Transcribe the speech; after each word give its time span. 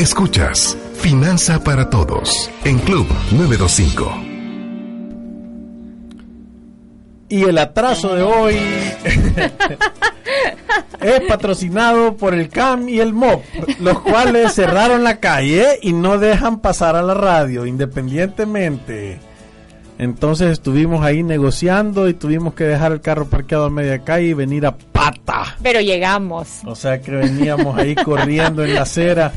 Escuchas 0.00 0.78
Finanza 0.94 1.62
para 1.62 1.90
Todos 1.90 2.50
en 2.64 2.78
Club 2.78 3.06
925. 3.32 4.10
Y 7.28 7.42
el 7.42 7.58
atraso 7.58 8.14
de 8.14 8.22
hoy 8.22 8.56
es 11.02 11.20
patrocinado 11.28 12.16
por 12.16 12.32
el 12.32 12.48
CAM 12.48 12.88
y 12.88 12.98
el 13.00 13.12
MOP, 13.12 13.44
los 13.80 14.00
cuales 14.00 14.54
cerraron 14.54 15.04
la 15.04 15.20
calle 15.20 15.78
y 15.82 15.92
no 15.92 16.16
dejan 16.16 16.60
pasar 16.60 16.96
a 16.96 17.02
la 17.02 17.12
radio 17.12 17.66
independientemente. 17.66 19.20
Entonces 19.98 20.52
estuvimos 20.52 21.04
ahí 21.04 21.22
negociando 21.22 22.08
y 22.08 22.14
tuvimos 22.14 22.54
que 22.54 22.64
dejar 22.64 22.92
el 22.92 23.02
carro 23.02 23.26
parqueado 23.26 23.66
a 23.66 23.70
media 23.70 23.98
calle 23.98 24.28
y 24.28 24.32
venir 24.32 24.64
a 24.64 24.78
pata. 24.78 25.58
Pero 25.62 25.82
llegamos. 25.82 26.60
O 26.64 26.74
sea 26.74 27.02
que 27.02 27.10
veníamos 27.10 27.76
ahí 27.76 27.94
corriendo 27.96 28.64
en 28.64 28.72
la 28.76 28.82
acera 28.82 29.30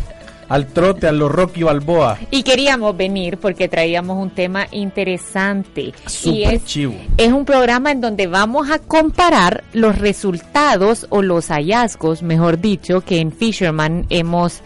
al 0.53 0.67
trote, 0.67 1.07
a 1.07 1.11
los 1.11 1.31
Rocky 1.31 1.63
Balboa. 1.63 2.19
Y 2.29 2.43
queríamos 2.43 2.95
venir 2.95 3.39
porque 3.39 3.67
traíamos 3.67 4.19
un 4.21 4.29
tema 4.29 4.67
interesante. 4.69 5.93
y 6.23 6.43
es, 6.43 6.63
chivo. 6.65 6.93
es 7.17 7.31
un 7.33 7.43
programa 7.43 7.89
en 7.89 8.01
donde 8.01 8.27
vamos 8.27 8.69
a 8.69 8.77
comparar 8.77 9.63
los 9.73 9.97
resultados 9.97 11.07
o 11.09 11.23
los 11.23 11.47
hallazgos, 11.47 12.21
mejor 12.21 12.61
dicho, 12.61 13.01
que 13.01 13.19
en 13.19 13.31
Fisherman 13.31 14.05
hemos 14.11 14.61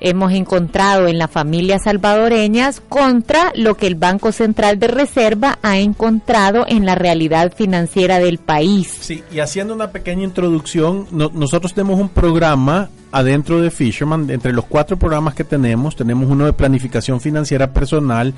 hemos 0.00 0.32
encontrado 0.32 1.08
en 1.08 1.18
las 1.18 1.30
familias 1.30 1.84
salvadoreñas 1.84 2.80
contra 2.80 3.52
lo 3.54 3.76
que 3.76 3.86
el 3.86 3.94
Banco 3.94 4.32
Central 4.32 4.78
de 4.78 4.88
Reserva 4.88 5.58
ha 5.62 5.78
encontrado 5.78 6.64
en 6.68 6.84
la 6.84 6.94
realidad 6.94 7.52
financiera 7.54 8.18
del 8.18 8.38
país. 8.38 8.96
Sí, 9.00 9.22
y 9.32 9.40
haciendo 9.40 9.74
una 9.74 9.90
pequeña 9.90 10.24
introducción, 10.24 11.06
nosotros 11.10 11.74
tenemos 11.74 11.98
un 11.98 12.08
programa 12.08 12.90
adentro 13.12 13.60
de 13.60 13.70
Fisherman, 13.70 14.28
entre 14.30 14.52
los 14.52 14.66
cuatro 14.66 14.98
programas 14.98 15.34
que 15.34 15.44
tenemos, 15.44 15.96
tenemos 15.96 16.28
uno 16.30 16.44
de 16.44 16.52
planificación 16.52 17.20
financiera 17.20 17.72
personal, 17.72 18.34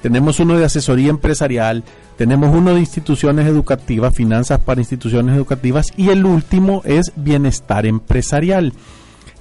tenemos 0.00 0.40
uno 0.40 0.58
de 0.58 0.64
asesoría 0.64 1.10
empresarial, 1.10 1.82
tenemos 2.16 2.54
uno 2.54 2.74
de 2.74 2.80
instituciones 2.80 3.46
educativas, 3.46 4.14
finanzas 4.14 4.60
para 4.60 4.80
instituciones 4.80 5.34
educativas 5.34 5.92
y 5.96 6.10
el 6.10 6.24
último 6.24 6.82
es 6.84 7.12
bienestar 7.16 7.86
empresarial. 7.86 8.72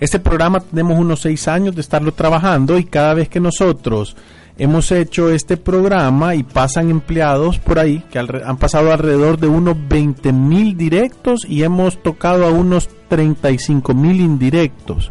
Este 0.04 0.20
programa 0.20 0.60
tenemos 0.60 1.00
unos 1.00 1.22
seis 1.22 1.48
años 1.48 1.76
de 1.76 1.80
estarlo 1.80 2.12
trabajando 2.12 2.78
y 2.78 2.84
cada 2.84 3.14
vez 3.14 3.30
que 3.30 3.40
nosotros 3.40 4.18
hemos 4.58 4.92
hecho 4.92 5.30
este 5.30 5.56
programa 5.56 6.36
y 6.36 6.44
pasan 6.44 6.90
empleados 6.90 7.58
por 7.58 7.80
ahí, 7.80 8.04
que 8.12 8.20
han 8.20 8.58
pasado 8.58 8.92
alrededor 8.92 9.40
de 9.40 9.48
unos 9.48 9.78
20 9.88 10.34
mil 10.34 10.76
directos 10.76 11.46
y 11.48 11.64
hemos 11.64 12.04
tocado 12.04 12.46
a 12.46 12.52
unos 12.52 12.90
35 13.08 13.94
mil 13.94 14.20
indirectos. 14.20 15.10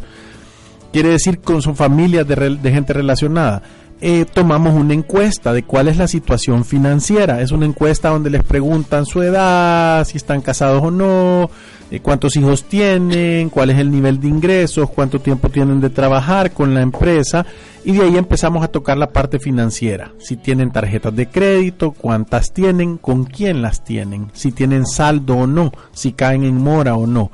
Quiere 0.92 1.08
decir 1.08 1.40
con 1.40 1.62
su 1.62 1.74
familia 1.74 2.24
de, 2.24 2.56
de 2.56 2.70
gente 2.70 2.92
relacionada. 2.92 3.62
Eh, 4.04 4.24
tomamos 4.24 4.74
una 4.74 4.94
encuesta 4.94 5.52
de 5.52 5.62
cuál 5.62 5.86
es 5.86 5.96
la 5.96 6.08
situación 6.08 6.64
financiera. 6.64 7.40
Es 7.40 7.52
una 7.52 7.66
encuesta 7.66 8.08
donde 8.08 8.30
les 8.30 8.42
preguntan 8.42 9.06
su 9.06 9.22
edad, 9.22 10.04
si 10.04 10.16
están 10.16 10.40
casados 10.40 10.82
o 10.82 10.90
no, 10.90 11.48
eh, 11.88 12.00
cuántos 12.00 12.34
hijos 12.34 12.64
tienen, 12.64 13.48
cuál 13.48 13.70
es 13.70 13.78
el 13.78 13.92
nivel 13.92 14.20
de 14.20 14.26
ingresos, 14.26 14.90
cuánto 14.90 15.20
tiempo 15.20 15.50
tienen 15.50 15.80
de 15.80 15.88
trabajar 15.88 16.50
con 16.50 16.74
la 16.74 16.82
empresa 16.82 17.46
y 17.84 17.92
de 17.92 18.02
ahí 18.02 18.16
empezamos 18.16 18.64
a 18.64 18.68
tocar 18.68 18.98
la 18.98 19.12
parte 19.12 19.38
financiera. 19.38 20.10
Si 20.18 20.36
tienen 20.36 20.72
tarjetas 20.72 21.14
de 21.14 21.28
crédito, 21.28 21.92
cuántas 21.92 22.52
tienen, 22.52 22.98
con 22.98 23.22
quién 23.22 23.62
las 23.62 23.84
tienen, 23.84 24.32
si 24.32 24.50
tienen 24.50 24.84
saldo 24.84 25.36
o 25.36 25.46
no, 25.46 25.70
si 25.92 26.12
caen 26.12 26.42
en 26.42 26.56
mora 26.56 26.96
o 26.96 27.06
no 27.06 27.30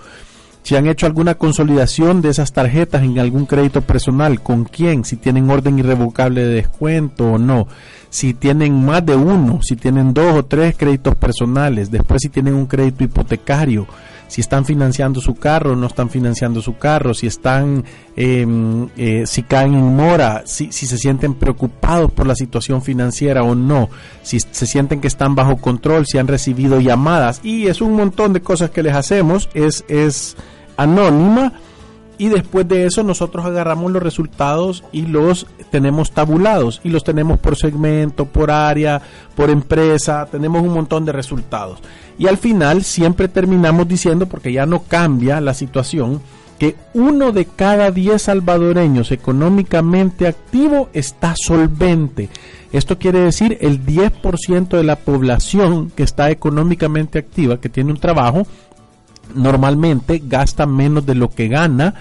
si 0.69 0.77
han 0.77 0.87
hecho 0.87 1.07
alguna 1.07 1.35
consolidación 1.37 2.21
de 2.21 2.29
esas 2.29 2.53
tarjetas 2.53 3.03
en 3.03 3.19
algún 3.19 3.47
crédito 3.47 3.81
personal, 3.81 4.43
con 4.43 4.65
quién, 4.65 5.03
si 5.03 5.17
tienen 5.17 5.49
orden 5.49 5.79
irrevocable 5.79 6.45
de 6.45 6.57
descuento 6.57 7.33
o 7.33 7.39
no, 7.39 7.69
si 8.11 8.35
tienen 8.35 8.85
más 8.85 9.07
de 9.07 9.17
uno, 9.17 9.61
si 9.63 9.77
tienen 9.77 10.13
dos 10.13 10.35
o 10.37 10.45
tres 10.45 10.77
créditos 10.77 11.17
personales, 11.17 11.91
después 11.91 12.21
si 12.21 12.29
tienen 12.29 12.53
un 12.53 12.67
crédito 12.67 13.03
hipotecario, 13.03 13.87
si 14.27 14.43
están 14.43 14.67
financiando 14.67 15.23
su 15.23 15.37
carro 15.37 15.73
o 15.73 15.75
no 15.75 15.87
están 15.87 16.11
financiando 16.11 16.61
su 16.61 16.77
carro, 16.77 17.15
si 17.15 17.27
están, 17.27 17.83
em, 18.15 18.91
eh, 18.99 19.23
si 19.25 19.45
caen 19.45 19.73
en 19.73 19.97
mora, 19.97 20.43
si, 20.45 20.71
si 20.71 20.87
se 20.87 20.99
sienten 20.99 21.33
preocupados 21.33 22.13
por 22.13 22.27
la 22.27 22.35
situación 22.35 22.83
financiera 22.83 23.43
o 23.43 23.55
no, 23.55 23.89
si 24.23 24.39
se 24.39 24.67
sienten 24.67 25.01
que 25.01 25.09
están 25.09 25.35
bajo 25.35 25.57
control, 25.57 26.05
si 26.05 26.19
han 26.19 26.29
recibido 26.29 26.79
llamadas 26.79 27.41
y 27.43 27.69
es 27.69 27.81
un 27.81 27.95
montón 27.95 28.35
de 28.35 28.43
cosas 28.43 28.69
que 28.69 28.83
les 28.83 28.95
hacemos, 28.95 29.49
es, 29.55 29.87
es 29.89 30.37
anónima 30.79 31.53
y 32.17 32.29
después 32.29 32.67
de 32.67 32.87
eso 32.87 33.05
nosotros 33.05 33.45
agarramos 33.45 33.93
los 33.93 34.03
resultados 34.03 34.83
y 34.91 35.03
los 35.03 35.47
tenemos 35.71 36.11
tabulados 36.11 36.81
y 36.83 36.89
los 36.89 37.05
tenemos 37.05 37.39
por 37.39 37.57
segmento, 37.57 38.25
por 38.25 38.51
área, 38.51 39.01
por 39.37 39.51
empresa, 39.51 40.27
tenemos 40.31 40.63
un 40.63 40.75
montón 40.75 41.05
de 41.05 41.13
resultados. 41.13 41.79
Y 42.19 42.27
al 42.27 42.37
final 42.37 42.83
siempre 42.83 43.29
terminamos 43.29 43.87
diciendo, 43.87 44.27
porque 44.27 44.53
ya 44.53 44.67
no 44.67 44.83
cambia 44.83 45.41
la 45.41 45.55
situación, 45.55 46.21
que 46.59 46.75
uno 46.93 47.31
de 47.31 47.45
cada 47.45 47.93
diez 47.93 48.23
salvadoreños 48.23 49.13
económicamente 49.13 50.27
activo 50.27 50.89
está 50.93 51.35
solvente. 51.37 52.31
Esto 52.73 52.99
quiere 52.99 53.21
decir 53.21 53.59
el 53.61 53.87
10% 53.87 54.69
de 54.71 54.83
la 54.83 54.97
población 54.97 55.91
que 55.91 56.03
está 56.03 56.31
económicamente 56.31 57.21
activa, 57.21 57.61
que 57.61 57.69
tiene 57.69 57.93
un 57.93 57.99
trabajo, 57.99 58.45
normalmente 59.35 60.23
gasta 60.25 60.67
menos 60.67 61.07
de 61.07 61.15
lo 61.15 61.31
que 61.31 61.49
gana 61.49 61.95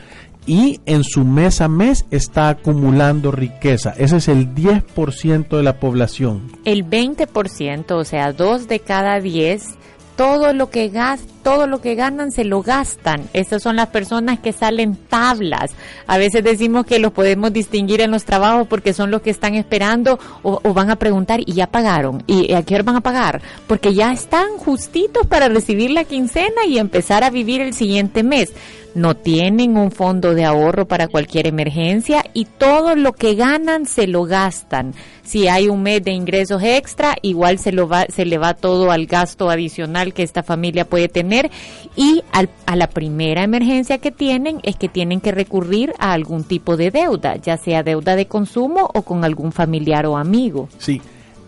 y 0.47 0.79
en 0.85 1.03
su 1.03 1.25
mes 1.25 1.59
a 1.61 1.67
mes 1.67 2.05
está 2.09 2.49
acumulando 2.49 3.31
riqueza. 3.31 3.93
Ese 3.97 4.17
es 4.17 4.27
el 4.29 4.55
10% 4.55 5.49
de 5.49 5.63
la 5.63 5.79
población. 5.79 6.51
El 6.63 6.89
20%, 6.89 7.91
o 7.91 8.03
sea, 8.05 8.31
dos 8.31 8.67
de 8.67 8.79
cada 8.79 9.19
10 9.19 9.77
todo 10.17 10.51
lo 10.51 10.71
que 10.71 10.89
gas, 10.89 11.21
todo 11.43 11.67
lo 11.67 11.79
que 11.79 11.93
ganan 11.93 12.31
se 12.31 12.43
lo 12.43 12.63
gastan. 12.63 13.29
Estas 13.33 13.61
son 13.61 13.75
las 13.75 13.87
personas 13.87 14.39
que 14.39 14.51
salen 14.51 14.95
tablas. 14.95 15.71
A 16.07 16.17
veces 16.17 16.43
decimos 16.43 16.87
que 16.87 16.97
los 16.97 17.13
podemos 17.13 17.53
distinguir 17.53 18.01
en 18.01 18.09
los 18.09 18.25
trabajos 18.25 18.67
porque 18.67 18.93
son 18.93 19.11
los 19.11 19.21
que 19.21 19.29
están 19.29 19.53
esperando 19.53 20.19
o, 20.41 20.59
o 20.63 20.73
van 20.73 20.89
a 20.89 20.95
preguntar 20.97 21.39
y 21.45 21.53
ya 21.53 21.67
pagaron. 21.67 22.23
¿Y 22.25 22.51
a 22.53 22.63
qué 22.63 22.73
hora 22.75 22.83
van 22.83 22.95
a 22.95 23.01
pagar? 23.01 23.41
Porque 23.67 23.93
ya 23.93 24.11
están 24.11 24.57
justitos 24.57 25.27
para 25.27 25.49
recibir 25.49 25.91
la 25.91 26.03
quincena 26.03 26.65
y 26.67 26.79
empezar 26.79 27.23
a 27.23 27.29
vivir 27.29 27.61
el 27.61 27.75
siguiente 27.75 28.23
mes 28.23 28.51
no 28.97 29.15
tienen 29.15 29.77
un 29.77 29.91
fondo 29.91 30.33
de 30.33 30.43
ahorro 30.43 30.87
para 30.87 31.07
cualquier 31.07 31.45
emergencia 31.45 32.25
y 32.33 32.45
todo 32.45 32.95
lo 32.95 33.13
que 33.13 33.35
ganan 33.35 33.85
se 33.85 34.07
lo 34.07 34.23
gastan. 34.23 34.95
Si 35.23 35.47
hay 35.47 35.67
un 35.67 35.83
mes 35.83 36.03
de 36.03 36.11
ingresos 36.11 36.63
extra, 36.63 37.15
igual 37.21 37.59
se, 37.59 37.71
lo 37.71 37.87
va, 37.87 38.07
se 38.09 38.25
le 38.25 38.39
va 38.39 38.55
todo 38.55 38.89
al 38.89 39.05
gasto 39.05 39.51
adicional 39.51 40.15
que 40.15 40.23
esta 40.23 40.41
familia 40.41 40.85
puede 40.85 41.09
tener 41.09 41.51
y 41.95 42.23
a 42.65 42.75
la 42.75 42.89
primera 42.89 43.43
emergencia 43.43 43.99
que 43.99 44.11
tienen 44.11 44.61
es 44.63 44.75
que 44.77 44.89
tienen 44.89 45.21
que 45.21 45.31
recurrir 45.31 45.93
a 45.99 46.13
algún 46.13 46.43
tipo 46.43 46.75
de 46.75 46.89
deuda, 46.89 47.35
ya 47.35 47.57
sea 47.57 47.83
deuda 47.83 48.15
de 48.15 48.25
consumo 48.25 48.89
o 48.91 49.03
con 49.03 49.23
algún 49.23 49.51
familiar 49.51 50.07
o 50.07 50.17
amigo. 50.17 50.69
Sí, 50.79 51.01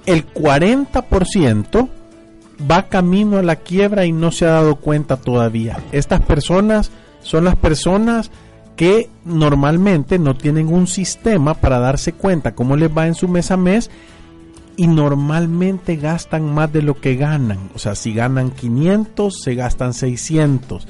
el 0.06 0.32
40% 0.34 1.90
va 2.70 2.84
camino 2.84 3.40
a 3.40 3.44
la 3.44 3.56
quiebra 3.56 4.06
y 4.06 4.12
no 4.12 4.32
se 4.32 4.46
ha 4.46 4.50
dado 4.50 4.76
cuenta 4.76 5.18
todavía. 5.18 5.80
Estas 5.92 6.22
personas 6.22 6.92
son 7.22 7.46
las 7.46 7.56
personas 7.56 8.32
que 8.76 9.10
normalmente 9.26 10.20
no 10.20 10.36
tienen 10.36 10.68
un 10.68 10.88
sistema 10.88 11.54
para 11.54 11.80
darse 11.80 12.14
cuenta 12.14 12.56
cómo 12.56 12.78
les 12.78 12.90
va 12.90 13.08
en 13.08 13.16
su 13.16 13.28
mes 13.28 13.52
a 13.52 13.58
mes 13.58 13.90
y 14.78 14.88
normalmente 14.88 15.98
gastan 15.98 16.54
más 16.54 16.72
de 16.72 16.82
lo 16.82 17.02
que 17.02 17.18
ganan. 17.18 17.70
O 17.76 17.80
sea, 17.80 17.96
si 17.96 18.14
ganan 18.14 18.52
500, 18.52 19.42
se 19.44 19.56
gastan 19.56 19.94
600. 19.94 20.88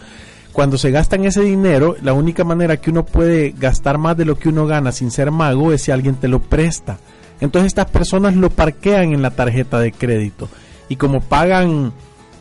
Cuando 0.52 0.78
se 0.78 0.92
gastan 0.92 1.26
ese 1.26 1.42
dinero, 1.42 1.96
la 2.04 2.14
única 2.14 2.44
manera 2.44 2.78
que 2.78 2.92
uno 2.92 3.04
puede 3.04 3.56
gastar 3.58 3.98
más 3.98 4.16
de 4.16 4.26
lo 4.26 4.38
que 4.38 4.50
uno 4.50 4.68
gana 4.68 4.92
sin 4.92 5.10
ser 5.10 5.32
mago 5.32 5.74
es 5.74 5.82
si 5.82 5.92
alguien 5.92 6.16
te 6.16 6.28
lo 6.28 6.40
presta. 6.40 7.00
Entonces 7.42 7.68
estas 7.68 7.90
personas 7.90 8.36
lo 8.36 8.52
parquean 8.52 9.14
en 9.14 9.24
la 9.24 9.32
tarjeta 9.32 9.80
de 9.80 9.92
crédito. 9.92 10.50
Y 10.90 10.98
como 10.98 11.22
pagan 11.22 11.94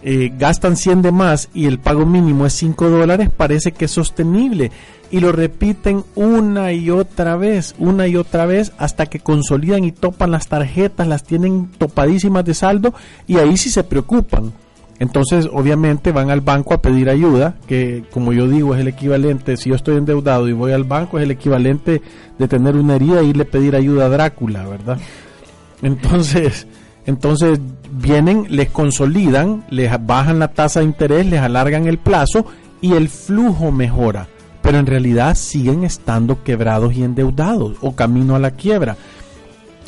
eh, 0.02 0.32
gastan 0.38 0.76
100 0.76 1.02
de 1.02 1.12
más 1.12 1.48
y 1.54 1.66
el 1.66 1.78
pago 1.78 2.06
mínimo 2.06 2.46
es 2.46 2.52
5 2.54 2.88
dólares, 2.88 3.30
parece 3.36 3.72
que 3.72 3.86
es 3.86 3.90
sostenible. 3.90 4.70
Y 5.10 5.20
lo 5.20 5.32
repiten 5.32 6.04
una 6.14 6.72
y 6.72 6.90
otra 6.90 7.36
vez, 7.36 7.74
una 7.78 8.06
y 8.06 8.16
otra 8.16 8.44
vez, 8.44 8.72
hasta 8.76 9.06
que 9.06 9.20
consolidan 9.20 9.84
y 9.84 9.92
topan 9.92 10.30
las 10.30 10.48
tarjetas, 10.48 11.08
las 11.08 11.24
tienen 11.24 11.70
topadísimas 11.78 12.44
de 12.44 12.54
saldo 12.54 12.94
y 13.26 13.38
ahí 13.38 13.56
sí 13.56 13.70
se 13.70 13.84
preocupan. 13.84 14.52
Entonces, 15.00 15.48
obviamente, 15.52 16.10
van 16.12 16.30
al 16.30 16.40
banco 16.40 16.74
a 16.74 16.82
pedir 16.82 17.08
ayuda, 17.08 17.54
que 17.66 18.04
como 18.10 18.32
yo 18.32 18.48
digo, 18.48 18.74
es 18.74 18.80
el 18.80 18.88
equivalente, 18.88 19.56
si 19.56 19.70
yo 19.70 19.76
estoy 19.76 19.96
endeudado 19.96 20.48
y 20.48 20.52
voy 20.52 20.72
al 20.72 20.84
banco, 20.84 21.18
es 21.18 21.24
el 21.24 21.30
equivalente 21.30 22.02
de 22.36 22.48
tener 22.48 22.74
una 22.74 22.96
herida 22.96 23.20
e 23.20 23.24
irle 23.24 23.44
a 23.44 23.50
pedir 23.50 23.76
ayuda 23.76 24.06
a 24.06 24.08
Drácula, 24.08 24.66
¿verdad? 24.66 24.98
Entonces, 25.82 26.66
entonces 27.08 27.58
vienen, 27.90 28.44
les 28.50 28.68
consolidan, 28.68 29.64
les 29.70 29.90
bajan 30.04 30.38
la 30.38 30.48
tasa 30.48 30.80
de 30.80 30.84
interés, 30.84 31.24
les 31.24 31.40
alargan 31.40 31.86
el 31.86 31.96
plazo 31.96 32.44
y 32.82 32.92
el 32.92 33.08
flujo 33.08 33.72
mejora. 33.72 34.28
pero 34.60 34.78
en 34.78 34.84
realidad 34.84 35.34
siguen 35.34 35.84
estando 35.84 36.44
quebrados 36.44 36.94
y 36.94 37.02
endeudados 37.02 37.78
o 37.80 37.96
camino 37.96 38.36
a 38.36 38.38
la 38.38 38.50
quiebra. 38.50 38.98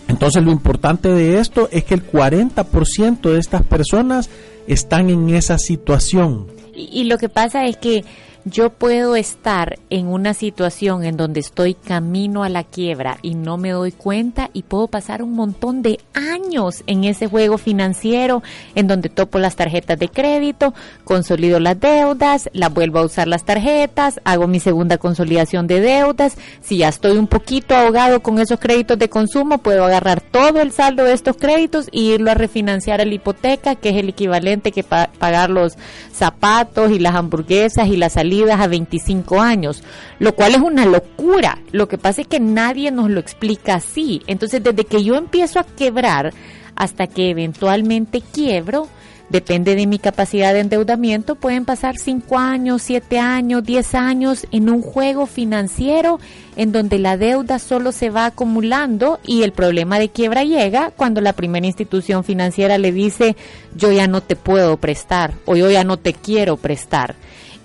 Entonces 0.08 0.42
lo 0.42 0.50
importante 0.50 1.10
de 1.10 1.38
esto 1.38 1.68
es 1.70 1.84
que 1.84 1.92
el 1.92 2.10
40% 2.10 3.20
de 3.20 3.38
estas 3.38 3.64
personas 3.64 4.30
están 4.66 5.10
en 5.10 5.28
esa 5.28 5.58
situación. 5.58 6.46
Y, 6.74 7.02
y, 7.02 7.04
lo 7.04 7.18
que 7.18 7.28
pasa 7.28 7.66
es 7.66 7.76
que 7.76 8.02
yo 8.44 8.70
puedo 8.70 9.16
estar 9.16 9.78
en 9.90 10.06
una 10.06 10.34
situación 10.34 11.04
en 11.04 11.16
donde 11.16 11.40
estoy 11.40 11.74
camino 11.74 12.42
a 12.42 12.48
la 12.48 12.64
quiebra 12.64 13.18
y 13.22 13.34
no 13.34 13.56
me 13.56 13.70
doy 13.70 13.92
cuenta 13.92 14.50
y 14.52 14.62
puedo 14.62 14.86
pasar 14.86 15.22
un 15.22 15.34
montón 15.34 15.82
de 15.82 16.00
años 16.14 16.82
en 16.86 17.04
ese 17.04 17.26
juego 17.26 17.58
financiero 17.58 18.42
en 18.74 18.86
donde 18.86 19.08
topo 19.08 19.38
las 19.38 19.56
tarjetas 19.56 19.98
de 19.98 20.08
crédito, 20.08 20.74
consolido 21.04 21.60
las 21.60 21.78
deudas, 21.78 22.48
las 22.52 22.72
vuelvo 22.72 23.00
a 23.00 23.04
usar 23.04 23.28
las 23.28 23.44
tarjetas, 23.44 24.20
hago 24.24 24.46
mi 24.46 24.60
segunda 24.60 24.98
consolidación 24.98 25.66
de 25.66 25.80
deudas. 25.80 26.36
Si 26.62 26.78
ya 26.78 26.88
estoy 26.88 27.18
un 27.18 27.26
poquito 27.26 27.74
ahogado 27.74 28.22
con 28.22 28.38
esos 28.38 28.58
créditos 28.58 28.98
de 28.98 29.08
consumo, 29.08 29.58
puedo 29.58 29.84
agarrar 29.84 30.20
todo 30.20 30.60
el 30.60 30.72
saldo 30.72 31.04
de 31.04 31.12
estos 31.12 31.36
créditos 31.36 31.88
y 31.92 32.12
irlo 32.12 32.30
a 32.30 32.34
refinanciar 32.34 33.00
a 33.00 33.04
la 33.04 33.14
hipoteca, 33.14 33.74
que 33.74 33.90
es 33.90 33.96
el 33.96 34.08
equivalente 34.08 34.72
que 34.72 34.82
pa 34.82 35.10
pagar 35.18 35.50
los 35.50 35.76
zapatos 36.20 36.90
y 36.92 36.98
las 36.98 37.14
hamburguesas 37.14 37.88
y 37.88 37.96
las 37.96 38.12
salidas 38.12 38.60
a 38.60 38.68
25 38.68 39.40
años, 39.40 39.82
lo 40.18 40.34
cual 40.34 40.54
es 40.54 40.60
una 40.60 40.84
locura. 40.84 41.58
Lo 41.72 41.88
que 41.88 41.96
pasa 41.96 42.20
es 42.20 42.28
que 42.28 42.38
nadie 42.40 42.90
nos 42.90 43.08
lo 43.08 43.20
explica 43.20 43.74
así. 43.76 44.22
Entonces, 44.26 44.62
desde 44.62 44.84
que 44.84 45.02
yo 45.02 45.16
empiezo 45.16 45.58
a 45.58 45.64
quebrar 45.64 46.34
hasta 46.76 47.06
que 47.06 47.30
eventualmente 47.30 48.20
quiebro, 48.20 48.86
depende 49.30 49.76
de 49.76 49.86
mi 49.86 49.98
capacidad 49.98 50.52
de 50.52 50.60
endeudamiento, 50.60 51.36
pueden 51.36 51.64
pasar 51.64 51.96
5 51.96 52.38
años, 52.38 52.82
7 52.82 53.18
años, 53.18 53.64
10 53.64 53.94
años 53.94 54.46
en 54.50 54.68
un 54.68 54.82
juego 54.82 55.26
financiero 55.26 56.20
en 56.56 56.72
donde 56.72 56.98
la 56.98 57.16
deuda 57.16 57.58
solo 57.58 57.92
se 57.92 58.10
va 58.10 58.26
acumulando 58.26 59.20
y 59.24 59.44
el 59.44 59.52
problema 59.52 59.98
de 59.98 60.10
quiebra 60.10 60.44
llega 60.44 60.90
cuando 60.90 61.20
la 61.20 61.32
primera 61.32 61.66
institución 61.66 62.24
financiera 62.24 62.76
le 62.76 62.92
dice 62.92 63.36
yo 63.74 63.92
ya 63.92 64.08
no 64.08 64.20
te 64.20 64.36
puedo 64.36 64.76
prestar 64.76 65.32
o 65.46 65.56
yo 65.56 65.70
ya 65.70 65.84
no 65.84 65.96
te 65.96 66.12
quiero 66.12 66.56
prestar. 66.56 67.14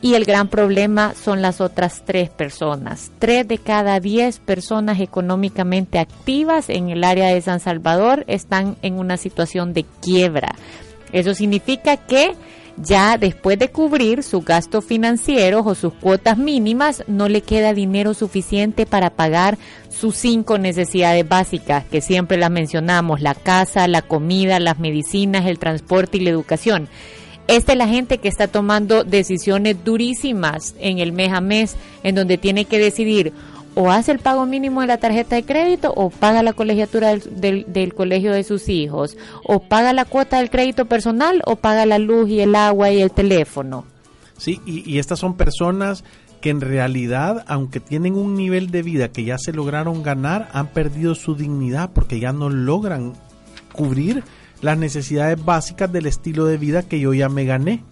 Y 0.01 0.13
el 0.13 0.25
gran 0.25 0.49
problema 0.49 1.15
son 1.15 1.41
las 1.41 1.61
otras 1.61 2.03
tres 2.05 2.29
personas. 2.29 3.11
Tres 3.17 3.47
de 3.47 3.57
cada 3.57 3.99
diez 3.99 4.37
personas 4.37 4.99
económicamente 4.99 5.97
activas 5.97 6.69
en 6.69 6.89
el 6.89 7.03
área 7.03 7.33
de 7.33 7.41
San 7.41 7.59
Salvador 7.59 8.23
están 8.27 8.77
en 8.83 8.99
una 8.99 9.17
situación 9.17 9.73
de 9.73 9.83
quiebra. 10.03 10.53
Eso 11.11 11.33
significa 11.33 11.97
que 11.97 12.35
ya 12.77 13.17
después 13.17 13.57
de 13.57 13.69
cubrir 13.69 14.21
sus 14.21 14.43
gastos 14.43 14.83
financieros 14.83 15.65
o 15.65 15.75
sus 15.75 15.93
cuotas 15.93 16.37
mínimas, 16.37 17.03
no 17.07 17.29
le 17.29 17.41
queda 17.41 17.73
dinero 17.73 18.13
suficiente 18.13 18.85
para 18.85 19.11
pagar 19.11 19.57
sus 19.89 20.17
cinco 20.17 20.57
necesidades 20.57 21.27
básicas, 21.27 21.85
que 21.85 22.01
siempre 22.01 22.37
las 22.37 22.51
mencionamos, 22.51 23.21
la 23.21 23.33
casa, 23.33 23.87
la 23.87 24.01
comida, 24.01 24.59
las 24.59 24.79
medicinas, 24.79 25.45
el 25.45 25.59
transporte 25.59 26.17
y 26.17 26.21
la 26.21 26.31
educación. 26.31 26.89
Esta 27.47 27.73
es 27.73 27.77
la 27.77 27.87
gente 27.87 28.17
que 28.17 28.27
está 28.27 28.47
tomando 28.47 29.03
decisiones 29.03 29.83
durísimas 29.83 30.75
en 30.79 30.97
el 30.97 31.13
mes 31.13 31.31
a 31.31 31.41
mes, 31.41 31.77
en 32.03 32.15
donde 32.15 32.37
tiene 32.37 32.65
que 32.65 32.79
decidir 32.79 33.33
o 33.75 33.91
hace 33.91 34.11
el 34.11 34.19
pago 34.19 34.45
mínimo 34.45 34.81
de 34.81 34.87
la 34.87 34.97
tarjeta 34.97 35.35
de 35.35 35.43
crédito 35.43 35.93
o 35.95 36.09
paga 36.09 36.41
la 36.43 36.53
colegiatura 36.53 37.09
del, 37.15 37.65
del, 37.67 37.93
colegio 37.93 38.33
de 38.33 38.43
sus 38.43 38.69
hijos, 38.69 39.17
o 39.43 39.59
paga 39.59 39.93
la 39.93 40.05
cuota 40.05 40.37
del 40.37 40.49
crédito 40.49 40.85
personal 40.85 41.41
o 41.45 41.57
paga 41.57 41.85
la 41.85 41.99
luz 41.99 42.29
y 42.29 42.39
el 42.39 42.55
agua 42.55 42.91
y 42.91 43.01
el 43.01 43.11
teléfono. 43.11 43.85
Sí, 44.37 44.59
y, 44.65 44.89
y 44.89 44.99
estas 44.99 45.19
son 45.19 45.35
personas 45.35 46.03
que 46.41 46.49
en 46.49 46.61
realidad, 46.61 47.43
aunque 47.47 47.79
tienen 47.79 48.15
un 48.15 48.35
nivel 48.35 48.69
de 48.69 48.83
vida 48.83 49.09
que 49.09 49.23
ya 49.23 49.37
se 49.37 49.53
lograron 49.53 50.03
ganar, 50.03 50.49
han 50.53 50.67
perdido 50.67 51.15
su 51.15 51.35
dignidad 51.35 51.91
porque 51.93 52.19
ya 52.19 52.33
no 52.33 52.49
logran 52.49 53.13
cubrir 53.73 54.23
las 54.61 54.77
necesidades 54.77 55.43
básicas 55.43 55.91
del 55.91 56.05
estilo 56.05 56.45
de 56.45 56.57
vida 56.57 56.83
que 56.83 56.99
yo 56.99 57.13
ya 57.13 57.29
me 57.29 57.45
gané, 57.45 57.83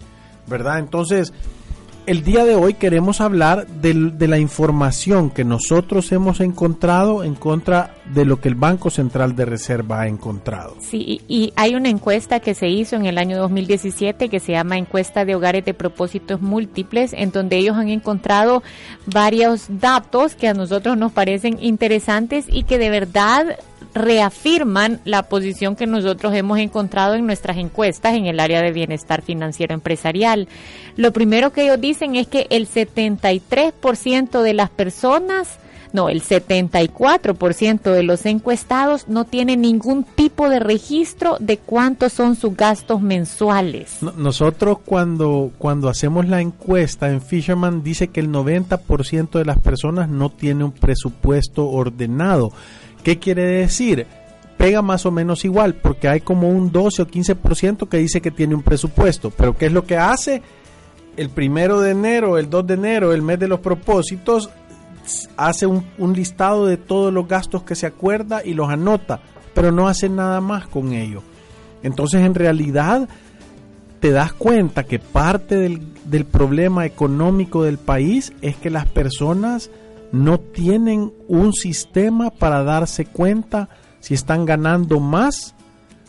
¿verdad? 0.48 0.80
Entonces, 0.80 1.34
el 2.06 2.24
día 2.24 2.44
de 2.44 2.56
hoy 2.56 2.74
queremos 2.74 3.22
hablar 3.22 3.68
de, 3.68 3.94
de, 3.94 4.28
la 4.28 4.38
información 4.38 5.30
que 5.30 5.44
nosotros 5.44 6.12
hemos 6.12 6.40
encontrado 6.42 7.24
en 7.24 7.36
contra 7.36 7.96
de 8.14 8.26
lo 8.26 8.42
que 8.42 8.50
el 8.50 8.56
Banco 8.56 8.90
Central 8.90 9.36
de 9.36 9.46
Reserva 9.46 10.02
ha 10.02 10.08
encontrado. 10.08 10.76
Sí, 10.80 11.22
y 11.28 11.54
hay 11.56 11.76
una 11.76 11.90
encuesta 11.90 12.40
que 12.40 12.54
se 12.54 12.68
hizo 12.68 12.96
en 12.96 13.06
el 13.06 13.18
año 13.18 13.38
2017 13.38 14.30
que 14.30 14.40
se 14.40 14.52
llama 14.52 14.78
Encuesta 14.78 15.26
de 15.26 15.36
Hogares 15.36 15.66
de 15.66 15.74
Propósitos 15.74 16.42
Múltiples, 16.42 17.14
en 17.14 17.32
donde 17.32 17.58
ellos 17.58 17.78
han 17.78 17.90
encontrado 17.90 18.64
varios 19.06 19.66
datos 19.70 20.36
que 20.36 20.48
a 20.48 20.54
nosotros 20.54 20.98
nos 20.98 21.12
parecen 21.12 21.58
interesantes 21.62 22.46
y 22.50 22.64
que 22.64 22.78
de 22.78 22.90
verdad 22.90 23.58
reafirman 23.94 25.00
la 25.06 25.24
posición 25.24 25.76
que 25.76 25.88
nosotros 25.88 26.34
hemos 26.34 26.60
encontrado 26.60 27.16
en 27.16 27.26
nuestras 27.26 27.58
encuestas 27.58 28.16
en 28.16 28.26
el 28.26 28.40
área 28.40 28.62
de 28.62 28.72
bienestar 28.72 29.22
financiero 29.22 29.74
empresarial. 29.74 30.48
Lo 30.96 31.14
primero 31.14 31.52
que 31.52 31.64
ellos 31.64 31.80
dicen 31.80 32.16
es 32.16 32.28
que 32.28 32.48
el 32.50 32.68
73% 32.68 34.42
de 34.42 34.54
las 34.54 34.70
personas 34.70 35.60
no, 35.94 36.10
el 36.10 36.24
74% 36.24 37.82
de 37.84 38.02
los 38.02 38.26
encuestados 38.26 39.08
no 39.08 39.26
tiene 39.26 39.56
ningún 39.56 40.04
tipo 40.04 40.50
de 40.50 40.60
registro 40.60 41.38
de 41.40 41.58
cuántos 41.58 42.14
son 42.14 42.36
sus 42.36 42.58
gastos 42.58 43.00
mensuales. 43.00 44.00
Nosotros 44.18 44.80
cuando, 44.84 45.52
cuando 45.60 45.90
hacemos 45.90 46.28
la 46.28 46.42
encuesta 46.42 47.12
en 47.12 47.22
Fisherman 47.22 47.84
dice 47.84 48.08
que 48.08 48.22
el 48.22 48.30
90% 48.30 49.38
de 49.38 49.46
las 49.46 49.60
personas 49.60 50.10
no 50.10 50.32
tiene 50.32 50.64
un 50.64 50.72
presupuesto 50.72 51.70
ordenado. 51.70 52.52
¿Qué 53.04 53.20
quiere 53.20 53.44
decir? 53.44 54.08
Pega 54.58 54.82
más 54.82 55.06
o 55.06 55.12
menos 55.12 55.44
igual, 55.44 55.76
porque 55.76 56.08
hay 56.08 56.22
como 56.22 56.50
un 56.50 56.72
12 56.72 57.02
o 57.02 57.08
15% 57.08 57.90
que 57.90 57.98
dice 57.98 58.22
que 58.22 58.32
tiene 58.32 58.56
un 58.56 58.64
presupuesto. 58.64 59.30
Pero 59.30 59.58
¿qué 59.58 59.66
es 59.66 59.74
lo 59.74 59.86
que 59.86 59.98
hace? 59.98 60.42
El 61.18 61.30
primero 61.30 61.82
de 61.82 61.92
enero, 61.92 62.38
el 62.38 62.50
2 62.50 62.68
de 62.68 62.74
enero, 62.76 63.14
el 63.14 63.22
mes 63.22 63.40
de 63.40 63.48
los 63.48 63.60
propósitos, 63.60 64.50
hace 65.38 65.66
un, 65.66 65.84
listado 66.14 66.66
de 66.66 66.78
todos 66.78 67.14
los 67.14 67.28
gastos 67.28 67.64
que 67.64 67.76
se 67.76 67.86
acuerda 67.86 68.42
y 68.44 68.54
los 68.54 68.70
anota, 68.70 69.20
pero 69.54 69.72
no 69.72 69.88
hace 69.88 70.10
nada 70.10 70.42
más 70.42 70.68
con 70.68 70.94
ello. 70.94 71.22
Entonces, 71.84 72.22
en 72.22 72.34
realidad, 72.34 73.10
te 74.00 74.12
das 74.12 74.34
cuenta 74.34 74.86
que 74.86 75.00
parte 75.00 75.58
del 75.58 76.26
problema 76.26 76.86
económico 76.86 77.64
del 77.64 77.78
país 77.78 78.34
es 78.42 78.56
que 78.56 78.70
las 78.70 78.86
personas 78.86 79.70
no 80.14 80.40
tienen 80.40 81.12
un 81.28 81.54
sistema 81.54 82.30
para 82.30 82.64
darse 82.64 83.04
cuenta 83.04 83.68
si 84.00 84.14
están 84.14 84.46
ganando 84.46 85.00
más 85.00 85.53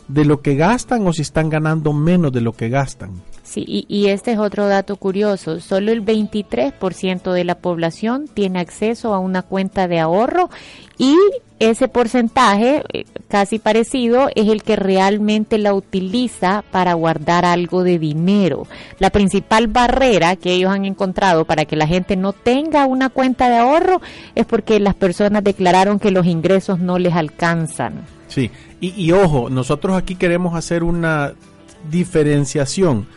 de 0.07 0.25
lo 0.25 0.41
que 0.41 0.55
gastan 0.55 1.05
o 1.07 1.13
si 1.13 1.21
están 1.21 1.49
ganando 1.49 1.93
menos 1.93 2.31
de 2.31 2.41
lo 2.41 2.53
que 2.53 2.69
gastan. 2.69 3.21
Sí, 3.43 3.63
y, 3.67 4.07
este 4.07 4.31
es 4.31 4.39
otro 4.39 4.67
dato 4.67 4.95
curioso. 4.95 5.59
Solo 5.59 5.91
el 5.91 6.03
23% 6.03 7.31
de 7.31 7.43
la 7.43 7.55
población 7.55 8.27
tiene 8.27 8.59
acceso 8.59 9.13
a 9.13 9.19
una 9.19 9.43
cuenta 9.43 9.87
de 9.87 9.99
ahorro 9.99 10.49
y 10.97 11.15
ese 11.59 11.87
porcentaje, 11.87 12.83
eh, 12.91 13.05
casi 13.27 13.59
parecido, 13.59 14.29
es 14.35 14.49
el 14.49 14.63
que 14.63 14.75
realmente 14.75 15.57
la 15.59 15.73
utiliza 15.73 16.63
para 16.71 16.95
guardar 16.95 17.45
algo 17.45 17.83
de 17.83 17.99
dinero. 17.99 18.67
La 18.97 19.11
principal 19.11 19.67
barrera 19.67 20.35
que 20.35 20.53
ellos 20.53 20.71
han 20.71 20.85
encontrado 20.85 21.45
para 21.45 21.65
que 21.65 21.75
la 21.75 21.87
gente 21.87 22.15
no 22.17 22.33
tenga 22.33 22.87
una 22.87 23.09
cuenta 23.09 23.47
de 23.47 23.57
ahorro 23.57 24.01
es 24.33 24.45
porque 24.45 24.79
las 24.79 24.95
personas 24.95 25.43
declararon 25.43 25.99
que 25.99 26.11
los 26.11 26.25
ingresos 26.25 26.79
no 26.79 26.97
les 26.97 27.13
alcanzan. 27.13 28.14
Sí, 28.35 28.51
y, 28.79 28.89
y 29.01 29.11
ojo, 29.13 29.49
nosotros 29.49 29.97
aquí 29.97 30.15
queremos 30.15 30.53
hacer 30.53 30.83
una 30.83 31.33
diferenciación 31.89 33.07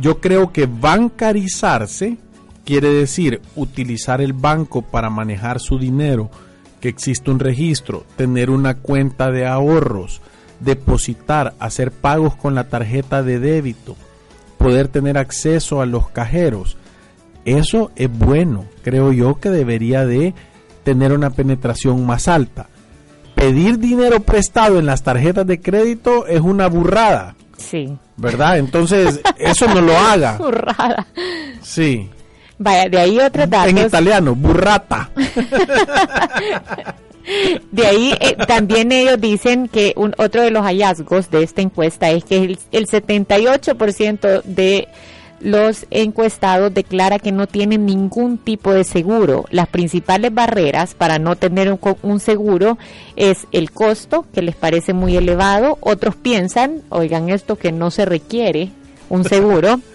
yo 0.00 0.20
creo 0.20 0.52
que 0.52 0.66
bancarizarse 0.66 2.16
quiere 2.64 2.88
decir 2.88 3.40
utilizar 3.56 4.20
el 4.20 4.32
banco 4.32 4.82
para 4.82 5.10
manejar 5.10 5.60
su 5.60 5.78
dinero, 5.78 6.30
que 6.80 6.88
existe 6.88 7.30
un 7.30 7.38
registro, 7.38 8.04
tener 8.16 8.50
una 8.50 8.74
cuenta 8.74 9.30
de 9.30 9.46
ahorros, 9.46 10.20
depositar, 10.60 11.54
hacer 11.58 11.92
pagos 11.92 12.34
con 12.36 12.54
la 12.54 12.68
tarjeta 12.68 13.22
de 13.22 13.38
débito, 13.38 13.96
poder 14.58 14.88
tener 14.88 15.18
acceso 15.18 15.80
a 15.80 15.86
los 15.86 16.08
cajeros. 16.10 16.76
Eso 17.44 17.90
es 17.96 18.10
bueno, 18.10 18.64
creo 18.82 19.12
yo 19.12 19.38
que 19.38 19.50
debería 19.50 20.06
de 20.06 20.34
tener 20.82 21.12
una 21.12 21.30
penetración 21.30 22.04
más 22.06 22.28
alta. 22.28 22.68
Pedir 23.44 23.78
dinero 23.78 24.20
prestado 24.20 24.78
en 24.78 24.86
las 24.86 25.02
tarjetas 25.02 25.46
de 25.46 25.60
crédito 25.60 26.26
es 26.26 26.40
una 26.40 26.66
burrada. 26.66 27.36
Sí. 27.58 27.94
¿Verdad? 28.16 28.56
Entonces, 28.56 29.20
eso 29.36 29.66
no 29.66 29.82
lo 29.82 29.94
haga. 29.98 30.36
Burrada. 30.38 31.06
Sí. 31.60 32.08
Vaya, 32.56 32.88
de 32.88 32.98
ahí 32.98 33.18
otros 33.18 33.50
datos. 33.50 33.70
En 33.70 33.78
italiano, 33.78 34.34
burrata. 34.34 35.10
De 37.72 37.86
ahí 37.86 38.14
eh, 38.20 38.36
también 38.46 38.92
ellos 38.92 39.18
dicen 39.18 39.68
que 39.68 39.94
un, 39.96 40.14
otro 40.18 40.42
de 40.42 40.50
los 40.50 40.62
hallazgos 40.62 41.30
de 41.30 41.42
esta 41.42 41.62
encuesta 41.62 42.10
es 42.10 42.22
que 42.22 42.36
el, 42.36 42.58
el 42.70 42.86
78% 42.86 44.42
de 44.42 44.88
los 45.44 45.84
encuestados 45.90 46.72
declara 46.72 47.18
que 47.18 47.30
no 47.30 47.46
tienen 47.46 47.84
ningún 47.84 48.38
tipo 48.38 48.72
de 48.72 48.82
seguro. 48.82 49.44
Las 49.50 49.68
principales 49.68 50.32
barreras 50.32 50.94
para 50.94 51.18
no 51.18 51.36
tener 51.36 51.70
un, 51.70 51.78
un, 52.02 52.18
seguro 52.18 52.78
es 53.14 53.46
el 53.52 53.70
costo, 53.70 54.24
que 54.32 54.40
les 54.40 54.56
parece 54.56 54.94
muy 54.94 55.18
elevado. 55.18 55.76
Otros 55.82 56.16
piensan, 56.16 56.80
oigan 56.88 57.28
esto, 57.28 57.56
que 57.56 57.72
no 57.72 57.90
se 57.90 58.06
requiere 58.06 58.70
un 59.10 59.24
seguro. 59.24 59.80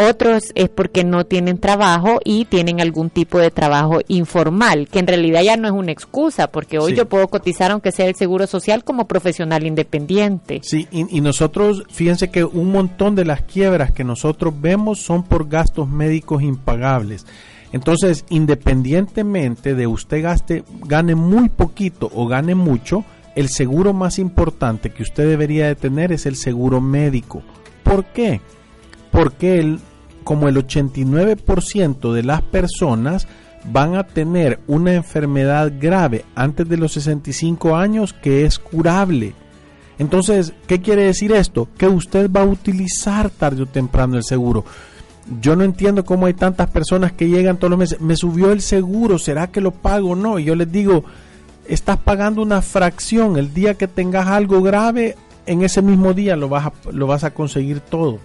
Otros 0.00 0.44
es 0.54 0.68
porque 0.68 1.02
no 1.02 1.26
tienen 1.26 1.58
trabajo 1.58 2.20
y 2.24 2.44
tienen 2.44 2.80
algún 2.80 3.10
tipo 3.10 3.38
de 3.38 3.50
trabajo 3.50 3.98
informal, 4.06 4.86
que 4.88 5.00
en 5.00 5.08
realidad 5.08 5.42
ya 5.42 5.56
no 5.56 5.66
es 5.66 5.72
una 5.74 5.90
excusa, 5.90 6.52
porque 6.52 6.78
hoy 6.78 6.92
Sí. 6.92 6.98
yo 6.98 7.08
puedo 7.08 7.26
cotizar 7.26 7.72
aunque 7.72 7.90
sea 7.90 8.06
el 8.06 8.14
seguro 8.14 8.46
social 8.46 8.84
como 8.84 9.08
profesional 9.08 9.66
independiente. 9.66 10.60
Sí, 10.62 10.86
y, 10.92 11.16
y 11.16 11.20
nosotros, 11.20 11.82
fíjense 11.90 12.30
que 12.30 12.44
un 12.44 12.70
montón 12.70 13.16
de 13.16 13.24
las 13.24 13.42
quiebras 13.42 13.90
que 13.90 14.04
nosotros 14.04 14.54
vemos 14.60 15.00
son 15.00 15.24
por 15.24 15.48
gastos 15.48 15.88
médicos 15.88 16.42
impagables. 16.42 17.26
Entonces, 17.72 18.24
independientemente 18.30 19.74
de 19.74 19.86
usted 19.86 20.22
gaste, 20.22 20.64
gane 20.86 21.14
muy 21.14 21.48
poquito 21.48 22.10
o 22.14 22.26
gane 22.26 22.54
mucho, 22.54 23.04
el 23.34 23.48
seguro 23.48 23.92
más 23.92 24.18
importante 24.18 24.90
que 24.90 25.02
usted 25.02 25.28
debería 25.28 25.66
de 25.66 25.74
tener 25.74 26.12
es 26.12 26.24
el 26.26 26.36
seguro 26.36 26.80
médico. 26.80 27.42
¿Por 27.82 28.04
qué? 28.06 28.40
Porque 29.18 29.58
el, 29.58 29.80
como 30.22 30.46
el 30.46 30.54
89% 30.54 32.12
de 32.12 32.22
las 32.22 32.40
personas 32.40 33.26
van 33.64 33.96
a 33.96 34.04
tener 34.04 34.60
una 34.68 34.94
enfermedad 34.94 35.72
grave 35.80 36.24
antes 36.36 36.68
de 36.68 36.76
los 36.76 36.92
65 36.92 37.74
años 37.74 38.12
que 38.12 38.44
es 38.44 38.60
curable. 38.60 39.34
Entonces, 39.98 40.52
¿qué 40.68 40.80
quiere 40.80 41.02
decir 41.02 41.32
esto? 41.32 41.66
Que 41.76 41.88
usted 41.88 42.30
va 42.30 42.42
a 42.42 42.46
utilizar 42.46 43.28
tarde 43.28 43.62
o 43.62 43.66
temprano 43.66 44.16
el 44.16 44.22
seguro. 44.22 44.64
Yo 45.40 45.56
no 45.56 45.64
entiendo 45.64 46.04
cómo 46.04 46.26
hay 46.26 46.34
tantas 46.34 46.70
personas 46.70 47.10
que 47.10 47.28
llegan 47.28 47.56
todos 47.56 47.70
los 47.70 47.78
meses, 47.80 48.00
me 48.00 48.14
subió 48.14 48.52
el 48.52 48.60
seguro, 48.60 49.18
¿será 49.18 49.48
que 49.48 49.60
lo 49.60 49.72
pago 49.72 50.10
o 50.10 50.14
no? 50.14 50.38
Y 50.38 50.44
yo 50.44 50.54
les 50.54 50.70
digo, 50.70 51.02
estás 51.66 51.96
pagando 51.96 52.40
una 52.40 52.62
fracción, 52.62 53.36
el 53.36 53.52
día 53.52 53.74
que 53.74 53.88
tengas 53.88 54.28
algo 54.28 54.62
grave, 54.62 55.16
en 55.44 55.64
ese 55.64 55.82
mismo 55.82 56.14
día 56.14 56.36
lo 56.36 56.48
vas 56.48 56.66
a, 56.66 56.72
lo 56.92 57.08
vas 57.08 57.24
a 57.24 57.34
conseguir 57.34 57.80
todo. 57.80 58.20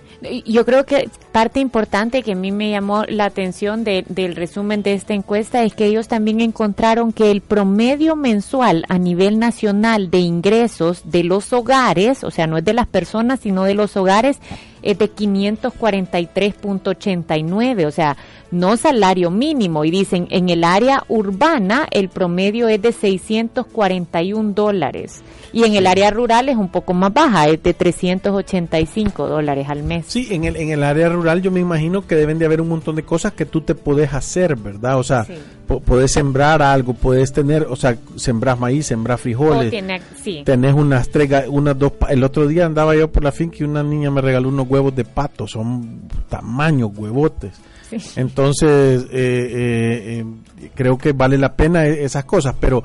Yo 0.46 0.66
creo 0.66 0.86
que 0.86 1.10
parte 1.32 1.60
importante 1.60 2.22
que 2.24 2.32
a 2.34 2.36
mí 2.36 2.52
me 2.52 2.70
llamó 2.72 3.04
la 3.08 3.26
atención 3.26 3.84
de- 3.84 4.06
del 4.08 4.36
resumen 4.36 4.82
de 4.84 4.94
esta 4.94 5.14
encuesta 5.14 5.64
es 5.64 5.74
que 5.74 5.86
ellos 5.86 6.08
también 6.08 6.40
encontraron 6.42 7.12
que 7.12 7.32
el 7.32 7.42
promedio 7.42 8.16
mensual 8.16 8.86
a 8.90 8.98
nivel 8.98 9.40
nacional 9.40 10.10
de 10.12 10.20
ingresos 10.20 11.02
de 11.12 11.24
los 11.24 11.52
hogares, 11.54 12.24
o 12.24 12.32
sea, 12.32 12.48
no 12.48 12.58
es 12.58 12.66
de 12.66 12.74
las 12.74 12.88
personas, 12.88 13.40
sino 13.42 13.64
de 13.64 13.74
los 13.74 13.98
hogares, 13.98 14.40
es 14.84 14.98
de 15.00 15.10
543.89, 15.10 17.86
o 17.86 17.92
sea, 17.92 18.18
no 18.52 18.76
salario 18.78 19.32
mínimo. 19.32 19.84
Y 19.86 19.92
dicen, 19.92 20.28
en 20.30 20.50
el 20.50 20.64
área 20.64 21.04
urbana 21.08 21.88
el 21.92 22.10
promedio 22.10 22.68
es 22.68 22.80
de 22.82 22.92
641 22.92 24.52
dólares. 24.54 25.22
Y 25.52 25.64
en 25.66 25.74
el 25.76 25.86
área 25.88 26.10
rural 26.12 26.50
es 26.50 26.58
un 26.58 26.70
poco 26.70 26.94
más 26.94 27.14
baja, 27.14 27.48
es 27.48 27.62
de 27.62 27.74
385 27.76 29.28
dólares 29.28 29.68
al 29.70 29.84
mes. 29.84 30.06
Sí, 30.08 30.28
en 30.32 30.46
el, 30.46 30.56
en 30.56 30.70
el 30.72 30.82
área 30.84 31.10
rural 31.10 31.42
yo 31.44 31.52
me 31.52 31.60
imagino 31.60 32.08
que 32.08 32.16
deben 32.16 32.40
de 32.40 32.46
haber 32.46 32.60
un 32.62 32.70
montón 32.70 32.96
de 32.96 33.04
cosas 33.04 33.34
que 33.34 33.46
tú 33.46 33.62
te 33.62 33.76
puedes 33.76 34.14
hacer, 34.14 34.56
¿verdad? 34.56 34.98
O 34.98 35.04
sea, 35.04 35.26
Sí. 35.26 35.34
po- 35.68 35.80
podés 35.80 36.12
sembrar 36.12 36.64
algo, 36.64 36.94
puedes 36.96 37.32
tener, 37.34 37.68
o 37.70 37.76
sea, 37.76 37.96
sembrar 38.16 38.58
maíz, 38.60 38.88
sembrar 38.88 39.16
O 39.16 39.20
frijoles. 39.22 39.70
tiene- 39.70 40.02
sí. 40.24 40.42
Tenés 40.44 40.74
unas 40.74 41.10
tres, 41.10 41.30
unas 41.48 41.78
dos, 41.78 41.94
el 42.10 42.24
otro 42.24 42.48
día 42.48 42.66
andaba 42.66 42.96
yo 42.96 43.12
por 43.12 43.24
la 43.24 43.32
finca 43.32 43.58
y 43.60 43.64
una 43.64 43.84
niña 43.84 44.10
me 44.10 44.22
regaló 44.22 44.50
unos 44.50 44.68
huevos 44.74 44.96
de 44.96 45.06
pato, 45.06 45.48
son 45.48 46.02
tamaños 46.30 46.92
huevotes. 46.96 47.54
Sí. 47.90 47.98
Entonces, 48.16 49.04
eh, 49.04 49.08
eh, 49.12 50.26
eh, 50.62 50.70
creo 50.74 50.98
que 50.98 51.12
vale 51.14 51.38
la 51.38 51.56
pena 51.56 51.86
e- 51.86 52.04
esas 52.04 52.26
cosas, 52.26 52.56
pero 52.60 52.84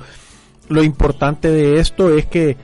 lo 0.68 0.82
importante 0.84 1.50
de 1.50 1.80
esto 1.80 2.14
es 2.14 2.26
que, 2.26 2.56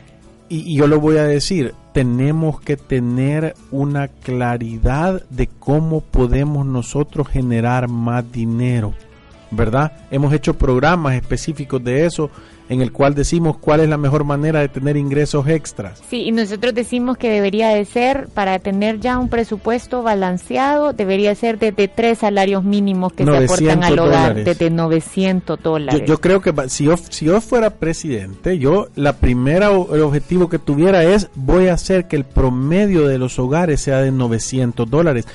y, 0.50 0.74
y 0.74 0.76
yo 0.76 0.86
lo 0.86 1.00
voy 1.00 1.16
a 1.16 1.24
decir, 1.24 1.74
tenemos 1.94 2.60
que 2.60 2.76
tener 2.76 3.54
una 3.70 4.08
claridad 4.08 5.22
de 5.30 5.46
cómo 5.46 6.02
podemos 6.02 6.66
nosotros 6.66 7.28
generar 7.28 7.88
más 7.88 8.30
dinero, 8.30 8.92
¿verdad? 9.50 9.92
Hemos 10.10 10.34
hecho 10.34 10.54
programas 10.54 11.14
específicos 11.14 11.82
de 11.82 12.04
eso 12.04 12.30
en 12.68 12.80
el 12.80 12.92
cual 12.92 13.14
decimos 13.14 13.58
cuál 13.58 13.80
es 13.80 13.88
la 13.88 13.98
mejor 13.98 14.24
manera 14.24 14.60
de 14.60 14.68
tener 14.68 14.96
ingresos 14.96 15.46
extras. 15.48 16.02
Sí, 16.08 16.22
y 16.22 16.32
nosotros 16.32 16.72
decimos 16.74 17.18
que 17.18 17.28
debería 17.30 17.68
de 17.68 17.84
ser, 17.84 18.28
para 18.32 18.58
tener 18.58 19.00
ya 19.00 19.18
un 19.18 19.28
presupuesto 19.28 20.02
balanceado, 20.02 20.92
debería 20.92 21.34
ser 21.34 21.58
desde 21.58 21.88
tres 21.88 22.18
salarios 22.18 22.64
mínimos 22.64 23.12
que 23.12 23.24
se 23.24 23.30
900 23.30 23.58
aportan 23.58 23.84
al 23.84 23.98
hogar, 23.98 24.22
dólares. 24.28 24.44
desde 24.46 24.70
900 24.70 25.58
Yo, 25.58 25.62
dólares. 25.62 26.02
yo 26.06 26.20
creo 26.20 26.40
que 26.40 26.52
si 26.68 26.84
yo, 26.84 26.96
si 26.96 27.26
yo 27.26 27.40
fuera 27.40 27.70
presidente, 27.70 28.58
yo 28.58 28.88
la 28.94 29.14
primera 29.14 29.68
el 29.68 30.02
objetivo 30.02 30.48
que 30.48 30.58
tuviera 30.58 31.02
es 31.04 31.28
voy 31.34 31.68
a 31.68 31.74
hacer 31.74 32.08
que 32.08 32.16
el 32.16 32.24
promedio 32.24 33.06
de 33.06 33.18
los 33.18 33.38
hogares 33.38 33.80
sea 33.82 34.00
de 34.00 34.10
900 34.10 34.88
dólares. 34.88 35.26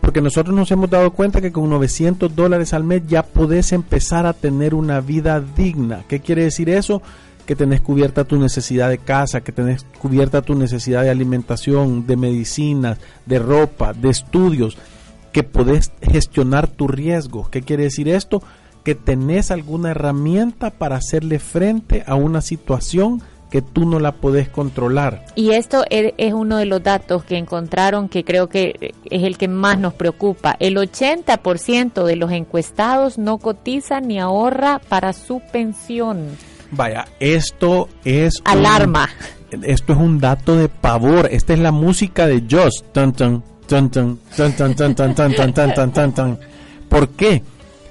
Porque 0.00 0.20
nosotros 0.20 0.54
nos 0.54 0.70
hemos 0.70 0.88
dado 0.88 1.10
cuenta 1.12 1.40
que 1.40 1.52
con 1.52 1.68
900 1.68 2.34
dólares 2.34 2.72
al 2.72 2.84
mes 2.84 3.02
ya 3.06 3.22
podés 3.22 3.72
empezar 3.72 4.26
a 4.26 4.32
tener 4.32 4.74
una 4.74 5.00
vida 5.00 5.40
digna. 5.40 6.04
¿Qué 6.08 6.20
quiere 6.20 6.44
decir 6.44 6.70
eso? 6.70 7.02
Que 7.46 7.56
tenés 7.56 7.80
cubierta 7.80 8.24
tu 8.24 8.38
necesidad 8.38 8.88
de 8.88 8.98
casa, 8.98 9.40
que 9.40 9.52
tenés 9.52 9.84
cubierta 10.00 10.42
tu 10.42 10.54
necesidad 10.54 11.02
de 11.02 11.10
alimentación, 11.10 12.06
de 12.06 12.16
medicinas, 12.16 12.98
de 13.26 13.38
ropa, 13.38 13.92
de 13.92 14.10
estudios, 14.10 14.78
que 15.32 15.42
podés 15.42 15.92
gestionar 16.00 16.68
tus 16.68 16.90
riesgos. 16.90 17.48
¿Qué 17.48 17.62
quiere 17.62 17.84
decir 17.84 18.08
esto? 18.08 18.42
Que 18.84 18.94
tenés 18.94 19.50
alguna 19.50 19.90
herramienta 19.90 20.70
para 20.70 20.96
hacerle 20.96 21.38
frente 21.38 22.04
a 22.06 22.14
una 22.14 22.40
situación 22.40 23.22
que 23.50 23.62
tú 23.62 23.86
no 23.86 23.98
la 23.98 24.12
podés 24.12 24.48
controlar. 24.48 25.24
Y 25.34 25.50
esto 25.52 25.84
es, 25.88 26.12
uno 26.34 26.58
de 26.58 26.66
los 26.66 26.82
datos 26.82 27.24
que 27.24 27.38
encontraron 27.38 28.08
que 28.08 28.22
creo 28.24 28.48
que 28.48 28.92
es 29.04 29.22
el 29.22 29.38
que 29.38 29.48
más 29.48 29.78
nos 29.78 29.94
preocupa. 29.94 30.54
El 30.60 30.76
80% 30.76 32.04
de 32.04 32.16
los 32.16 32.30
encuestados 32.32 33.18
no 33.18 33.38
cotiza 33.38 34.00
ni 34.00 34.18
ahorra 34.20 34.80
para 34.88 35.12
su 35.12 35.40
pensión. 35.52 36.26
Vaya, 36.70 37.06
esto 37.20 37.88
es... 38.04 38.40
un- 38.40 38.46
Alarma. 38.46 39.08
esto 39.62 39.92
es 39.94 39.98
un 39.98 40.18
dato 40.18 40.54
de 40.56 40.68
pavor. 40.68 41.28
Esta 41.32 41.54
es 41.54 41.58
la 41.58 41.72
música 41.72 42.26
de 42.26 42.44
Joss. 42.50 42.84
Tan, 42.92 43.12
tan, 43.14 43.42
tan, 43.66 43.88
tan, 43.90 44.18
tan, 44.36 44.56
tan, 44.56 44.74
tan, 44.76 44.94
tan, 44.94 45.14
tan, 45.14 45.54
tan, 45.54 45.74
tan, 45.74 45.92
tan, 45.92 46.12
tan. 46.12 46.38
¿Por 46.90 47.08
qué? 47.10 47.42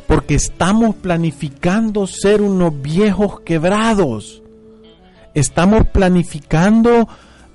Porque 0.05 0.35
estamos 0.35 0.95
planificando 0.95 2.05
ser 2.07 2.41
unos 2.41 2.79
viejos 2.81 3.39
quebrados. 3.41 4.41
Estamos 5.39 5.85
planificando 5.87 7.07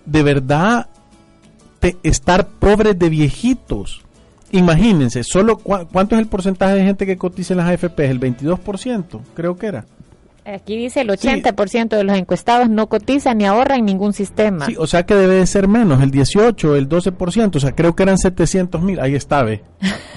de 0.06 0.22
verdad 0.22 0.86
te- 1.80 1.96
estar 2.02 2.46
pobres 2.46 2.98
de 2.98 3.08
viejitos. 3.08 4.02
Imagínense, 4.52 5.24
solo 5.24 5.56
cuánto 5.58 6.14
es 6.14 6.20
el 6.20 6.28
porcentaje 6.28 6.74
de 6.74 6.84
gente 6.84 7.06
que 7.06 7.16
cotiza 7.16 7.54
en 7.54 7.58
las 7.58 7.68
AFP, 7.70 8.00
el 8.10 8.20
22%, 8.20 9.20
creo 9.34 9.56
que 9.56 9.66
era. 9.66 9.86
Aquí 10.44 10.76
dice 10.76 11.00
el 11.02 11.08
80% 11.08 11.88
de 11.96 12.04
los 12.04 12.16
encuestados 12.18 12.68
no 12.68 12.88
cotizan 12.88 13.38
ni 13.38 13.46
ahorran 13.46 13.78
en 13.78 13.84
ningún 13.86 14.12
sistema. 14.12 14.66
Sí, 14.66 14.74
o 14.78 14.86
sea 14.86 15.06
que 15.06 15.14
debe 15.14 15.36
de 15.36 15.46
ser 15.46 15.68
menos, 15.68 16.02
el 16.02 16.10
18, 16.10 16.76
el 16.76 16.88
12%, 16.88 17.56
o 17.56 17.60
sea, 17.60 17.72
creo 17.72 17.94
que 17.96 18.02
eran 18.02 18.18
700 18.18 18.82
mil. 18.82 19.00
Ahí 19.00 19.14
está, 19.14 19.42
ve. 19.42 19.62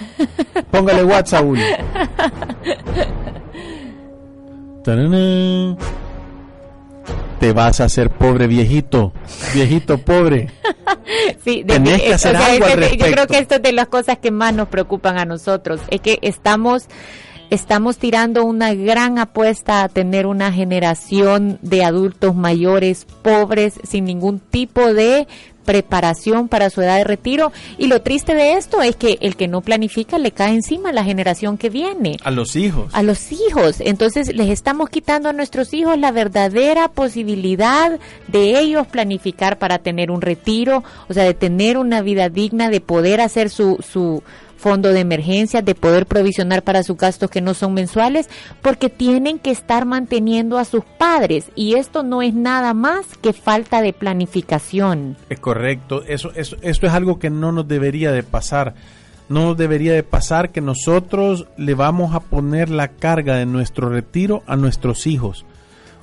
Póngale 0.71 1.04
WhatsApp, 1.04 1.45
Uli. 1.45 1.62
Te 7.45 7.53
vas 7.53 7.79
a 7.79 7.84
hacer 7.84 8.10
pobre 8.10 8.47
viejito, 8.47 9.13
viejito 9.53 9.99
pobre. 9.99 10.49
Sí, 11.43 11.62
de 11.62 11.75
Tenés 11.75 12.01
que 12.01 12.13
hacer 12.15 12.36
algo 12.36 12.65
es 12.65 12.73
al 12.73 12.79
que 12.79 12.86
Yo 12.97 12.97
creo 12.97 12.97
respecto. 12.97 13.27
que 13.27 13.38
esto 13.38 13.55
es 13.55 13.62
de 13.62 13.71
las 13.71 13.88
cosas 13.88 14.17
que 14.17 14.31
más 14.31 14.51
nos 14.55 14.67
preocupan 14.67 15.19
a 15.19 15.25
nosotros. 15.25 15.79
Es 15.91 16.01
que 16.01 16.17
estamos, 16.23 16.86
estamos 17.51 17.99
tirando 17.99 18.43
una 18.43 18.73
gran 18.73 19.19
apuesta 19.19 19.84
a 19.84 19.89
tener 19.89 20.25
una 20.25 20.51
generación 20.51 21.60
de 21.62 21.84
adultos 21.84 22.34
mayores 22.34 23.05
pobres 23.21 23.75
sin 23.84 24.05
ningún 24.05 24.39
tipo 24.39 24.95
de 24.95 25.27
preparación 25.65 26.47
para 26.47 26.69
su 26.69 26.82
edad 26.82 26.97
de 26.97 27.04
retiro. 27.04 27.51
Y 27.78 27.88
lo 27.88 28.01
triste 28.01 28.34
de 28.34 28.54
esto 28.54 28.82
es 28.82 28.95
que 28.95 29.17
el 29.21 29.36
que 29.36 29.47
no 29.47 29.62
planifica 29.62 30.17
le 30.17 30.32
cae 30.32 30.54
encima 30.54 30.89
a 30.89 30.93
la 30.93 31.04
generación 31.04 31.58
que 31.58 31.69
viene 31.69 32.17
A 32.23 32.32
los 32.32 32.56
hijos. 32.56 32.93
a 32.93 33.04
los 33.04 33.32
hijos. 33.32 33.78
Entonces 33.80 34.34
les 34.34 34.49
estamos 34.49 34.89
quitando 34.89 35.30
a 35.30 35.34
nuestros 35.34 35.73
hijos 35.73 35.97
la 35.97 36.12
verdadera 36.12 36.88
posibilidad 36.88 37.99
de 38.28 38.60
ellos 38.60 38.88
planificar 38.88 39.58
para 39.58 39.80
tener 39.80 40.12
un 40.12 40.21
retiro, 40.21 40.84
o 41.10 41.13
sea, 41.13 41.23
de 41.23 41.34
tener 41.34 41.78
una 41.78 42.01
vida 42.01 42.30
digna, 42.30 42.69
de 42.69 42.82
poder 42.82 43.19
hacer 43.21 43.49
su, 43.49 43.78
su 43.82 44.21
fondo 44.57 44.89
de 44.89 44.99
emergencia, 44.99 45.61
de 45.61 45.75
poder 45.75 46.05
provisionar 46.05 46.63
para 46.63 46.83
sus 46.83 46.97
gastos 46.97 47.29
que 47.29 47.41
no 47.41 47.53
son 47.53 47.73
mensuales, 47.73 48.29
porque 48.61 48.89
tienen 48.89 49.39
que 49.39 49.51
estar 49.51 49.85
manteniendo 49.85 50.57
a 50.57 50.65
sus 50.65 50.83
padres. 50.97 51.51
Y 51.55 51.75
esto 51.75 52.03
no 52.03 52.21
es 52.21 52.33
nada 52.33 52.73
más 52.73 53.05
que 53.21 53.33
falta 53.33 53.81
de 53.81 53.93
planificación. 53.93 55.17
Es 55.29 55.39
correcto, 55.39 56.03
eso, 56.07 56.31
eso, 56.35 56.57
esto 56.61 56.87
es 56.87 56.93
algo 56.93 57.19
que 57.19 57.29
no 57.29 57.51
nos 57.51 57.67
debería 57.67 58.11
de 58.11 58.23
pasar. 58.23 58.75
no 59.27 59.55
debería 59.55 59.93
de 59.93 60.03
pasar 60.03 60.51
que 60.51 60.61
nosotros 60.61 61.47
le 61.57 61.73
vamos 61.73 62.13
a 62.13 62.19
poner 62.19 62.69
la 62.69 62.89
carga 62.89 63.37
de 63.37 63.47
nuestro 63.47 63.89
retiro 63.89 64.43
a 64.45 64.55
nuestros 64.55 65.07
hijos. 65.07 65.45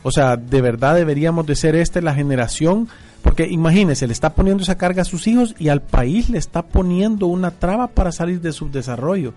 O 0.03 0.11
sea, 0.11 0.37
de 0.37 0.61
verdad 0.61 0.95
deberíamos 0.95 1.47
de 1.47 1.57
ser 1.57 1.77
esta 1.77 2.01
la 2.01 2.15
generación, 2.15 2.89
porque 3.23 3.47
imagínense, 3.47 4.07
le 4.07 4.13
está 4.13 4.35
poniendo 4.35 4.63
esa 4.63 4.77
carga 4.77 5.03
a 5.03 5.07
sus 5.07 5.27
hijos 5.27 5.55
y 5.59 5.69
al 5.69 5.81
país 5.81 6.29
le 6.29 6.39
está 6.39 6.63
poniendo 6.63 7.27
una 7.27 7.53
traba 7.53 7.89
para 7.89 8.13
salir 8.13 8.41
de 8.41 8.53
su 8.53 8.71
desarrollo, 8.71 9.33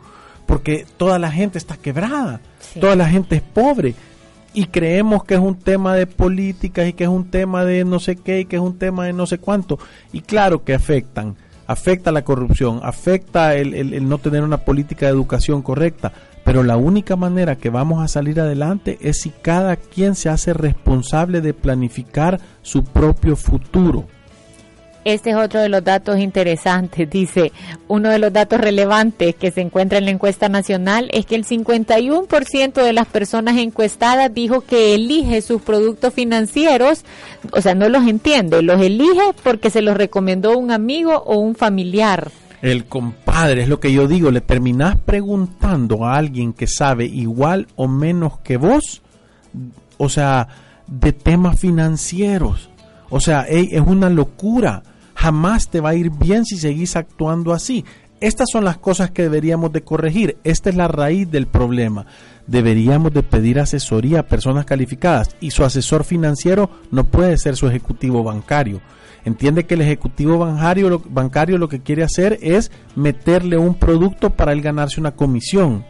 porque 0.45 0.85
toda 0.97 1.19
la 1.19 1.31
gente 1.31 1.57
está 1.57 1.77
quebrada, 1.77 2.41
toda 2.79 2.95
la 2.95 3.07
gente 3.07 3.35
es 3.35 3.41
pobre. 3.41 3.95
Y 4.53 4.67
creemos 4.67 5.25
que 5.25 5.33
es 5.33 5.39
un 5.41 5.59
tema 5.59 5.95
de 5.95 6.07
políticas 6.07 6.87
y 6.87 6.93
que 6.93 7.03
es 7.03 7.09
un 7.09 7.29
tema 7.29 7.65
de 7.65 7.83
no 7.83 7.99
sé 7.99 8.15
qué 8.15 8.39
y 8.39 8.45
que 8.45 8.55
es 8.55 8.61
un 8.61 8.77
tema 8.77 9.05
de 9.05 9.11
no 9.11 9.25
sé 9.25 9.37
cuánto. 9.37 9.77
Y 10.13 10.21
claro 10.21 10.63
que 10.63 10.73
afectan, 10.73 11.35
afecta 11.67 12.09
la 12.13 12.23
corrupción, 12.23 12.79
afecta 12.81 13.53
el, 13.55 13.73
el 13.73 14.07
no 14.07 14.17
tener 14.17 14.43
una 14.43 14.59
política 14.59 15.07
de 15.07 15.11
educación 15.11 15.61
correcta, 15.61 16.13
pero 16.45 16.61
la 16.63 16.77
única 16.77 17.15
manera 17.15 17.57
que 17.57 17.71
vamos 17.71 18.01
a 18.01 18.07
salir 18.07 18.39
adelante 18.39 18.99
es 19.01 19.19
si 19.19 19.31
cada 19.31 19.75
quien 19.75 20.13
se 20.13 20.29
hace 20.29 20.53
responsable 20.53 21.41
de 21.41 21.55
planificar 21.55 22.39
su 22.61 22.83
propio 22.83 23.35
futuro. 23.35 24.05
Este 25.05 25.31
es 25.31 25.35
otro 25.35 25.59
de 25.59 25.69
los 25.69 25.83
datos 25.83 26.19
interesantes. 26.19 27.09
Dice, 27.09 27.51
uno 27.87 28.09
de 28.09 28.19
los 28.19 28.31
datos 28.31 28.61
relevantes 28.61 29.33
que 29.33 29.49
se 29.49 29.61
encuentra 29.61 29.97
en 29.97 30.05
la 30.05 30.11
encuesta 30.11 30.47
nacional 30.47 31.09
es 31.13 31.25
que 31.25 31.35
el 31.35 31.45
51% 31.45 32.73
de 32.73 32.93
las 32.93 33.07
personas 33.07 33.57
encuestadas 33.57 34.31
dijo 34.31 34.61
que 34.61 34.93
elige 34.93 35.41
sus 35.41 35.63
productos 35.63 36.13
financieros, 36.13 37.05
o 37.51 37.61
sea, 37.61 37.73
no 37.73 37.89
los 37.89 38.07
entiende, 38.07 38.61
los 38.61 38.79
elige 38.81 39.33
porque 39.43 39.71
se 39.71 39.81
los 39.81 39.97
recomendó 39.97 40.55
un 40.57 40.71
amigo 40.71 41.23
o 41.25 41.37
un 41.37 41.55
familiar 41.55 42.31
el 42.61 42.85
compadre, 42.85 43.63
es 43.63 43.69
lo 43.69 43.79
que 43.79 43.91
yo 43.91 44.07
digo, 44.07 44.31
le 44.31 44.41
terminás 44.41 44.97
preguntando 44.97 46.05
a 46.05 46.15
alguien 46.15 46.53
que 46.53 46.67
sabe 46.67 47.05
igual 47.05 47.67
o 47.75 47.87
menos 47.87 48.39
que 48.39 48.57
vos, 48.57 49.01
o 49.97 50.09
sea, 50.09 50.47
de 50.87 51.13
temas 51.13 51.59
financieros. 51.59 52.69
O 53.09 53.19
sea, 53.19 53.41
es 53.43 53.81
una 53.81 54.09
locura. 54.09 54.83
Jamás 55.13 55.69
te 55.69 55.79
va 55.79 55.89
a 55.89 55.95
ir 55.95 56.09
bien 56.09 56.45
si 56.45 56.57
seguís 56.57 56.95
actuando 56.95 57.53
así. 57.53 57.85
Estas 58.19 58.47
son 58.51 58.65
las 58.65 58.77
cosas 58.77 59.11
que 59.11 59.23
deberíamos 59.23 59.71
de 59.71 59.83
corregir. 59.83 60.37
Esta 60.43 60.69
es 60.69 60.75
la 60.75 60.87
raíz 60.87 61.29
del 61.29 61.47
problema. 61.47 62.05
Deberíamos 62.47 63.13
de 63.13 63.23
pedir 63.23 63.59
asesoría 63.59 64.21
a 64.21 64.27
personas 64.27 64.65
calificadas 64.65 65.35
y 65.39 65.51
su 65.51 65.63
asesor 65.63 66.03
financiero 66.03 66.69
no 66.91 67.05
puede 67.05 67.37
ser 67.37 67.55
su 67.55 67.67
ejecutivo 67.67 68.23
bancario 68.23 68.81
entiende 69.25 69.65
que 69.65 69.73
el 69.73 69.81
ejecutivo 69.81 70.37
bancario 70.37 70.89
lo, 70.89 70.99
bancario 70.99 71.57
lo 71.57 71.67
que 71.67 71.81
quiere 71.81 72.03
hacer 72.03 72.39
es 72.41 72.71
meterle 72.95 73.57
un 73.57 73.75
producto 73.75 74.29
para 74.29 74.53
él 74.53 74.61
ganarse 74.61 74.99
una 74.99 75.11
comisión. 75.11 75.83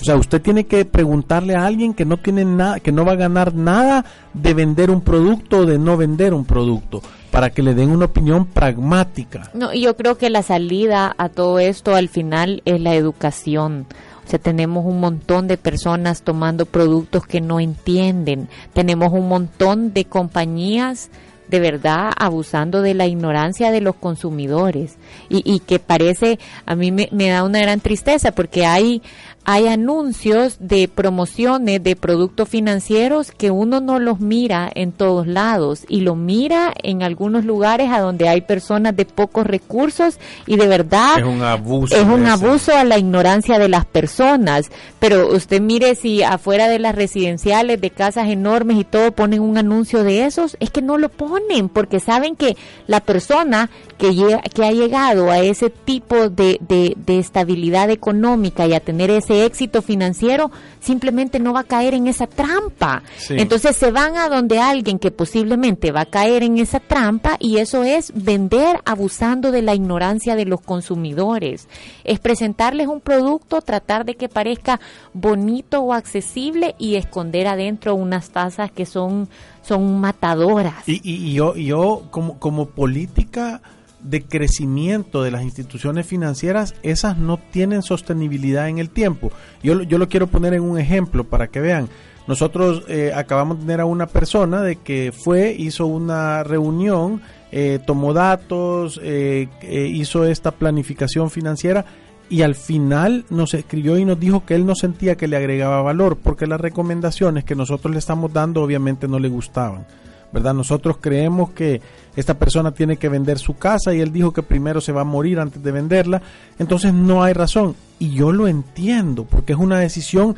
O 0.00 0.04
sea, 0.04 0.16
usted 0.16 0.42
tiene 0.42 0.64
que 0.64 0.84
preguntarle 0.84 1.54
a 1.54 1.64
alguien 1.64 1.94
que 1.94 2.04
no 2.04 2.16
tiene 2.16 2.44
nada, 2.44 2.80
que 2.80 2.92
no 2.92 3.04
va 3.04 3.12
a 3.12 3.16
ganar 3.16 3.54
nada 3.54 4.04
de 4.34 4.52
vender 4.52 4.90
un 4.90 5.00
producto 5.00 5.58
o 5.58 5.66
de 5.66 5.78
no 5.78 5.96
vender 5.96 6.34
un 6.34 6.44
producto, 6.44 7.00
para 7.30 7.50
que 7.50 7.62
le 7.62 7.74
den 7.74 7.90
una 7.90 8.06
opinión 8.06 8.46
pragmática. 8.46 9.50
No, 9.54 9.72
yo 9.72 9.96
creo 9.96 10.18
que 10.18 10.30
la 10.30 10.42
salida 10.42 11.14
a 11.16 11.28
todo 11.28 11.60
esto 11.60 11.94
al 11.94 12.08
final 12.08 12.60
es 12.64 12.80
la 12.80 12.94
educación. 12.94 13.86
O 14.26 14.30
sea, 14.30 14.38
tenemos 14.38 14.84
un 14.84 15.00
montón 15.00 15.46
de 15.48 15.58
personas 15.58 16.22
tomando 16.22 16.66
productos 16.66 17.26
que 17.26 17.40
no 17.40 17.60
entienden. 17.60 18.48
Tenemos 18.72 19.12
un 19.12 19.28
montón 19.28 19.92
de 19.92 20.06
compañías 20.06 21.10
de 21.48 21.60
verdad 21.60 22.12
abusando 22.16 22.82
de 22.82 22.94
la 22.94 23.06
ignorancia 23.06 23.70
de 23.70 23.80
los 23.80 23.96
consumidores. 23.96 24.96
Y, 25.28 25.42
y 25.44 25.60
que 25.60 25.78
parece, 25.78 26.38
a 26.66 26.74
mí 26.74 26.90
me, 26.90 27.08
me, 27.12 27.28
da 27.28 27.44
una 27.44 27.60
gran 27.60 27.80
tristeza 27.80 28.32
porque 28.32 28.66
hay, 28.66 29.02
hay 29.44 29.68
anuncios 29.68 30.56
de 30.58 30.88
promociones 30.88 31.82
de 31.82 31.96
productos 31.96 32.48
financieros 32.48 33.30
que 33.30 33.50
uno 33.50 33.80
no 33.80 33.98
los 33.98 34.20
mira 34.20 34.70
en 34.74 34.92
todos 34.92 35.26
lados 35.26 35.84
y 35.88 36.00
lo 36.00 36.16
mira 36.16 36.72
en 36.82 37.02
algunos 37.02 37.44
lugares 37.44 37.90
a 37.90 38.00
donde 38.00 38.28
hay 38.28 38.40
personas 38.40 38.96
de 38.96 39.04
pocos 39.04 39.46
recursos 39.46 40.18
y 40.46 40.56
de 40.56 40.66
verdad 40.66 41.18
es 41.18 41.24
un 41.24 41.42
abuso, 41.42 41.94
es 41.94 42.04
un 42.04 42.26
abuso 42.26 42.74
a 42.74 42.84
la 42.84 42.98
ignorancia 42.98 43.58
de 43.58 43.68
las 43.68 43.84
personas. 43.84 44.70
Pero 44.98 45.28
usted 45.28 45.60
mire 45.60 45.94
si 45.94 46.22
afuera 46.22 46.68
de 46.68 46.78
las 46.78 46.94
residenciales, 46.94 47.80
de 47.80 47.90
casas 47.90 48.28
enormes 48.28 48.78
y 48.78 48.84
todo 48.84 49.12
ponen 49.12 49.40
un 49.40 49.58
anuncio 49.58 50.04
de 50.04 50.24
esos, 50.24 50.56
es 50.60 50.70
que 50.70 50.80
no 50.80 50.96
lo 50.96 51.10
ponen 51.10 51.68
porque 51.68 52.00
saben 52.00 52.36
que 52.36 52.56
la 52.86 53.00
persona 53.00 53.68
que, 53.98 54.38
que 54.54 54.64
ha 54.64 54.72
llegado 54.72 55.30
a 55.30 55.40
ese 55.40 55.68
tipo 55.68 56.30
de, 56.30 56.58
de, 56.66 56.94
de 56.96 57.18
estabilidad 57.18 57.90
económica 57.90 58.66
y 58.66 58.72
a 58.72 58.80
tener 58.80 59.10
ese 59.10 59.33
éxito 59.42 59.82
financiero, 59.82 60.50
simplemente 60.80 61.38
no 61.38 61.52
va 61.52 61.60
a 61.60 61.64
caer 61.64 61.94
en 61.94 62.06
esa 62.06 62.26
trampa. 62.26 63.02
Entonces 63.30 63.76
se 63.76 63.90
van 63.90 64.16
a 64.16 64.28
donde 64.28 64.60
alguien 64.60 64.98
que 64.98 65.10
posiblemente 65.10 65.92
va 65.92 66.02
a 66.02 66.06
caer 66.06 66.42
en 66.42 66.58
esa 66.58 66.80
trampa 66.80 67.36
y 67.40 67.58
eso 67.58 67.84
es 67.84 68.12
vender 68.14 68.80
abusando 68.84 69.50
de 69.50 69.62
la 69.62 69.74
ignorancia 69.74 70.36
de 70.36 70.44
los 70.44 70.60
consumidores. 70.60 71.68
Es 72.04 72.18
presentarles 72.20 72.86
un 72.86 73.00
producto, 73.00 73.60
tratar 73.62 74.04
de 74.04 74.14
que 74.14 74.28
parezca 74.28 74.80
bonito 75.12 75.80
o 75.80 75.92
accesible 75.92 76.74
y 76.78 76.96
esconder 76.96 77.46
adentro 77.46 77.94
unas 77.94 78.30
tasas 78.30 78.70
que 78.70 78.86
son, 78.86 79.28
son 79.62 80.00
matadoras. 80.00 80.88
Y, 80.88 81.00
y, 81.02 81.34
yo, 81.34 81.54
yo 81.56 82.08
como, 82.10 82.38
como 82.38 82.66
política 82.66 83.62
de 84.04 84.22
crecimiento 84.22 85.22
de 85.22 85.32
las 85.32 85.42
instituciones 85.42 86.06
financieras, 86.06 86.74
esas 86.82 87.18
no 87.18 87.38
tienen 87.50 87.82
sostenibilidad 87.82 88.68
en 88.68 88.78
el 88.78 88.90
tiempo. 88.90 89.32
Yo, 89.62 89.82
yo 89.82 89.98
lo 89.98 90.08
quiero 90.08 90.28
poner 90.28 90.54
en 90.54 90.62
un 90.62 90.78
ejemplo 90.78 91.24
para 91.24 91.48
que 91.48 91.60
vean. 91.60 91.88
Nosotros 92.26 92.84
eh, 92.88 93.12
acabamos 93.14 93.58
de 93.58 93.64
tener 93.64 93.80
a 93.80 93.84
una 93.84 94.06
persona 94.06 94.62
de 94.62 94.76
que 94.76 95.12
fue, 95.12 95.54
hizo 95.58 95.86
una 95.86 96.42
reunión, 96.42 97.20
eh, 97.52 97.80
tomó 97.86 98.14
datos, 98.14 98.98
eh, 99.02 99.48
hizo 99.62 100.24
esta 100.24 100.52
planificación 100.52 101.30
financiera 101.30 101.84
y 102.30 102.40
al 102.40 102.54
final 102.54 103.26
nos 103.28 103.52
escribió 103.52 103.98
y 103.98 104.06
nos 104.06 104.18
dijo 104.18 104.46
que 104.46 104.54
él 104.54 104.64
no 104.64 104.74
sentía 104.74 105.16
que 105.16 105.28
le 105.28 105.36
agregaba 105.36 105.82
valor 105.82 106.16
porque 106.16 106.46
las 106.46 106.60
recomendaciones 106.60 107.44
que 107.44 107.54
nosotros 107.54 107.92
le 107.92 107.98
estamos 107.98 108.32
dando 108.32 108.62
obviamente 108.62 109.06
no 109.06 109.18
le 109.18 109.28
gustaban. 109.28 109.86
¿Verdad? 110.34 110.52
Nosotros 110.52 110.96
creemos 111.00 111.50
que 111.50 111.80
esta 112.16 112.36
persona 112.36 112.72
tiene 112.72 112.96
que 112.96 113.08
vender 113.08 113.38
su 113.38 113.56
casa 113.56 113.94
y 113.94 114.00
él 114.00 114.12
dijo 114.12 114.32
que 114.32 114.42
primero 114.42 114.80
se 114.80 114.90
va 114.90 115.02
a 115.02 115.04
morir 115.04 115.38
antes 115.38 115.62
de 115.62 115.70
venderla, 115.70 116.20
entonces 116.58 116.92
no 116.92 117.22
hay 117.22 117.32
razón. 117.32 117.76
Y 118.00 118.10
yo 118.10 118.32
lo 118.32 118.48
entiendo, 118.48 119.24
porque 119.24 119.52
es 119.52 119.58
una 119.60 119.78
decisión, 119.78 120.34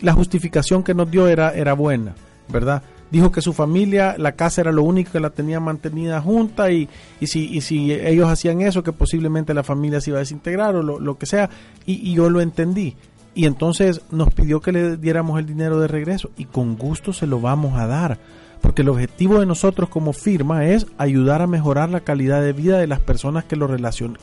la 0.00 0.12
justificación 0.12 0.82
que 0.82 0.92
nos 0.92 1.08
dio 1.08 1.28
era, 1.28 1.52
era 1.52 1.74
buena, 1.74 2.16
¿verdad? 2.48 2.82
Dijo 3.12 3.30
que 3.30 3.40
su 3.40 3.52
familia, 3.52 4.16
la 4.18 4.32
casa 4.32 4.60
era 4.60 4.72
lo 4.72 4.82
único 4.82 5.12
que 5.12 5.20
la 5.20 5.30
tenía 5.30 5.60
mantenida 5.60 6.20
junta 6.20 6.72
y, 6.72 6.88
y, 7.20 7.28
si, 7.28 7.46
y 7.46 7.60
si 7.60 7.92
ellos 7.92 8.28
hacían 8.28 8.60
eso, 8.60 8.82
que 8.82 8.92
posiblemente 8.92 9.54
la 9.54 9.62
familia 9.62 10.00
se 10.00 10.10
iba 10.10 10.18
a 10.18 10.20
desintegrar 10.20 10.74
o 10.74 10.82
lo, 10.82 10.98
lo 10.98 11.16
que 11.16 11.26
sea, 11.26 11.48
y, 11.86 12.10
y 12.10 12.14
yo 12.14 12.28
lo 12.28 12.40
entendí. 12.40 12.96
Y 13.36 13.46
entonces 13.46 14.00
nos 14.10 14.34
pidió 14.34 14.60
que 14.60 14.72
le 14.72 14.96
diéramos 14.96 15.38
el 15.38 15.46
dinero 15.46 15.78
de 15.78 15.86
regreso 15.86 16.32
y 16.36 16.46
con 16.46 16.76
gusto 16.76 17.12
se 17.12 17.28
lo 17.28 17.40
vamos 17.40 17.78
a 17.78 17.86
dar 17.86 18.18
porque 18.60 18.82
el 18.82 18.88
objetivo 18.88 19.40
de 19.40 19.46
nosotros 19.46 19.88
como 19.88 20.12
firma 20.12 20.66
es 20.66 20.86
ayudar 20.98 21.42
a 21.42 21.46
mejorar 21.46 21.88
la 21.90 22.00
calidad 22.00 22.42
de 22.42 22.52
vida 22.52 22.78
de 22.78 22.86
las 22.86 23.00
personas 23.00 23.44
que 23.44 23.56
lo 23.56 23.68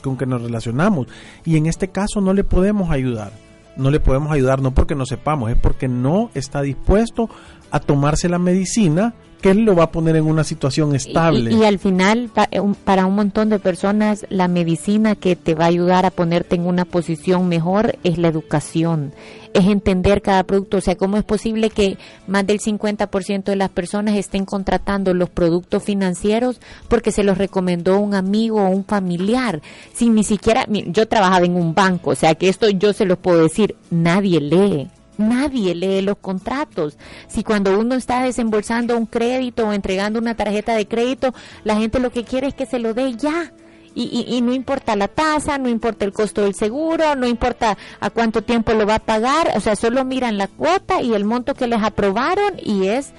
con 0.02 0.16
que 0.16 0.26
nos 0.26 0.42
relacionamos 0.42 1.06
y 1.44 1.56
en 1.56 1.66
este 1.66 1.88
caso 1.88 2.20
no 2.20 2.32
le 2.32 2.44
podemos 2.44 2.90
ayudar. 2.90 3.32
No 3.76 3.90
le 3.90 4.00
podemos 4.00 4.32
ayudar 4.32 4.62
no 4.62 4.72
porque 4.72 4.94
no 4.94 5.04
sepamos, 5.04 5.50
es 5.50 5.58
porque 5.58 5.86
no 5.86 6.30
está 6.34 6.62
dispuesto 6.62 7.28
a 7.70 7.78
tomarse 7.78 8.28
la 8.28 8.38
medicina 8.38 9.14
que 9.46 9.52
él 9.52 9.64
lo 9.64 9.76
va 9.76 9.84
a 9.84 9.92
poner 9.92 10.16
en 10.16 10.24
una 10.26 10.42
situación 10.42 10.96
estable. 10.96 11.52
Y, 11.52 11.62
al 11.62 11.78
final, 11.78 12.30
eh, 12.50 12.60
para 12.82 13.06
un 13.06 13.14
montón 13.14 13.48
de 13.48 13.60
personas, 13.60 14.26
la 14.28 14.48
medicina 14.48 15.14
que 15.14 15.36
te 15.36 15.54
va 15.54 15.66
a 15.66 15.68
ayudar 15.68 16.04
a 16.04 16.10
ponerte 16.10 16.56
en 16.56 16.66
una 16.66 16.84
posición 16.84 17.46
mejor 17.46 17.96
es 18.02 18.18
la 18.18 18.26
educación 18.26 19.12
es 19.54 19.64
entender 19.66 20.20
cada 20.20 20.42
producto. 20.42 20.78
O 20.78 20.80
sea, 20.80 20.96
¿cómo 20.96 21.16
es 21.16 21.24
posible 21.24 21.70
que 21.70 21.96
más 22.26 22.46
del 22.46 22.58
50% 22.58 23.44
de 23.44 23.56
las 23.56 23.70
personas 23.70 24.16
estén 24.16 24.44
contratando 24.44 25.14
los 25.14 25.30
productos 25.30 25.82
financieros 25.82 26.60
porque 26.88 27.10
se 27.10 27.24
los 27.24 27.38
recomendó 27.38 27.98
un 27.98 28.14
amigo 28.14 28.60
o 28.60 28.68
un 28.68 28.84
familiar? 28.84 29.62
Sin 29.94 30.14
ni 30.14 30.24
siquiera, 30.24 30.66
yo 30.68 31.08
trabajaba 31.08 31.46
en 31.46 31.54
un 31.54 31.74
banco, 31.74 32.10
o 32.10 32.14
sea 32.14 32.34
que 32.34 32.50
esto 32.50 32.68
yo 32.68 32.92
se 32.92 33.06
lo 33.06 33.16
puedo 33.16 33.44
decir, 33.44 33.76
nadie 33.90 34.40
lee. 34.40 34.90
Nadie 35.18 35.74
lee 35.74 36.02
los 36.02 36.18
contratos. 36.18 36.98
Si 37.28 37.42
cuando 37.42 37.78
uno 37.78 37.94
está 37.94 38.22
desembolsando 38.22 38.96
un 38.96 39.06
crédito 39.06 39.66
o 39.66 39.72
entregando 39.72 40.18
una 40.18 40.34
tarjeta 40.34 40.74
de 40.74 40.86
crédito, 40.86 41.34
la 41.64 41.76
gente 41.76 42.00
lo 42.00 42.10
que 42.10 42.24
quiere 42.24 42.48
es 42.48 42.54
que 42.54 42.66
se 42.66 42.78
lo 42.78 42.94
dé 42.94 43.14
ya 43.16 43.52
y, 43.96 44.26
y, 44.28 44.42
no 44.42 44.52
importa 44.52 44.94
la 44.94 45.08
tasa, 45.08 45.56
no 45.56 45.70
importa 45.70 46.04
el 46.04 46.12
costo 46.12 46.42
del 46.42 46.54
seguro, 46.54 47.14
no 47.14 47.26
importa 47.26 47.78
a 47.98 48.10
cuánto 48.10 48.42
tiempo 48.42 48.74
lo 48.74 48.86
va 48.86 48.96
a 48.96 48.98
pagar, 48.98 49.52
o 49.56 49.60
sea, 49.60 49.74
solo 49.74 50.04
miran 50.04 50.36
la 50.36 50.48
cuota 50.48 51.00
y 51.00 51.14
el 51.14 51.24
monto 51.24 51.54
que 51.54 51.66
les 51.66 51.82
aprobaron 51.82 52.56
y 52.62 52.88
es 52.88 53.14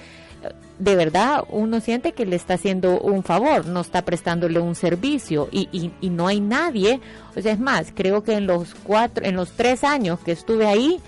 de 0.78 0.94
verdad 0.94 1.42
uno 1.50 1.80
siente 1.80 2.12
que 2.12 2.24
le 2.24 2.36
está 2.36 2.54
haciendo 2.54 3.00
un 3.00 3.24
favor, 3.24 3.66
no 3.66 3.80
está 3.80 4.02
prestándole 4.02 4.60
un 4.60 4.76
servicio 4.76 5.48
y, 5.50 5.68
y, 5.72 5.90
y 6.00 6.10
no 6.10 6.28
hay 6.28 6.40
nadie, 6.40 7.00
o 7.34 7.40
sea, 7.40 7.52
es 7.52 7.58
más, 7.58 7.92
creo 7.92 8.22
que 8.22 8.34
en 8.34 8.46
los 8.46 8.76
cuatro, 8.84 9.24
en 9.24 9.34
los 9.34 9.50
tres 9.52 9.82
años 9.82 10.20
que 10.20 10.30
estuve 10.30 10.66
ahí, 10.66 11.00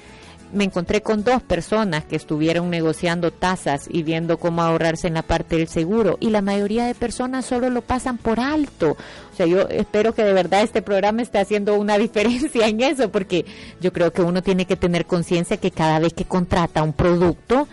me 0.52 0.64
encontré 0.64 1.02
con 1.02 1.22
dos 1.24 1.42
personas 1.42 2.04
que 2.04 2.16
estuvieron 2.16 2.70
negociando 2.70 3.30
tasas 3.30 3.86
y 3.88 4.02
viendo 4.02 4.38
cómo 4.38 4.62
ahorrarse 4.62 5.06
en 5.08 5.14
la 5.14 5.22
parte 5.22 5.56
del 5.56 5.68
seguro 5.68 6.16
y 6.20 6.30
la 6.30 6.42
mayoría 6.42 6.86
de 6.86 6.94
personas 6.94 7.44
solo 7.46 7.70
lo 7.70 7.82
pasan 7.82 8.18
por 8.18 8.40
alto. 8.40 8.96
O 9.32 9.36
sea, 9.36 9.46
yo 9.46 9.68
espero 9.68 10.14
que 10.14 10.24
de 10.24 10.32
verdad 10.32 10.62
este 10.62 10.82
programa 10.82 11.22
esté 11.22 11.38
haciendo 11.38 11.76
una 11.76 11.98
diferencia 11.98 12.66
en 12.66 12.80
eso 12.80 13.10
porque 13.10 13.44
yo 13.80 13.92
creo 13.92 14.12
que 14.12 14.22
uno 14.22 14.42
tiene 14.42 14.66
que 14.66 14.76
tener 14.76 15.06
conciencia 15.06 15.56
que 15.56 15.70
cada 15.70 15.98
vez 15.98 16.12
que 16.14 16.24
contrata 16.24 16.82
un 16.82 16.92
producto 16.92 17.68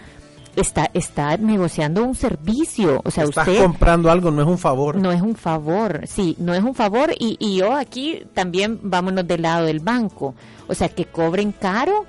está 0.56 0.90
está 0.94 1.38
negociando 1.38 2.04
un 2.04 2.16
servicio, 2.16 3.00
o 3.04 3.12
sea, 3.12 3.26
Estás 3.26 3.48
usted 3.48 3.62
comprando 3.62 4.10
algo, 4.10 4.32
no 4.32 4.42
es 4.42 4.48
un 4.48 4.58
favor. 4.58 4.96
no 4.96 5.12
es 5.12 5.22
un 5.22 5.36
favor, 5.36 6.02
sí, 6.08 6.36
no 6.40 6.54
es 6.54 6.64
un 6.64 6.74
favor 6.74 7.12
y, 7.18 7.38
y 7.40 7.58
yo 7.58 7.74
aquí 7.76 8.24
también 8.34 8.80
vámonos 8.82 9.28
del 9.28 9.44
lado 9.44 9.68
del 9.68 9.80
banco, 9.80 10.34
o 10.68 10.74
sea, 10.74 10.90
que 10.90 11.06
cobren 11.06 11.52
caro, 11.52 12.06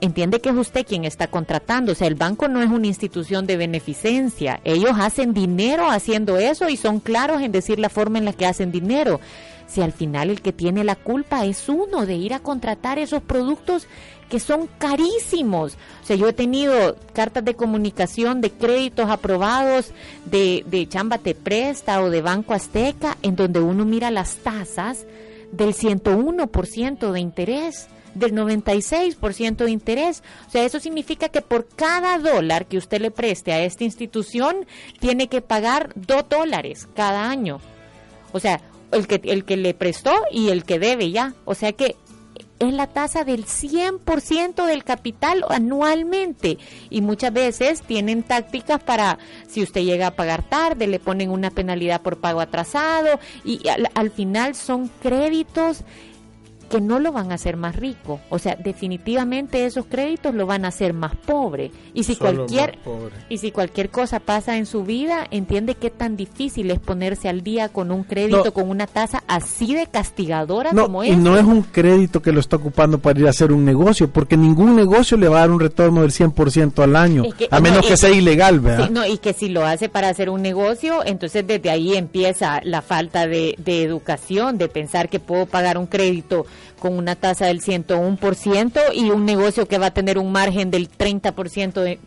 entiende 0.00 0.40
que 0.40 0.50
es 0.50 0.56
usted 0.56 0.86
quien 0.86 1.04
está 1.04 1.26
contratando, 1.28 1.92
o 1.92 1.94
sea, 1.94 2.08
el 2.08 2.14
banco 2.14 2.48
no 2.48 2.62
es 2.62 2.70
una 2.70 2.86
institución 2.86 3.46
de 3.46 3.56
beneficencia, 3.56 4.60
ellos 4.64 4.92
hacen 4.98 5.34
dinero 5.34 5.90
haciendo 5.90 6.38
eso 6.38 6.68
y 6.68 6.76
son 6.76 7.00
claros 7.00 7.42
en 7.42 7.52
decir 7.52 7.78
la 7.78 7.88
forma 7.88 8.18
en 8.18 8.24
la 8.24 8.32
que 8.32 8.46
hacen 8.46 8.72
dinero. 8.72 9.20
Si 9.66 9.82
al 9.82 9.92
final 9.92 10.30
el 10.30 10.42
que 10.42 10.52
tiene 10.52 10.82
la 10.82 10.96
culpa 10.96 11.44
es 11.44 11.68
uno 11.68 12.04
de 12.04 12.16
ir 12.16 12.34
a 12.34 12.40
contratar 12.40 12.98
esos 12.98 13.22
productos 13.22 13.86
que 14.28 14.40
son 14.40 14.68
carísimos. 14.78 15.74
O 16.02 16.06
sea, 16.06 16.16
yo 16.16 16.28
he 16.28 16.32
tenido 16.32 16.96
cartas 17.12 17.44
de 17.44 17.54
comunicación 17.54 18.40
de 18.40 18.50
créditos 18.50 19.10
aprobados 19.10 19.92
de, 20.24 20.86
Chamba 20.88 21.18
Te 21.18 21.34
Presta 21.34 22.00
o 22.02 22.10
de 22.10 22.22
Banco 22.22 22.54
Azteca, 22.54 23.18
en 23.22 23.36
donde 23.36 23.60
uno 23.60 23.84
mira 23.84 24.10
las 24.10 24.36
tasas 24.36 25.04
del 25.52 25.74
101% 25.74 27.12
de 27.12 27.20
interés 27.20 27.88
del 28.14 28.32
96% 28.34 29.56
de 29.64 29.70
interés. 29.70 30.22
O 30.48 30.50
sea, 30.50 30.64
eso 30.64 30.80
significa 30.80 31.28
que 31.28 31.42
por 31.42 31.68
cada 31.68 32.18
dólar 32.18 32.66
que 32.66 32.78
usted 32.78 33.00
le 33.00 33.10
preste 33.10 33.52
a 33.52 33.62
esta 33.62 33.84
institución, 33.84 34.66
tiene 34.98 35.28
que 35.28 35.40
pagar 35.40 35.92
dos 35.94 36.28
dólares 36.28 36.88
cada 36.94 37.28
año. 37.30 37.60
O 38.32 38.40
sea, 38.40 38.60
el 38.92 39.06
que, 39.06 39.20
el 39.24 39.44
que 39.44 39.56
le 39.56 39.74
prestó 39.74 40.12
y 40.30 40.48
el 40.48 40.64
que 40.64 40.78
debe 40.78 41.10
ya. 41.10 41.34
O 41.44 41.54
sea 41.54 41.72
que 41.72 41.96
es 42.60 42.74
la 42.74 42.86
tasa 42.86 43.24
del 43.24 43.46
100% 43.46 44.66
del 44.66 44.84
capital 44.84 45.44
anualmente 45.48 46.58
y 46.90 47.00
muchas 47.00 47.32
veces 47.32 47.82
tienen 47.82 48.22
tácticas 48.22 48.82
para 48.82 49.18
si 49.48 49.62
usted 49.62 49.80
llega 49.80 50.08
a 50.08 50.14
pagar 50.14 50.42
tarde 50.42 50.86
le 50.86 51.00
ponen 51.00 51.30
una 51.30 51.50
penalidad 51.50 52.02
por 52.02 52.20
pago 52.20 52.40
atrasado 52.40 53.18
y 53.44 53.66
al, 53.68 53.88
al 53.94 54.10
final 54.10 54.54
son 54.54 54.88
créditos 55.00 55.84
que 56.70 56.80
no 56.80 56.98
lo 57.00 57.12
van 57.12 57.30
a 57.32 57.34
hacer 57.34 57.56
más 57.58 57.76
rico. 57.76 58.20
O 58.30 58.38
sea, 58.38 58.56
definitivamente 58.56 59.66
esos 59.66 59.84
créditos 59.86 60.34
lo 60.34 60.46
van 60.46 60.64
a 60.64 60.68
hacer 60.68 60.92
más 60.94 61.14
pobre. 61.14 61.70
Y 61.94 62.04
si 62.04 62.14
Solo 62.14 62.46
cualquier 62.46 62.78
y 63.28 63.38
si 63.38 63.50
cualquier 63.50 63.90
cosa 63.90 64.20
pasa 64.20 64.56
en 64.56 64.64
su 64.66 64.84
vida, 64.84 65.26
entiende 65.30 65.74
qué 65.74 65.90
tan 65.90 66.16
difícil 66.16 66.70
es 66.70 66.78
ponerse 66.78 67.28
al 67.28 67.42
día 67.42 67.68
con 67.68 67.90
un 67.90 68.04
crédito 68.04 68.44
No. 68.46 68.52
con 68.52 68.70
una 68.70 68.86
tasa 68.86 69.22
así 69.26 69.74
de 69.74 69.86
castigadora 69.86 70.72
No, 70.72 70.84
como 70.84 71.04
y 71.04 71.10
esa. 71.10 71.18
no 71.18 71.36
es 71.36 71.44
un 71.44 71.62
crédito 71.62 72.22
que 72.22 72.32
lo 72.32 72.40
está 72.40 72.56
ocupando 72.56 72.98
para 72.98 73.18
ir 73.20 73.26
a 73.26 73.30
hacer 73.30 73.52
un 73.52 73.64
negocio, 73.64 74.08
porque 74.10 74.36
ningún 74.36 74.76
negocio 74.76 75.16
le 75.16 75.28
va 75.28 75.38
a 75.38 75.40
dar 75.40 75.50
un 75.50 75.60
retorno 75.60 76.02
del 76.02 76.12
100% 76.12 76.82
al 76.82 76.96
año, 76.96 77.24
Es 77.24 77.34
que- 77.34 77.48
a 77.50 77.56
no, 77.56 77.62
menos 77.62 77.84
y- 77.84 77.88
que 77.88 77.96
sea 77.96 78.10
ilegal, 78.10 78.60
¿verdad? 78.60 78.86
Sí, 78.86 78.92
no, 78.92 79.06
y 79.06 79.18
que 79.18 79.32
si 79.32 79.48
lo 79.48 79.64
hace 79.66 79.88
para 79.88 80.08
hacer 80.08 80.30
un 80.30 80.42
negocio, 80.42 81.04
entonces 81.04 81.46
desde 81.46 81.70
ahí 81.70 81.96
empieza 81.96 82.60
la 82.62 82.80
falta 82.82 83.26
de, 83.26 83.54
de 83.58 83.82
educación, 83.82 84.56
de 84.58 84.68
pensar 84.68 85.08
que 85.08 85.18
puedo 85.18 85.46
pagar 85.46 85.78
un 85.78 85.86
crédito 85.86 86.46
con 86.78 86.96
una 86.96 87.14
tasa 87.16 87.46
del 87.46 87.60
101% 87.60 88.80
y 88.94 89.10
un 89.10 89.24
negocio 89.24 89.66
que 89.66 89.78
va 89.78 89.86
a 89.86 89.90
tener 89.94 90.18
un 90.18 90.32
margen 90.32 90.70
del 90.70 90.88
30% 90.90 91.72
de... 91.74 91.98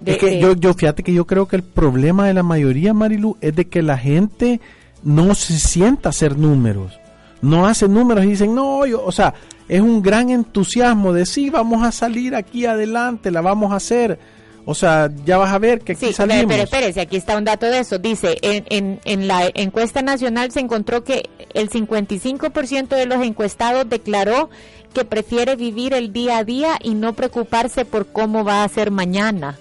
de- 0.00 0.12
es 0.12 0.18
que 0.18 0.26
de- 0.26 0.40
yo, 0.40 0.54
yo, 0.54 0.74
fíjate 0.74 1.02
que 1.02 1.12
yo 1.12 1.26
creo 1.26 1.46
que 1.48 1.56
el 1.56 1.62
problema 1.62 2.26
de 2.26 2.34
la 2.34 2.42
mayoría, 2.42 2.94
Marilu, 2.94 3.36
es 3.40 3.54
de 3.56 3.68
que 3.68 3.82
la 3.82 3.98
gente 3.98 4.60
no 5.02 5.34
se 5.34 5.58
sienta 5.58 6.08
a 6.08 6.10
hacer 6.10 6.38
números. 6.38 6.98
No 7.42 7.66
hace 7.66 7.88
números 7.88 8.24
y 8.24 8.28
dicen, 8.28 8.54
no, 8.54 8.84
yo, 8.84 9.02
o 9.02 9.12
sea, 9.12 9.32
es 9.66 9.80
un 9.80 10.02
gran 10.02 10.28
entusiasmo 10.30 11.12
de 11.12 11.24
sí, 11.24 11.48
vamos 11.48 11.82
a 11.82 11.90
salir 11.92 12.34
aquí 12.34 12.66
adelante, 12.66 13.30
la 13.30 13.40
vamos 13.40 13.72
a 13.72 13.76
hacer. 13.76 14.18
O 14.66 14.74
sea, 14.74 15.10
ya 15.24 15.38
vas 15.38 15.52
a 15.52 15.58
ver 15.58 15.80
que 15.80 15.92
aquí 15.92 16.06
Sí, 16.08 16.12
salimos. 16.12 16.44
pero 16.48 16.62
espérese, 16.62 17.00
aquí 17.00 17.16
está 17.16 17.36
un 17.36 17.44
dato 17.44 17.66
de 17.66 17.78
eso. 17.80 17.98
Dice, 17.98 18.38
en, 18.42 18.64
en, 18.68 19.00
en 19.04 19.26
la 19.26 19.50
encuesta 19.54 20.02
nacional 20.02 20.52
se 20.52 20.60
encontró 20.60 21.02
que 21.02 21.28
el 21.54 21.70
55% 21.70 22.88
de 22.88 23.06
los 23.06 23.24
encuestados 23.24 23.88
declaró 23.88 24.50
que 24.92 25.04
prefiere 25.04 25.56
vivir 25.56 25.94
el 25.94 26.12
día 26.12 26.38
a 26.38 26.44
día 26.44 26.76
y 26.82 26.94
no 26.94 27.14
preocuparse 27.14 27.84
por 27.84 28.06
cómo 28.12 28.44
va 28.44 28.62
a 28.64 28.68
ser 28.68 28.90
mañana. 28.90 29.58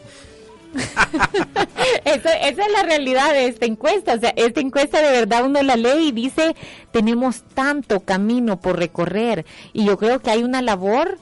Eso- 2.05 2.29
esa 2.29 2.65
es 2.65 2.71
la 2.71 2.83
realidad 2.83 3.31
de 3.33 3.47
esta 3.47 3.65
encuesta. 3.65 4.13
O 4.15 4.19
sea, 4.19 4.33
esta 4.35 4.59
encuesta 4.59 5.01
de 5.01 5.12
verdad 5.12 5.45
uno 5.45 5.62
la 5.63 5.75
lee 5.75 6.07
y 6.09 6.12
dice, 6.12 6.55
tenemos 6.91 7.43
tanto 7.53 8.01
camino 8.01 8.59
por 8.59 8.77
recorrer. 8.77 9.45
Y 9.73 9.85
yo 9.85 9.97
creo 9.97 10.19
que 10.19 10.29
hay 10.31 10.43
una 10.43 10.62
labor 10.62 11.17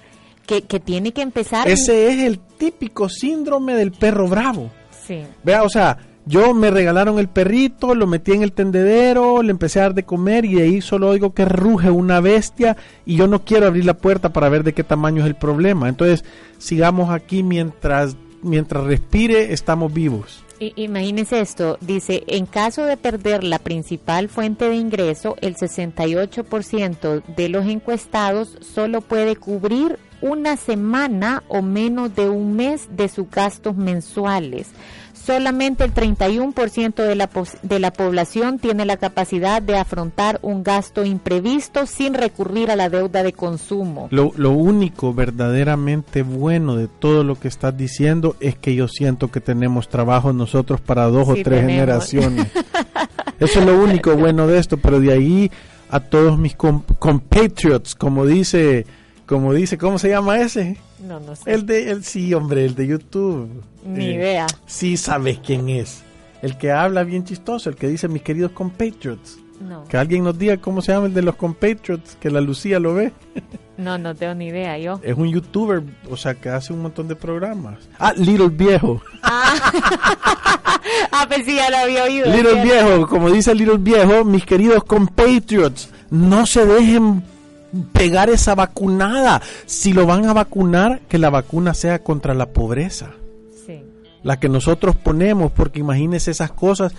que, 0.48 0.64
que 0.64 0.80
tiene 0.80 1.12
que 1.12 1.22
empezar. 1.22 1.68
Ese 1.68 2.08
es 2.08 2.20
el 2.26 2.40
típico 2.40 3.10
síndrome 3.10 3.76
del 3.76 3.92
perro 3.92 4.28
bravo. 4.28 4.72
Sí. 5.06 5.22
Vea, 5.44 5.62
o 5.64 5.70
sea, 5.70 5.98
yo 6.26 6.54
me 6.54 6.72
regalaron 6.72 7.20
el 7.20 7.28
perrito, 7.30 7.94
lo 7.96 8.08
metí 8.08 8.32
en 8.34 8.42
el 8.44 8.52
tendedero, 8.52 9.42
le 9.44 9.52
empecé 9.52 9.80
a 9.80 9.84
dar 9.84 9.94
de 9.94 10.04
comer 10.04 10.44
y 10.46 10.56
de 10.56 10.64
ahí 10.64 10.82
solo 10.82 11.10
oigo 11.10 11.34
que 11.34 11.46
ruge 11.46 11.90
una 11.92 12.20
bestia 12.20 12.76
y 13.06 13.16
yo 13.16 13.28
no 13.28 13.46
quiero 13.46 13.68
abrir 13.68 13.86
la 13.86 13.94
puerta 13.94 14.34
para 14.34 14.50
ver 14.50 14.64
de 14.64 14.74
qué 14.74 14.84
tamaño 14.84 15.22
es 15.22 15.28
el 15.28 15.36
problema. 15.36 15.88
Entonces, 15.88 16.26
sigamos 16.58 17.12
aquí 17.12 17.44
mientras 17.44 18.18
mientras 18.42 18.84
respire, 18.86 19.54
estamos 19.54 19.94
vivos. 19.94 20.44
I- 20.60 20.74
Imagínese 20.76 21.40
esto, 21.40 21.78
dice, 21.82 22.24
en 22.28 22.46
caso 22.46 22.84
de 22.86 22.98
perder 22.98 23.44
la 23.44 23.60
principal 23.60 24.28
fuente 24.30 24.70
de 24.70 24.76
ingreso, 24.76 25.36
el 25.42 25.56
68% 25.56 27.24
de 27.36 27.50
los 27.50 27.66
encuestados 27.68 28.58
solo 28.62 29.02
puede 29.02 29.36
cubrir 29.36 29.98
una 30.22 30.58
semana 30.58 31.44
o 31.48 31.62
menos 31.62 32.16
de 32.16 32.30
un 32.30 32.56
mes 32.56 32.88
de 32.96 33.08
sus 33.10 33.30
gastos 33.30 33.76
mensuales. 33.76 34.68
Solamente 35.14 35.84
el 35.84 35.94
31% 35.94 36.96
de 36.96 37.16
la, 37.16 37.30
de 37.62 37.80
la 37.80 37.92
población 37.92 38.60
tiene 38.60 38.86
la 38.86 38.96
capacidad 38.96 39.62
de 39.62 39.78
afrontar 39.78 40.40
un 40.42 40.64
gasto 40.64 41.04
imprevisto 41.04 41.86
sin 41.86 42.14
recurrir 42.14 42.72
a 42.72 42.78
la 42.78 42.88
deuda 42.90 43.24
de 43.24 43.34
consumo. 43.34 44.08
Lo, 44.12 44.32
lo 44.38 44.52
único 44.52 45.14
verdaderamente 45.14 46.22
bueno 46.22 46.78
de 46.78 46.88
todo 46.88 47.26
lo 47.26 47.36
que 47.36 47.50
estás 47.50 47.76
diciendo 47.76 48.38
es 48.40 48.56
que 48.56 48.74
yo 48.74 48.88
siento 48.88 49.30
que 49.30 49.42
tenemos 49.42 49.90
trabajo 49.90 50.32
nosotros 50.32 50.80
para 50.80 51.08
dos 51.08 51.26
Sí, 51.26 51.32
o 51.32 51.34
tres 51.34 51.44
tenemos. 51.44 51.72
generaciones. 51.74 52.48
Eso 53.40 53.60
es 53.60 53.66
lo 53.66 53.78
único 53.82 54.16
bueno 54.16 54.48
de 54.48 54.58
esto, 54.60 54.78
pero 54.78 55.00
de 55.02 55.12
ahí 55.12 55.52
a 55.90 56.00
todos 56.00 56.38
mis 56.40 56.56
com- 56.56 56.84
compatriots, 57.00 57.96
como 57.96 58.26
dice, 58.26 58.86
como 59.28 59.54
dice, 59.54 59.78
¿cómo 59.78 60.00
se 60.00 60.10
llama 60.10 60.40
ese? 60.40 60.78
No, 61.00 61.20
no 61.20 61.36
sé. 61.36 61.52
El 61.54 61.66
de, 61.68 61.92
el 61.92 62.04
sí, 62.04 62.34
hombre, 62.34 62.66
el 62.66 62.74
de 62.74 62.88
YouTube. 62.88 63.62
Ni 63.86 64.06
Eh, 64.06 64.14
idea. 64.14 64.48
Sí 64.66 64.98
sabes 64.98 65.40
quién 65.46 65.70
es. 65.70 66.02
El 66.42 66.58
que 66.58 66.72
habla 66.72 67.04
bien 67.04 67.24
chistoso, 67.26 67.70
el 67.70 67.76
que 67.76 67.88
dice 67.88 68.08
mis 68.08 68.22
queridos 68.24 68.52
compatriots. 68.52 69.38
No, 69.60 69.86
Que 69.86 69.98
alguien 69.98 70.24
nos 70.24 70.38
diga 70.38 70.58
cómo 70.58 70.82
se 70.84 70.92
llama 70.92 71.08
el 71.08 71.14
de 71.16 71.24
los 71.24 71.36
compatriots, 71.36 72.16
que 72.20 72.30
la 72.30 72.42
Lucía 72.42 72.80
lo 72.80 72.94
ve. 72.94 73.12
no, 73.78 73.98
no 73.98 74.14
tengo 74.14 74.36
ni 74.36 74.48
idea 74.48 74.78
yo. 74.78 75.00
Es 75.04 75.18
un 75.18 75.28
youtuber, 75.30 75.82
o 76.12 76.16
sea, 76.16 76.36
que 76.36 76.50
hace 76.50 76.74
un 76.74 76.82
montón 76.84 77.08
de 77.08 77.16
programas. 77.16 77.80
Ah, 77.98 78.14
Little 78.16 78.50
Viejo. 78.50 79.02
Ah, 81.12 81.26
pues 81.28 81.44
sí, 81.46 81.56
ya 81.56 81.70
lo 81.72 81.78
había 81.78 82.04
oído. 82.04 82.28
Little. 82.28 82.64
Viejo, 82.64 83.08
como 83.08 83.32
dice 83.32 83.54
Little 83.56 83.78
Viejo, 83.78 84.24
mis 84.24 84.46
queridos 84.46 84.84
compatriots, 84.84 85.90
no 86.12 86.46
se 86.46 86.66
dejen 86.66 87.24
pegar 87.94 88.30
esa 88.30 88.56
vacunada. 88.56 89.42
Si 89.66 89.94
lo 89.94 90.06
van 90.06 90.26
a 90.26 90.34
vacunar, 90.34 91.02
que 91.08 91.18
la 91.18 91.30
vacuna 91.30 91.74
sea 91.74 92.00
contra 92.04 92.34
la 92.34 92.48
pobreza. 92.48 93.12
Sí. 93.66 93.84
la 94.24 94.40
que 94.40 94.50
nosotros 94.50 94.96
ponemos, 94.96 95.52
porque 95.52 95.80
imagínense 95.80 96.32
esas 96.32 96.52
cosas. 96.52 96.94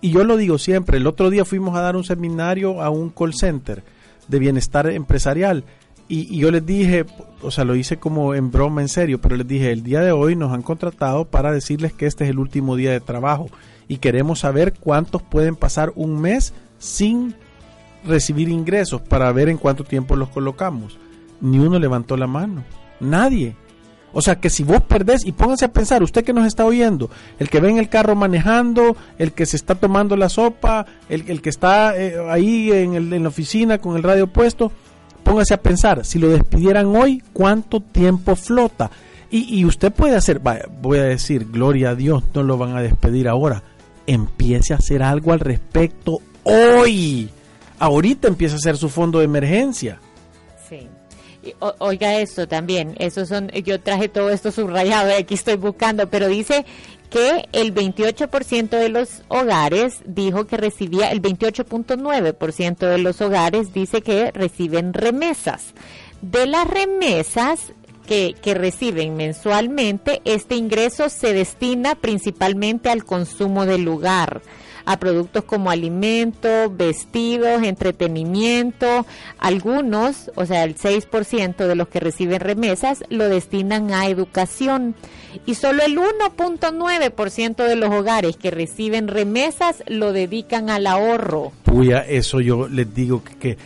Y 0.00 0.10
yo 0.10 0.24
lo 0.24 0.36
digo 0.36 0.58
siempre, 0.58 0.98
el 0.98 1.06
otro 1.06 1.30
día 1.30 1.44
fuimos 1.44 1.76
a 1.76 1.80
dar 1.80 1.96
un 1.96 2.04
seminario 2.04 2.82
a 2.82 2.90
un 2.90 3.10
call 3.10 3.34
center 3.34 3.82
de 4.28 4.38
bienestar 4.38 4.88
empresarial 4.88 5.64
y, 6.08 6.34
y 6.34 6.38
yo 6.38 6.50
les 6.50 6.64
dije, 6.64 7.04
o 7.42 7.50
sea, 7.50 7.64
lo 7.64 7.76
hice 7.76 7.98
como 7.98 8.34
en 8.34 8.50
broma, 8.50 8.80
en 8.80 8.88
serio, 8.88 9.20
pero 9.20 9.36
les 9.36 9.46
dije, 9.46 9.70
el 9.70 9.82
día 9.82 10.00
de 10.00 10.12
hoy 10.12 10.36
nos 10.36 10.52
han 10.52 10.62
contratado 10.62 11.26
para 11.26 11.52
decirles 11.52 11.92
que 11.92 12.06
este 12.06 12.24
es 12.24 12.30
el 12.30 12.38
último 12.38 12.76
día 12.76 12.92
de 12.92 13.00
trabajo 13.00 13.48
y 13.88 13.98
queremos 13.98 14.40
saber 14.40 14.72
cuántos 14.72 15.22
pueden 15.22 15.54
pasar 15.54 15.92
un 15.96 16.20
mes 16.20 16.54
sin 16.78 17.34
recibir 18.04 18.48
ingresos 18.48 19.00
para 19.00 19.30
ver 19.32 19.48
en 19.48 19.58
cuánto 19.58 19.84
tiempo 19.84 20.16
los 20.16 20.28
colocamos. 20.28 20.98
Ni 21.40 21.58
uno 21.58 21.78
levantó 21.78 22.16
la 22.16 22.26
mano, 22.26 22.64
nadie. 23.00 23.56
O 24.12 24.22
sea 24.22 24.36
que 24.36 24.50
si 24.50 24.64
vos 24.64 24.82
perdés, 24.82 25.24
y 25.24 25.32
pónganse 25.32 25.66
a 25.66 25.72
pensar, 25.72 26.02
usted 26.02 26.24
que 26.24 26.32
nos 26.32 26.46
está 26.46 26.64
oyendo, 26.64 27.10
el 27.38 27.50
que 27.50 27.60
ve 27.60 27.70
en 27.70 27.78
el 27.78 27.88
carro 27.88 28.14
manejando, 28.14 28.96
el 29.18 29.32
que 29.32 29.46
se 29.46 29.56
está 29.56 29.74
tomando 29.74 30.16
la 30.16 30.28
sopa, 30.28 30.86
el, 31.08 31.24
el 31.28 31.42
que 31.42 31.50
está 31.50 31.96
eh, 31.96 32.16
ahí 32.28 32.72
en, 32.72 32.94
el, 32.94 33.12
en 33.12 33.22
la 33.22 33.28
oficina 33.28 33.78
con 33.78 33.96
el 33.96 34.02
radio 34.02 34.26
puesto, 34.26 34.72
póngase 35.22 35.54
a 35.54 35.62
pensar, 35.62 36.04
si 36.04 36.18
lo 36.18 36.28
despidieran 36.28 36.86
hoy, 36.86 37.22
¿cuánto 37.32 37.80
tiempo 37.80 38.34
flota? 38.34 38.90
Y, 39.30 39.60
y 39.60 39.66
usted 39.66 39.92
puede 39.92 40.16
hacer, 40.16 40.40
voy 40.80 40.98
a 40.98 41.04
decir, 41.04 41.46
gloria 41.50 41.90
a 41.90 41.94
Dios, 41.94 42.24
no 42.34 42.42
lo 42.42 42.56
van 42.56 42.76
a 42.76 42.80
despedir 42.80 43.28
ahora. 43.28 43.62
Empiece 44.06 44.72
a 44.72 44.78
hacer 44.78 45.02
algo 45.02 45.34
al 45.34 45.40
respecto 45.40 46.20
hoy. 46.44 47.28
Ahorita 47.78 48.28
empieza 48.28 48.54
a 48.54 48.58
hacer 48.58 48.76
su 48.76 48.88
fondo 48.88 49.18
de 49.18 49.24
emergencia. 49.24 50.00
Sí. 50.68 50.88
oiga 51.78 52.16
esto 52.16 52.46
también, 52.46 52.94
esos 52.98 53.28
son, 53.28 53.48
yo 53.48 53.80
traje 53.80 54.08
todo 54.08 54.30
esto 54.30 54.52
subrayado, 54.52 55.16
aquí 55.16 55.34
estoy 55.34 55.56
buscando, 55.56 56.10
pero 56.10 56.28
dice 56.28 56.66
que 57.10 57.48
el 57.52 57.74
28% 57.74 58.68
de 58.68 58.88
los 58.88 59.22
hogares 59.28 60.00
dijo 60.04 60.46
que 60.46 60.56
recibía, 60.56 61.10
el 61.10 61.22
28.9% 61.22 62.76
de 62.76 62.98
los 62.98 63.20
hogares 63.20 63.72
dice 63.72 64.02
que 64.02 64.30
reciben 64.32 64.92
remesas. 64.92 65.72
De 66.20 66.46
las 66.46 66.66
remesas 66.66 67.72
que, 68.06 68.34
que, 68.42 68.54
reciben 68.54 69.16
mensualmente, 69.16 70.20
este 70.24 70.56
ingreso 70.56 71.08
se 71.08 71.32
destina 71.32 71.94
principalmente 71.94 72.90
al 72.90 73.04
consumo 73.04 73.64
del 73.64 73.82
lugar 73.82 74.42
a 74.88 74.98
productos 74.98 75.44
como 75.44 75.70
alimentos, 75.70 76.74
vestidos, 76.74 77.62
entretenimiento. 77.62 79.04
Algunos, 79.38 80.30
o 80.34 80.46
sea, 80.46 80.64
el 80.64 80.76
6% 80.76 81.56
de 81.66 81.74
los 81.74 81.88
que 81.88 82.00
reciben 82.00 82.40
remesas 82.40 83.04
lo 83.10 83.28
destinan 83.28 83.92
a 83.92 84.06
educación 84.06 84.94
y 85.44 85.56
solo 85.56 85.82
el 85.84 85.98
1.9% 85.98 87.66
de 87.66 87.76
los 87.76 87.90
hogares 87.90 88.38
que 88.38 88.50
reciben 88.50 89.08
remesas 89.08 89.82
lo 89.86 90.14
dedican 90.14 90.70
al 90.70 90.86
ahorro. 90.86 91.52
Puya, 91.64 91.98
eso 92.00 92.40
yo 92.40 92.66
les 92.66 92.94
digo 92.94 93.22
que, 93.38 93.58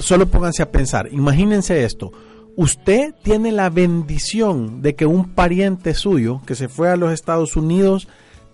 solo 0.00 0.26
pónganse 0.26 0.62
a 0.62 0.70
pensar, 0.70 1.08
imagínense 1.10 1.84
esto. 1.84 2.12
Usted 2.54 3.14
tiene 3.22 3.50
la 3.50 3.70
bendición 3.70 4.82
de 4.82 4.94
que 4.94 5.06
un 5.06 5.30
pariente 5.30 5.94
suyo 5.94 6.42
que 6.44 6.54
se 6.54 6.68
fue 6.68 6.90
a 6.90 6.96
los 6.96 7.14
Estados 7.14 7.56
Unidos 7.56 8.08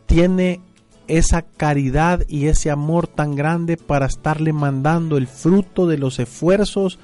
tiene 0.07 0.61
esa 1.09 1.43
caridad 1.43 2.23
y 2.29 2.47
ese 2.47 2.71
amor 2.71 3.07
tan 3.07 3.35
grande 3.35 3.77
para 3.77 4.07
estarle 4.07 4.53
mandando 4.53 5.17
el 5.17 5.27
fruto 5.27 5.87
de 5.87 5.99
los 5.99 6.19
esfuerzos 6.19 6.99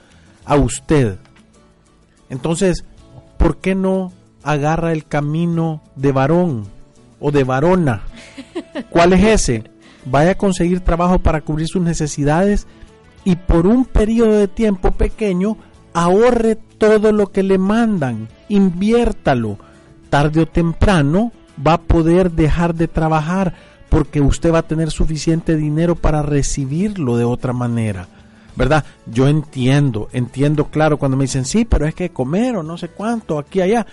a 0.44 0.56
usted. 0.56 1.18
Entonces, 2.28 2.84
¿por 3.38 3.58
qué 3.58 3.74
no 3.74 4.12
agarra 4.42 4.92
el 4.92 5.06
camino 5.06 5.82
de 5.96 6.12
varón 6.12 6.66
o 7.20 7.30
de 7.30 7.44
varona? 7.44 8.02
¿Cuál 8.90 9.12
es 9.12 9.24
ese? 9.24 9.64
Vaya 10.04 10.32
a 10.32 10.36
conseguir 10.36 10.80
trabajo 10.80 11.18
para 11.20 11.42
cubrir 11.42 11.68
sus 11.68 11.82
necesidades 11.82 12.66
y 13.24 13.36
por 13.36 13.66
un 13.66 13.84
periodo 13.84 14.32
de 14.32 14.48
tiempo 14.48 14.90
pequeño 14.92 15.56
ahorre 15.92 16.56
todo 16.56 17.12
lo 17.12 17.30
que 17.30 17.42
le 17.42 17.58
mandan, 17.58 18.28
inviértalo. 18.48 19.58
Tarde 20.10 20.42
o 20.42 20.46
temprano 20.46 21.32
va 21.64 21.74
a 21.74 21.80
poder 21.80 22.32
dejar 22.32 22.74
de 22.74 22.88
trabajar 22.88 23.54
porque 23.92 24.22
usted 24.22 24.50
va 24.50 24.60
a 24.60 24.66
tener 24.66 24.90
suficiente 24.90 25.54
dinero 25.54 25.96
para 25.96 26.22
recibirlo 26.22 27.18
de 27.18 27.24
otra 27.24 27.52
manera. 27.52 28.08
¿Verdad? 28.56 28.86
Yo 29.04 29.28
entiendo, 29.28 30.08
entiendo 30.14 30.68
claro 30.68 30.96
cuando 30.96 31.18
me 31.18 31.24
dicen, 31.24 31.44
sí, 31.44 31.66
pero 31.66 31.86
es 31.86 31.94
que 31.94 32.08
comer 32.08 32.56
o 32.56 32.62
no 32.62 32.78
sé 32.78 32.88
cuánto, 32.88 33.38
aquí, 33.38 33.60
allá. 33.60 33.86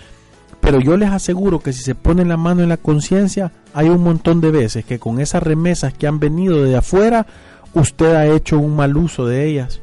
Pero 0.61 0.79
yo 0.79 0.95
les 0.95 1.09
aseguro 1.09 1.59
que 1.59 1.73
si 1.73 1.83
se 1.83 1.95
pone 1.95 2.23
la 2.23 2.37
mano 2.37 2.63
en 2.63 2.69
la 2.69 2.77
conciencia, 2.77 3.51
hay 3.73 3.89
un 3.89 4.01
montón 4.01 4.39
de 4.39 4.51
veces 4.51 4.85
que 4.85 4.99
con 4.99 5.19
esas 5.19 5.43
remesas 5.43 5.93
que 5.93 6.07
han 6.07 6.21
venido 6.21 6.63
de 6.63 6.77
afuera, 6.77 7.27
usted 7.73 8.15
ha 8.15 8.25
hecho 8.25 8.57
un 8.57 8.77
mal 8.77 8.95
uso 8.95 9.25
de 9.25 9.47
ellas. 9.47 9.81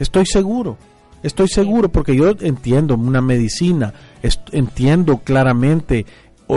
Estoy 0.00 0.26
seguro, 0.26 0.76
estoy 1.22 1.46
seguro 1.46 1.88
porque 1.88 2.16
yo 2.16 2.30
entiendo 2.40 2.96
una 2.96 3.20
medicina, 3.20 3.94
entiendo 4.50 5.18
claramente 5.18 6.04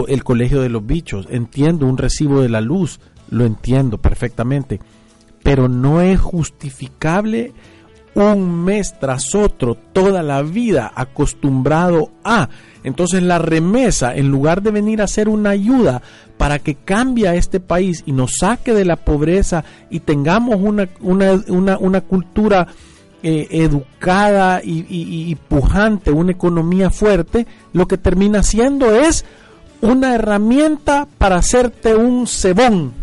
el 0.07 0.23
colegio 0.23 0.61
de 0.61 0.69
los 0.69 0.85
bichos, 0.85 1.27
entiendo 1.29 1.85
un 1.85 1.97
recibo 1.97 2.41
de 2.41 2.49
la 2.49 2.61
luz, 2.61 2.99
lo 3.29 3.45
entiendo 3.45 3.97
perfectamente, 3.97 4.79
pero 5.43 5.67
no 5.67 6.01
es 6.01 6.19
justificable 6.19 7.53
un 8.15 8.63
mes 8.63 8.95
tras 8.99 9.35
otro, 9.35 9.75
toda 9.75 10.23
la 10.23 10.41
vida 10.41 10.91
acostumbrado 10.95 12.11
a. 12.23 12.49
Entonces 12.83 13.21
la 13.21 13.39
remesa, 13.39 14.15
en 14.15 14.29
lugar 14.29 14.61
de 14.61 14.71
venir 14.71 15.01
a 15.01 15.07
ser 15.07 15.27
una 15.27 15.49
ayuda 15.51 16.01
para 16.37 16.59
que 16.59 16.75
cambie 16.75 17.27
a 17.27 17.35
este 17.35 17.59
país 17.59 18.03
y 18.05 18.13
nos 18.13 18.37
saque 18.39 18.73
de 18.73 18.85
la 18.85 18.95
pobreza 18.95 19.65
y 19.89 19.99
tengamos 19.99 20.55
una, 20.59 20.87
una, 21.01 21.77
una, 21.79 22.01
cultura 22.01 22.67
eh, 23.21 23.47
educada 23.51 24.61
y, 24.63 24.85
y 24.89 25.35
pujante, 25.35 26.11
una 26.11 26.31
economía 26.31 26.89
fuerte, 26.89 27.47
lo 27.73 27.87
que 27.87 27.97
termina 27.97 28.43
siendo 28.43 28.95
es 28.95 29.25
una 29.81 30.15
herramienta 30.15 31.07
para 31.17 31.37
hacerte 31.37 31.95
un 31.95 32.27
cebón, 32.27 32.93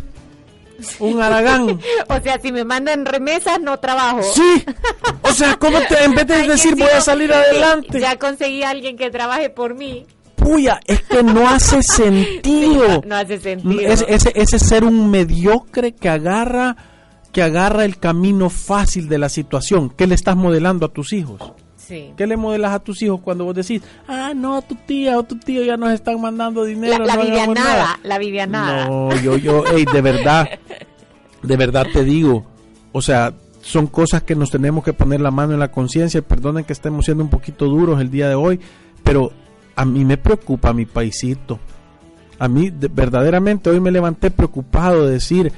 un 0.98 1.20
aragán. 1.20 1.80
o 2.08 2.20
sea, 2.22 2.40
si 2.40 2.52
me 2.52 2.64
mandan 2.64 3.06
remesas, 3.06 3.60
no 3.60 3.78
trabajo. 3.78 4.22
Sí. 4.22 4.64
O 5.22 5.32
sea, 5.32 5.56
¿cómo 5.56 5.78
te, 5.80 6.04
en 6.04 6.14
vez 6.14 6.26
de 6.26 6.42
decir 6.48 6.74
voy 6.74 6.88
a 6.88 7.00
salir 7.00 7.32
adelante? 7.32 8.00
Ya 8.00 8.18
conseguí 8.18 8.62
a 8.62 8.70
alguien 8.70 8.96
que 8.96 9.10
trabaje 9.10 9.50
por 9.50 9.74
mí. 9.74 10.06
Puya, 10.36 10.80
es 10.86 11.02
que 11.02 11.22
no 11.22 11.48
hace 11.48 11.82
sentido. 11.82 13.02
no, 13.06 13.16
hace 13.16 13.38
sentido. 13.38 13.80
ese, 13.80 14.32
ese 14.34 14.58
ser 14.58 14.84
un 14.84 15.10
mediocre 15.10 15.92
que 15.92 16.08
agarra 16.08 16.76
que 17.32 17.42
agarra 17.42 17.84
el 17.84 17.98
camino 17.98 18.50
fácil 18.50 19.08
de 19.08 19.18
la 19.18 19.28
situación. 19.28 19.90
¿Qué 19.90 20.06
le 20.06 20.14
estás 20.14 20.36
modelando 20.36 20.86
a 20.86 20.90
tus 20.90 21.14
hijos? 21.14 21.52
¿Qué 21.88 22.26
le 22.26 22.36
modelas 22.36 22.72
a 22.72 22.78
tus 22.78 23.02
hijos 23.02 23.20
cuando 23.20 23.44
vos 23.44 23.54
decís, 23.54 23.82
ah, 24.08 24.32
no, 24.34 24.62
tu 24.62 24.74
tía 24.74 25.18
o 25.18 25.22
tu 25.22 25.38
tío 25.38 25.62
ya 25.62 25.76
nos 25.76 25.92
están 25.92 26.20
mandando 26.20 26.64
dinero? 26.64 27.04
La, 27.04 27.16
la 27.16 27.46
no 27.46 27.54
nada, 27.54 27.98
la 28.02 28.18
Vivianada. 28.18 28.86
No, 28.86 29.14
yo, 29.20 29.36
yo, 29.36 29.64
hey, 29.70 29.84
de 29.92 30.00
verdad, 30.00 30.48
de 31.42 31.56
verdad 31.56 31.86
te 31.92 32.04
digo, 32.04 32.44
o 32.92 33.02
sea, 33.02 33.34
son 33.62 33.86
cosas 33.86 34.22
que 34.22 34.34
nos 34.34 34.50
tenemos 34.50 34.84
que 34.84 34.92
poner 34.92 35.20
la 35.20 35.30
mano 35.30 35.54
en 35.54 35.60
la 35.60 35.70
conciencia. 35.70 36.22
Perdonen 36.22 36.64
que 36.64 36.72
estemos 36.72 37.04
siendo 37.04 37.24
un 37.24 37.30
poquito 37.30 37.66
duros 37.66 38.00
el 38.00 38.10
día 38.10 38.28
de 38.28 38.34
hoy, 38.34 38.60
pero 39.02 39.32
a 39.76 39.84
mí 39.84 40.04
me 40.04 40.16
preocupa 40.16 40.72
mi 40.72 40.84
paisito. 40.84 41.58
A 42.38 42.48
mí, 42.48 42.70
verdaderamente, 42.70 43.70
hoy 43.70 43.80
me 43.80 43.90
levanté 43.90 44.30
preocupado 44.30 45.06
de 45.06 45.12
decir, 45.12 45.52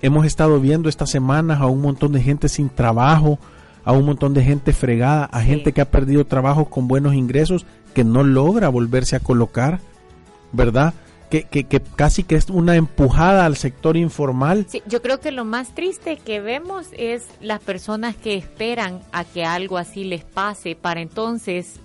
hemos 0.00 0.26
estado 0.26 0.58
viendo 0.60 0.88
estas 0.88 1.10
semanas 1.10 1.60
a 1.60 1.66
un 1.66 1.82
montón 1.82 2.12
de 2.12 2.22
gente 2.22 2.48
sin 2.48 2.70
trabajo, 2.70 3.38
a 3.84 3.92
un 3.92 4.04
montón 4.04 4.34
de 4.34 4.44
gente 4.44 4.72
fregada, 4.72 5.24
a 5.24 5.42
gente 5.42 5.72
que 5.72 5.80
ha 5.80 5.90
perdido 5.90 6.24
trabajos 6.24 6.68
con 6.68 6.88
buenos 6.88 7.14
ingresos 7.14 7.66
que 7.94 8.04
no 8.04 8.22
logra 8.22 8.68
volverse 8.68 9.16
a 9.16 9.20
colocar, 9.20 9.80
¿verdad? 10.52 10.94
Que, 11.30 11.44
que, 11.44 11.64
que, 11.64 11.80
casi 11.80 12.24
que 12.24 12.34
es 12.34 12.50
una 12.50 12.76
empujada 12.76 13.46
al 13.46 13.56
sector 13.56 13.96
informal. 13.96 14.66
Sí, 14.68 14.82
yo 14.86 15.00
creo 15.00 15.18
que 15.18 15.32
lo 15.32 15.46
más 15.46 15.74
triste 15.74 16.18
que 16.18 16.40
vemos 16.40 16.88
es 16.92 17.26
las 17.40 17.60
personas 17.60 18.16
que 18.16 18.36
esperan 18.36 19.00
a 19.12 19.24
que 19.24 19.44
algo 19.44 19.78
así 19.78 20.04
les 20.04 20.24
pase 20.24 20.76
para 20.76 21.00
entonces 21.00 21.80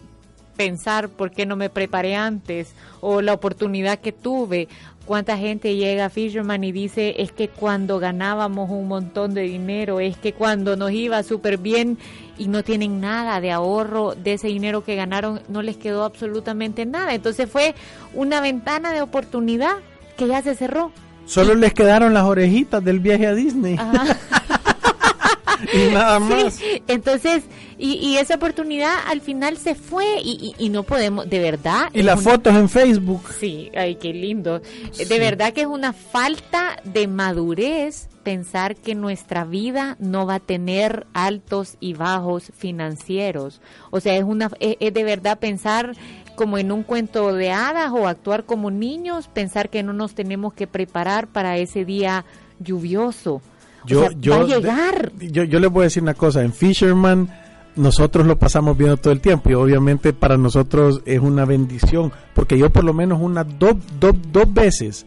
pensar 0.58 1.08
por 1.08 1.32
qué 1.32 1.46
no 1.46 1.56
me 1.56 1.70
preparé 1.70 2.16
antes 2.16 2.74
o 3.00 3.22
la 3.22 3.34
oportunidad 3.34 4.00
que 4.00 4.12
tuve 4.12 4.68
cuánta 5.08 5.38
gente 5.38 5.76
llega 5.76 6.06
a 6.06 6.10
Fisherman 6.10 6.64
y 6.66 6.72
dice 6.72 7.16
es 7.18 7.32
que 7.32 7.48
cuando 7.48 7.98
ganábamos 7.98 8.70
un 8.70 8.88
montón 8.88 9.34
de 9.34 9.44
dinero, 9.44 10.00
es 10.00 10.18
que 10.18 10.34
cuando 10.34 10.76
nos 10.76 10.92
iba 10.92 11.24
súper 11.24 11.58
bien 11.58 11.98
y 12.38 12.50
no 12.50 12.64
tienen 12.64 13.00
nada 13.00 13.40
de 13.40 13.52
ahorro 13.52 14.14
de 14.14 14.34
ese 14.34 14.50
dinero 14.50 14.84
que 14.84 14.96
ganaron, 14.96 15.42
no 15.48 15.62
les 15.62 15.78
quedó 15.78 16.04
absolutamente 16.04 16.86
nada. 16.86 17.16
Entonces 17.16 17.50
fue 17.50 17.74
una 18.14 18.42
ventana 18.42 18.92
de 18.92 19.02
oportunidad 19.02 19.78
que 20.18 20.28
ya 20.28 20.42
se 20.42 20.56
cerró. 20.56 20.92
Solo 21.26 21.56
les 21.56 21.74
quedaron 21.74 22.14
las 22.14 22.24
orejitas 22.26 22.84
del 22.84 23.00
viaje 23.00 23.28
a 23.28 23.34
Disney. 23.34 23.78
y 25.74 25.94
nada 25.94 26.20
más. 26.20 26.60
entonces, 26.88 27.44
y, 27.78 28.18
esa 28.18 28.36
oportunidad 28.36 28.96
al 29.08 29.22
final 29.22 29.58
se 29.58 29.76
fue 29.76 30.20
y, 30.24 30.70
no 30.70 30.84
podemos, 30.84 31.30
de 31.30 31.40
verdad. 31.40 31.90
Y 31.94 32.02
las 32.02 32.22
fotos 32.22 32.56
en 32.56 32.70
Facebook. 32.70 33.22
Sí, 33.40 33.72
ay, 33.76 33.96
qué 33.96 34.14
lindo. 34.14 34.62
De 34.98 35.20
verdad 35.20 35.54
que 35.54 35.62
es 35.62 35.68
una 35.68 35.94
falta 35.94 36.78
de 36.84 37.08
madurez 37.08 38.10
pensar 38.24 38.76
que 38.76 38.96
nuestra 38.96 39.46
vida 39.46 39.96
no 40.00 40.26
va 40.26 40.36
a 40.36 40.40
tener 40.40 41.08
altos 41.14 41.78
y 41.80 41.94
bajos 41.94 42.52
financieros. 42.58 43.62
O 43.92 44.00
sea, 44.00 44.18
es 44.18 44.24
una 44.24 44.50
es 44.60 44.94
de 44.94 45.04
verdad 45.04 45.40
pensar 45.40 45.96
como 46.36 46.58
en 46.58 46.72
un 46.72 46.84
cuento 46.84 47.34
de 47.34 47.52
hadas 47.52 47.92
o 47.92 48.08
actuar 48.08 48.46
como 48.46 48.70
niños, 48.70 49.28
pensar 49.28 49.70
que 49.70 49.82
no 49.82 49.92
nos 49.92 50.14
tenemos 50.14 50.54
que 50.54 50.68
preparar 50.68 51.28
para 51.28 51.58
ese 51.58 51.84
día 51.84 52.26
lluvioso. 52.60 53.42
Yo, 53.88 54.12
yo, 54.12 54.46
Yo, 55.20 55.44
yo 55.44 55.60
les 55.60 55.72
voy 55.72 55.82
a 55.82 55.84
decir 55.86 56.04
una 56.04 56.14
cosa, 56.14 56.44
en 56.44 56.54
Fisherman 56.54 57.30
nosotros 57.78 58.26
lo 58.26 58.38
pasamos 58.38 58.78
viendo 58.78 58.98
todo 58.98 59.14
el 59.14 59.22
tiempo 59.22 59.50
y 59.50 59.54
obviamente 59.54 60.12
para 60.12 60.38
nosotros 60.38 61.02
es 61.06 61.20
una 61.20 61.46
bendición, 61.46 62.12
porque 62.34 62.58
yo 62.58 62.70
por 62.72 62.84
lo 62.84 62.94
menos 62.94 63.20
unas 63.22 63.46
dos, 63.60 63.76
dos, 64.00 64.16
dos 64.32 64.52
veces 64.54 65.06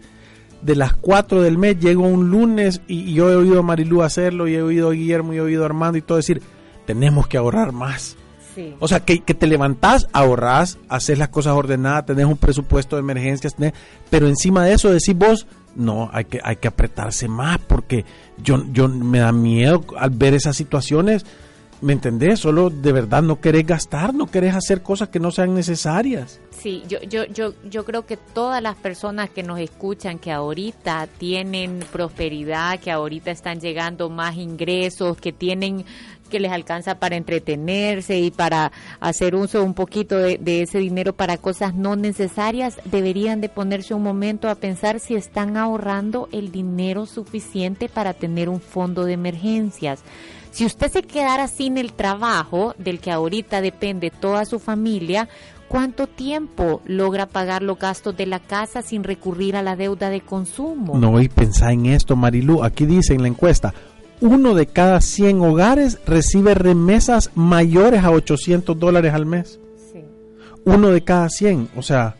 de 0.63 0.77
las 0.77 0.95
cuatro 0.95 1.43
del 1.43 1.59
mes 1.59 1.79
llego 1.81 2.07
un 2.07 2.31
lunes 2.31 2.81
y, 2.87 3.13
yo 3.13 3.31
he 3.31 3.37
oído 3.37 3.61
a 3.61 3.63
Marilú 3.63 4.03
hacerlo 4.03 4.47
y 4.47 4.55
he 4.55 4.63
oído 4.63 4.91
a 4.91 4.93
Guillermo 4.93 5.33
y 5.33 5.39
he 5.39 5.41
oído 5.41 5.63
a 5.63 5.67
Armando 5.67 5.99
y 5.99 6.03
todo 6.03 6.17
decir, 6.17 6.43
tenemos 6.87 7.27
que 7.27 7.39
ahorrar 7.39 7.73
más. 7.73 8.17
O 8.79 8.89
sea, 8.89 9.01
que, 9.01 9.21
que, 9.21 9.35
te 9.35 9.47
levantás, 9.47 10.09
ahorrás, 10.13 10.79
haces 10.89 11.19
las 11.19 11.29
cosas 11.29 11.55
ordenadas, 11.55 12.07
tenés 12.07 12.27
un 12.27 12.37
presupuesto 12.37 12.97
de 12.97 13.01
emergencias, 13.01 13.55
pero 14.09 14.29
encima 14.29 14.65
de 14.65 14.75
eso 14.75 14.91
decís 14.91 15.17
vos, 15.17 15.47
no, 15.75 16.11
hay 16.13 16.25
que, 16.25 16.41
hay 16.43 16.57
que 16.57 16.69
apretarse 16.69 17.29
más 17.29 17.59
porque 17.59 18.05
yo, 18.43 18.65
yo 18.73 18.89
me 18.89 19.21
da 19.21 19.33
miedo 19.33 19.85
al 19.97 20.11
ver 20.11 20.35
esas 20.35 20.57
situaciones 20.57 21.25
¿Me 21.81 21.95
entendés? 21.95 22.41
Solo 22.41 22.69
de 22.69 22.93
verdad 22.93 23.23
no 23.23 23.41
querés 23.41 23.67
gastar, 23.67 24.13
no 24.13 24.27
querés 24.27 24.55
hacer 24.55 24.83
cosas 24.83 25.09
que 25.09 25.19
no 25.19 25.31
sean 25.31 25.55
necesarias. 25.55 26.39
Sí, 26.51 26.83
yo, 26.87 27.01
yo, 27.01 27.25
yo, 27.25 27.55
yo 27.65 27.87
creo 27.87 28.05
que 28.05 28.19
todas 28.19 28.63
las 28.63 28.77
personas 28.77 29.31
que 29.31 29.43
nos 29.43 29.59
escuchan, 29.59 30.19
que 30.19 30.31
ahorita 30.31 31.07
tienen 31.07 31.81
prosperidad, 31.91 32.79
que 32.81 32.91
ahorita 32.91 33.31
están 33.31 33.61
llegando 33.61 34.11
más 34.11 34.37
ingresos, 34.37 35.17
que 35.17 35.33
tienen 35.33 35.87
que 36.31 36.41
les 36.41 36.51
alcanza 36.51 36.95
para 36.95 37.17
entretenerse 37.17 38.19
y 38.19 38.31
para 38.31 38.73
hacer 39.01 39.35
uso 39.35 39.63
un 39.63 39.75
poquito 39.75 40.17
de, 40.17 40.63
ese 40.63 40.79
dinero 40.79 41.13
para 41.13 41.37
cosas 41.37 41.75
no 41.75 41.97
necesarias, 41.97 42.81
deberían 42.87 43.43
de 43.43 43.51
ponerse 43.51 43.93
un 43.93 44.03
momento 44.03 44.49
a 44.49 44.55
pensar 44.55 45.01
si 45.01 45.15
están 45.15 45.59
ahorrando 45.59 46.29
el 46.33 46.51
dinero 46.51 47.05
suficiente 47.05 47.91
para 47.91 48.15
tener 48.15 48.49
un 48.49 48.61
fondo 48.61 49.05
de 49.05 49.13
emergencias. 49.13 50.03
Si 50.51 50.65
usted 50.65 50.91
se 50.91 51.03
quedara 51.03 51.47
sin 51.47 51.79
el 51.79 51.93
trabajo 51.93 52.75
del 52.79 52.99
que 52.99 53.11
ahorita 53.11 53.61
depende 53.61 54.11
toda 54.11 54.45
su 54.45 54.59
familia, 54.59 55.29
¿cuánto 55.69 56.09
tiempo 56.09 56.83
logra 56.85 57.27
pagar 57.27 57.63
los 57.63 57.79
gastos 57.79 58.17
de 58.17 58.27
la 58.27 58.41
casa 58.41 58.83
sin 58.83 59.05
recurrir 59.05 59.55
a 59.55 59.63
la 59.63 59.77
deuda 59.77 60.11
de 60.11 60.21
consumo? 60.21 60.99
No, 60.99 61.21
y 61.21 61.29
pensá 61.29 61.73
en 61.73 61.87
esto, 61.87 62.17
Marilú. 62.17 62.65
Aquí 62.65 62.85
dice 62.87 63.15
en 63.15 63.23
la 63.23 63.29
encuesta, 63.29 63.73
uno 64.21 64.55
de 64.55 64.67
cada 64.67 65.01
100 65.01 65.41
hogares 65.41 65.99
recibe 66.07 66.55
remesas 66.55 67.31
mayores 67.35 68.05
a 68.05 68.11
800 68.11 68.79
dólares 68.79 69.15
al 69.15 69.27
mes. 69.27 69.61
Sí. 69.93 70.05
Uno 70.65 70.91
de 70.91 71.03
cada 71.03 71.29
100, 71.29 71.71
o 71.77 71.83
sea, 71.83 72.17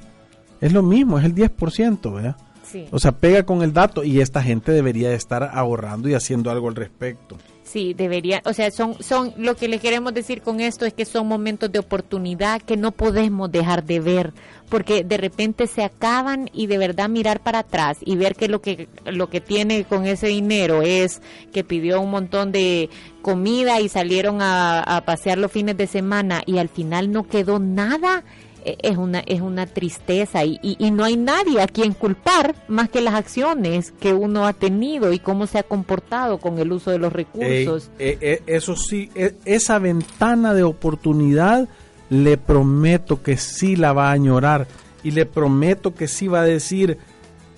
es 0.61 0.73
lo 0.73 0.83
mismo, 0.83 1.19
es 1.19 1.25
el 1.25 1.35
10%, 1.35 2.13
¿verdad? 2.15 2.37
Sí. 2.65 2.87
O 2.91 2.99
sea, 2.99 3.13
pega 3.13 3.45
con 3.45 3.63
el 3.63 3.73
dato 3.73 4.05
y 4.05 4.21
esta 4.21 4.43
gente 4.43 4.73
debería 4.73 5.11
de 5.11 5.17
estar 5.17 5.51
ahorrando 5.53 6.09
y 6.09 6.15
haciendo 6.15 6.51
algo 6.51 6.69
al 6.69 6.77
respecto. 6.77 7.37
Sí, 7.63 7.95
debería, 7.95 8.43
o 8.47 8.53
sea, 8.53 8.71
son, 8.71 9.01
son, 9.01 9.33
lo 9.37 9.55
que 9.55 9.69
le 9.69 9.79
queremos 9.79 10.13
decir 10.13 10.43
con 10.43 10.61
esto 10.61 10.87
es 10.87 10.95
que 10.95 11.05
son 11.05 11.29
momentos 11.29 11.71
de 11.71 11.79
oportunidad 11.79 12.61
que 12.61 12.77
no 12.77 12.91
podemos 12.91 13.53
dejar 13.53 13.85
de 13.85 14.01
ver, 14.01 14.33
porque 14.69 15.05
de 15.05 15.17
repente 15.19 15.67
se 15.67 15.85
acaban 15.85 16.51
y 16.53 16.67
de 16.67 16.79
verdad 16.79 17.09
mirar 17.09 17.41
para 17.41 17.61
atrás 17.61 17.99
y 18.01 18.17
ver 18.17 18.35
que 18.35 18.49
lo 18.49 18.61
que, 18.61 18.89
lo 19.05 19.29
que 19.29 19.41
tiene 19.41 19.85
con 19.85 20.07
ese 20.07 20.29
dinero 20.29 20.83
es 20.83 21.21
que 21.53 21.63
pidió 21.63 22.01
un 22.01 22.11
montón 22.11 22.51
de 22.51 22.89
comida 23.23 23.81
y 23.81 23.89
salieron 23.89 24.43
a, 24.43 24.81
a 24.81 25.05
pasear 25.05 25.39
los 25.39 25.53
fines 25.53 25.77
de 25.77 25.87
semana 25.87 26.43
y 26.47 26.59
al 26.59 26.71
final 26.71 27.13
no 27.13 27.29
quedó 27.29 27.61
nada 27.61 28.25
es 28.65 28.97
una, 28.97 29.21
es 29.21 29.41
una 29.41 29.67
tristeza 29.67 30.45
y, 30.45 30.59
y, 30.63 30.91
no 30.91 31.05
hay 31.05 31.17
nadie 31.17 31.61
a 31.61 31.67
quien 31.67 31.93
culpar 31.93 32.55
más 32.69 32.89
que 32.89 33.01
las 33.01 33.15
acciones 33.15 33.93
que 33.93 34.13
uno 34.13 34.47
ha 34.47 34.53
tenido 34.53 35.13
y 35.13 35.19
cómo 35.19 35.47
se 35.47 35.59
ha 35.59 35.63
comportado 35.63 36.39
con 36.39 36.59
el 36.59 36.73
uso 36.73 36.91
de 36.91 36.99
los 36.99 37.13
recursos. 37.13 37.91
Eh, 37.99 38.19
eh, 38.21 38.43
eso 38.47 38.77
sí, 38.77 39.11
e, 39.15 39.35
esa 39.45 39.79
ventana 39.79 40.55
de 40.55 40.63
oportunidad 40.63 41.69
le 42.11 42.37
prometo 42.37 43.23
que 43.23 43.37
sí 43.37 43.77
la 43.77 43.93
va 43.93 44.09
a 44.09 44.13
añorar 44.13 44.67
y 45.03 45.13
le 45.13 45.27
prometo 45.27 45.95
que 45.95 46.09
sí 46.09 46.29
va 46.29 46.41
a 46.41 46.45
decir, 46.45 46.99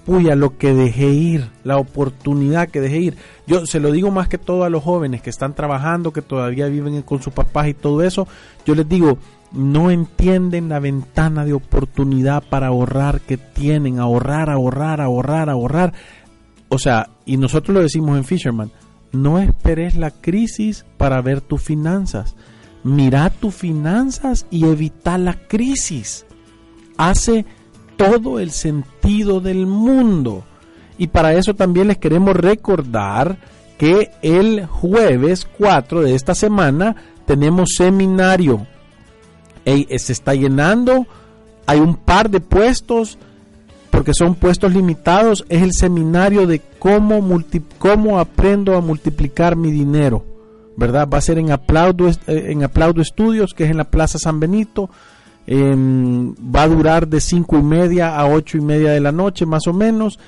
puya, 0.05 0.35
lo 0.35 0.57
que 0.59 0.75
dejé 0.75 1.09
ir, 1.09 1.51
la 1.65 1.79
oportunidad 1.79 2.69
que 2.69 2.81
dejé 2.81 2.99
ir. 2.99 3.17
Yo 3.47 3.67
se 3.67 3.81
lo 3.81 3.91
digo 3.91 4.11
más 4.11 4.29
que 4.29 4.39
todo 4.39 4.65
a 4.65 4.71
los 4.71 4.83
jóvenes 4.83 5.23
que 5.23 5.31
están 5.31 5.55
trabajando, 5.55 6.13
que 6.13 6.23
todavía 6.23 6.67
viven 6.67 7.03
con 7.03 7.23
sus 7.23 7.33
papás 7.33 7.69
y 7.69 7.75
todo 7.75 8.03
eso, 8.03 8.29
yo 8.65 8.75
les 8.75 8.89
digo, 8.89 9.19
no 9.53 9.91
entienden 9.91 10.69
la 10.69 10.81
ventana 10.81 11.45
de 11.45 11.53
oportunidad 11.53 12.43
para 12.49 12.69
ahorrar 12.69 13.21
que 13.21 13.37
tienen, 13.37 13.99
ahorrar, 13.99 14.51
ahorrar, 14.51 15.01
ahorrar, 15.01 15.51
ahorrar. 15.51 15.93
O 16.69 16.79
sea, 16.79 17.11
y 17.27 17.37
nosotros 17.37 17.75
lo 17.75 17.83
decimos 17.83 18.17
en 18.17 18.25
Fisherman, 18.25 18.71
no 19.13 19.39
esperes 19.39 19.97
la 19.97 20.11
crisis 20.11 20.87
para 20.97 21.21
ver 21.21 21.41
tus 21.41 21.63
finanzas. 21.63 22.35
Mira 22.85 23.31
tus 23.31 23.55
finanzas 23.55 24.47
y 24.51 24.65
evita 24.65 25.19
la 25.19 25.35
crisis. 25.35 26.27
Hace 26.97 27.45
todo 27.97 28.41
el 28.41 28.51
sentido 28.51 29.41
del 29.41 29.67
mundo. 29.67 30.45
Y 30.99 31.09
para 31.09 31.35
eso 31.35 31.55
también 31.55 31.89
les 31.89 31.99
queremos 31.99 32.35
recordar 32.35 33.39
que 33.79 34.11
el 34.23 34.67
jueves 34.67 35.47
4 35.59 36.03
de 36.03 36.15
esta 36.15 36.35
semana 36.35 36.97
tenemos 37.27 37.71
seminario 37.77 38.67
se 39.65 40.13
está 40.13 40.35
llenando, 40.35 41.07
hay 41.67 41.81
un 41.81 41.97
par 41.97 42.31
de 42.31 42.41
puestos, 42.41 43.19
porque 43.91 44.13
son 44.15 44.35
puestos 44.35 44.73
limitados, 44.73 45.45
es 45.49 45.63
el 45.63 45.73
seminario 45.73 46.47
de 46.47 46.61
cómo, 46.79 47.21
cómo 47.79 48.19
aprendo 48.19 48.77
a 48.77 48.81
multiplicar 48.81 49.57
mi 49.57 49.71
dinero, 49.71 50.25
¿verdad? 50.77 51.09
Va 51.13 51.19
a 51.19 51.23
ser 51.23 51.39
en 51.39 51.51
Aplaudo, 51.53 52.09
eh, 52.09 52.15
en 52.27 52.65
Aplaudo 52.65 53.03
Estudios, 53.03 53.55
que 53.55 53.65
es 53.65 53.71
en 53.71 53.77
la 53.77 53.85
Plaza 53.85 54.19
San 54.19 54.41
Benito, 54.41 54.91
va 55.49 56.63
a 56.63 56.69
durar 56.69 57.09
de 57.09 57.21
cinco 57.21 57.59
y 57.59 57.63
media 57.63 58.17
a 58.17 58.27
ocho 58.27 58.59
y 58.59 58.61
media 58.61 58.93
de 58.93 59.01
la 59.01 59.13
noche, 59.13 59.45
más 59.45 59.67
o 59.67 59.73
menos, 59.73 60.19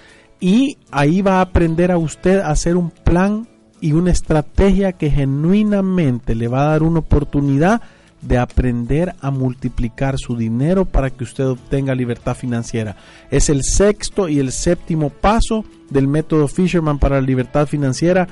y 0.40 0.78
ahí 0.90 1.22
va 1.22 1.38
a 1.38 1.42
aprender 1.42 1.90
a 1.90 1.98
usted 1.98 2.40
a 2.40 2.50
hacer 2.50 2.76
un 2.76 2.90
plan 2.90 3.46
y 3.80 3.92
una 3.92 4.10
estrategia 4.10 4.92
que 4.92 5.10
genuinamente 5.10 6.34
le 6.34 6.48
va 6.48 6.62
a 6.62 6.70
dar 6.70 6.82
una 6.82 7.00
oportunidad 7.00 7.82
de 8.26 8.38
aprender 8.38 9.14
a 9.20 9.30
multiplicar 9.30 10.18
su 10.18 10.36
dinero 10.36 10.84
para 10.84 11.10
que 11.10 11.24
usted 11.24 11.46
obtenga 11.46 11.94
libertad 11.94 12.34
financiera. 12.34 12.96
Es 13.30 13.48
el 13.48 13.62
sexto 13.62 14.28
y 14.28 14.38
el 14.38 14.52
séptimo 14.52 15.10
paso 15.10 15.64
del 15.90 16.08
método 16.08 16.48
Fisherman 16.48 16.98
para 16.98 17.16
la 17.16 17.26
libertad 17.26 17.66
financiera. 17.66 18.28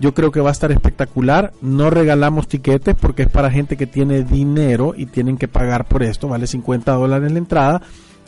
Yo 0.00 0.14
creo 0.14 0.32
que 0.32 0.40
va 0.40 0.48
a 0.48 0.52
estar 0.52 0.72
espectacular. 0.72 1.52
No 1.60 1.90
regalamos 1.90 2.48
tiquetes 2.48 2.94
porque 2.94 3.22
es 3.22 3.28
para 3.28 3.50
gente 3.50 3.76
que 3.76 3.86
tiene 3.86 4.24
dinero 4.24 4.94
y 4.96 5.06
tienen 5.06 5.36
que 5.36 5.48
pagar 5.48 5.86
por 5.86 6.02
esto. 6.02 6.28
Vale 6.28 6.46
50 6.46 6.92
dólares 6.92 7.30
la 7.30 7.38
entrada. 7.38 7.82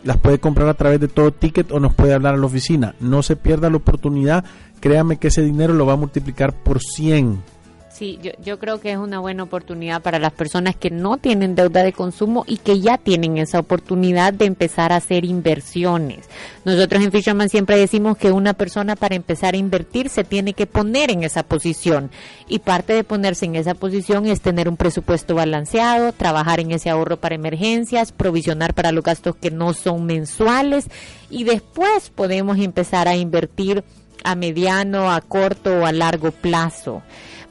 Las 0.04 0.18
puede 0.18 0.38
comprar 0.38 0.68
a 0.68 0.74
través 0.74 1.00
de 1.00 1.08
todo 1.08 1.32
ticket 1.32 1.72
o 1.72 1.80
nos 1.80 1.94
puede 1.94 2.14
hablar 2.14 2.34
a 2.34 2.38
la 2.38 2.46
oficina. 2.46 2.94
No 3.00 3.22
se 3.22 3.34
pierda 3.34 3.70
la 3.70 3.78
oportunidad. 3.78 4.44
Créame 4.78 5.16
que 5.16 5.28
ese 5.28 5.42
dinero 5.42 5.74
lo 5.74 5.86
va 5.86 5.94
a 5.94 5.96
multiplicar 5.96 6.52
por 6.52 6.80
100 6.80 7.55
Sí, 7.96 8.18
yo, 8.22 8.32
yo 8.44 8.58
creo 8.58 8.78
que 8.78 8.92
es 8.92 8.98
una 8.98 9.20
buena 9.20 9.44
oportunidad 9.44 10.02
para 10.02 10.18
las 10.18 10.34
personas 10.34 10.76
que 10.76 10.90
no 10.90 11.16
tienen 11.16 11.54
deuda 11.54 11.82
de 11.82 11.94
consumo 11.94 12.44
y 12.46 12.58
que 12.58 12.78
ya 12.78 12.98
tienen 12.98 13.38
esa 13.38 13.58
oportunidad 13.58 14.34
de 14.34 14.44
empezar 14.44 14.92
a 14.92 14.96
hacer 14.96 15.24
inversiones. 15.24 16.28
Nosotros 16.66 17.02
en 17.02 17.10
Fisherman 17.10 17.48
siempre 17.48 17.78
decimos 17.78 18.18
que 18.18 18.32
una 18.32 18.52
persona 18.52 18.96
para 18.96 19.14
empezar 19.14 19.54
a 19.54 19.56
invertir 19.56 20.10
se 20.10 20.24
tiene 20.24 20.52
que 20.52 20.66
poner 20.66 21.10
en 21.10 21.22
esa 21.22 21.42
posición 21.42 22.10
y 22.48 22.58
parte 22.58 22.92
de 22.92 23.02
ponerse 23.02 23.46
en 23.46 23.56
esa 23.56 23.72
posición 23.72 24.26
es 24.26 24.42
tener 24.42 24.68
un 24.68 24.76
presupuesto 24.76 25.34
balanceado, 25.34 26.12
trabajar 26.12 26.60
en 26.60 26.72
ese 26.72 26.90
ahorro 26.90 27.16
para 27.16 27.36
emergencias, 27.36 28.12
provisionar 28.12 28.74
para 28.74 28.92
los 28.92 29.04
gastos 29.04 29.36
que 29.36 29.50
no 29.50 29.72
son 29.72 30.04
mensuales 30.04 30.90
y 31.30 31.44
después 31.44 32.10
podemos 32.10 32.58
empezar 32.58 33.08
a 33.08 33.16
invertir 33.16 33.84
a 34.22 34.34
mediano, 34.34 35.10
a 35.10 35.22
corto 35.22 35.78
o 35.78 35.86
a 35.86 35.92
largo 35.92 36.30
plazo 36.30 37.02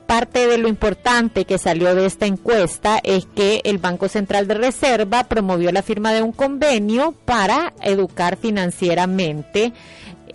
parte 0.05 0.47
de 0.47 0.57
lo 0.57 0.67
importante 0.67 1.45
que 1.45 1.57
salió 1.57 1.95
de 1.95 2.05
esta 2.05 2.25
encuesta 2.25 2.99
es 3.03 3.25
que 3.25 3.61
el 3.63 3.77
Banco 3.77 4.07
Central 4.07 4.47
de 4.47 4.53
Reserva 4.55 5.25
promovió 5.25 5.71
la 5.71 5.81
firma 5.81 6.13
de 6.13 6.21
un 6.21 6.31
convenio 6.31 7.13
para 7.25 7.73
educar 7.81 8.37
financieramente 8.37 9.73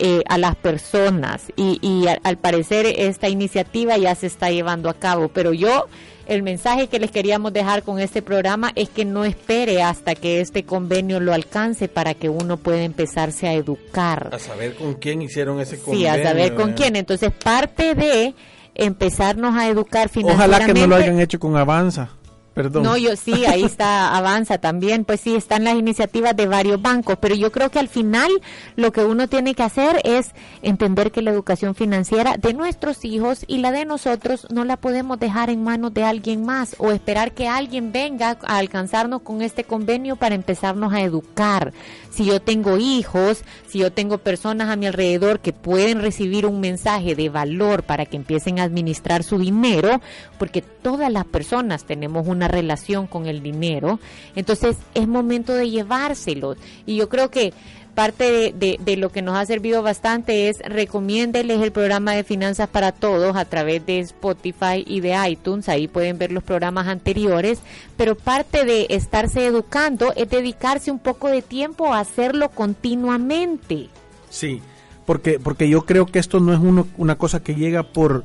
eh, 0.03 0.23
a 0.29 0.39
las 0.39 0.57
personas 0.57 1.53
y, 1.57 2.07
al, 2.23 2.39
parecer 2.39 2.87
esta 2.87 3.29
iniciativa 3.29 3.99
ya 3.99 4.14
se 4.14 4.29
está 4.29 4.51
llevando 4.51 4.89
a 4.89 4.95
cabo, 4.95 5.29
pero 5.29 5.53
yo 5.53 5.89
el 6.27 6.43
mensaje 6.43 6.87
que 6.87 6.99
les 6.99 7.11
queríamos 7.11 7.53
dejar 7.53 7.83
con 7.83 7.99
este 7.99 8.23
programa 8.23 8.73
es 8.77 8.89
que 8.89 9.05
no 9.05 9.25
espere 9.25 9.83
hasta 9.83 10.14
que 10.14 10.41
este 10.41 10.62
convenio 10.62 11.21
lo 11.21 11.35
alcance 11.35 11.89
para 11.89 12.14
que 12.14 12.29
uno 12.29 12.57
pueda 12.57 12.83
empezarse 12.83 13.49
a 13.49 13.53
educar. 13.53 14.31
A 14.33 14.39
saber 14.39 14.75
con 14.75 14.95
quién 14.95 15.21
hicieron 15.23 15.61
ese 15.61 15.79
convenio. 15.79 16.14
Sí, 16.14 16.21
a 16.21 16.23
saber 16.23 16.55
con 16.55 16.73
quién. 16.73 16.97
Entonces 16.97 17.31
parte 17.33 17.95
de 17.95 18.35
empezarnos 18.81 19.55
a 19.57 19.68
educar 19.68 20.09
financieramente. 20.09 20.55
Ojalá 20.55 20.72
que 20.72 20.81
no 20.81 20.87
lo 20.87 20.97
hayan 20.97 21.20
hecho 21.20 21.39
con 21.39 21.57
Avanza. 21.57 22.11
Perdón. 22.55 22.83
No, 22.83 22.97
yo 22.97 23.15
sí, 23.17 23.47
ahí 23.47 23.63
está, 23.63 24.17
avanza 24.17 24.59
también. 24.59 25.05
Pues 25.05 25.21
sí, 25.21 25.37
están 25.37 25.65
las 25.65 25.77
iniciativas 25.77 26.37
de 26.37 26.47
varios 26.47 26.83
bancos, 26.83 27.17
pero 27.21 27.35
yo 27.35 27.53
creo 27.53 27.71
que 27.71 27.79
al 27.79 27.89
final 27.89 28.31
lo 28.77 28.93
que 28.93 29.05
uno 29.05 29.29
tiene 29.29 29.55
que 29.55 29.63
hacer 29.63 30.01
es 30.05 30.33
entender 30.63 31.13
que 31.13 31.23
la 31.23 31.31
educación 31.31 31.75
financiera 31.75 32.37
de 32.37 32.55
nuestros 32.55 33.05
hijos 33.05 33.45
y 33.47 33.59
la 33.59 33.73
de 33.73 33.85
nosotros 33.85 34.47
no 34.51 34.65
la 34.65 34.77
podemos 34.77 35.19
dejar 35.21 35.51
en 35.51 35.63
manos 35.63 35.95
de 35.95 36.05
alguien 36.05 36.45
más 36.45 36.75
o 36.79 36.91
esperar 36.91 37.33
que 37.33 37.49
alguien 37.49 37.93
venga 37.93 38.37
a 38.43 38.59
alcanzarnos 38.59 39.23
con 39.23 39.43
este 39.43 39.65
convenio 39.65 40.17
para 40.17 40.35
empezarnos 40.35 40.93
a 40.93 41.01
educar. 41.01 41.73
Si 42.11 42.25
yo 42.25 42.41
tengo 42.41 42.77
hijos, 42.79 43.45
si 43.69 43.79
yo 43.79 43.93
tengo 43.93 44.19
personas 44.19 44.69
a 44.69 44.77
mi 44.77 44.87
alrededor 44.87 45.41
que 45.41 45.53
pueden 45.53 46.01
recibir 46.01 46.47
un 46.47 46.61
mensaje 46.61 47.15
de 47.15 47.29
valor 47.29 47.85
para 47.85 48.07
que 48.07 48.17
empiecen 48.17 48.59
a 48.59 48.65
administrar 48.65 49.23
su 49.23 49.39
dinero, 49.39 50.01
porque 50.39 50.63
todas 50.63 51.13
las 51.13 51.25
personas 51.25 51.85
tenemos 51.85 52.27
una 52.27 52.39
relación 52.49 53.07
con 53.07 53.26
el 53.26 53.43
dinero, 53.43 53.99
entonces 54.34 54.76
es 54.95 55.09
momento 55.09 55.55
de 55.55 55.70
llevárselo. 55.70 56.57
Y 56.86 56.97
yo 56.97 57.09
creo 57.09 57.30
que 57.30 57.53
parte 57.95 58.55
de, 58.57 58.97
lo 58.97 59.11
que 59.11 59.22
nos 59.22 59.36
ha 59.36 59.45
servido 59.45 59.82
bastante 59.82 60.49
es 60.49 60.59
recomiéndeles 60.61 61.61
el 61.61 61.72
programa 61.72 62.12
de 62.12 62.24
Finanzas 62.24 62.68
para 62.68 62.93
Todos 62.93 63.36
a 63.36 63.45
través 63.45 63.84
de 63.84 64.01
Spotify 64.01 64.84
y 64.86 65.01
de 65.01 65.16
iTunes, 65.28 65.68
ahí 65.68 65.88
pueden 65.88 66.18
ver 66.18 66.32
los 66.32 66.43
programas 66.43 66.86
anteriores, 66.88 67.61
pero 67.97 68.14
parte 68.14 68.64
de 68.64 68.86
estarse 68.91 69.45
educando 69.45 70.12
es 70.16 70.30
dedicarse 70.30 70.91
un 70.91 70.99
poco 70.99 71.28
de 71.28 71.43
tiempo 71.43 71.93
a 71.93 72.01
hacerlo 72.01 72.49
continuamente. 72.51 73.88
Sí, 74.30 74.62
porque, 75.05 75.38
porque 75.38 75.68
yo 75.68 75.84
creo 75.84 76.07
que 76.07 76.20
esto 76.20 76.41
no 76.41 76.53
es 76.53 76.61
uno, 76.61 76.86
una 76.97 77.16
cosa 77.16 77.43
que 77.43 77.55
llega 77.55 77.82
por, 77.82 78.24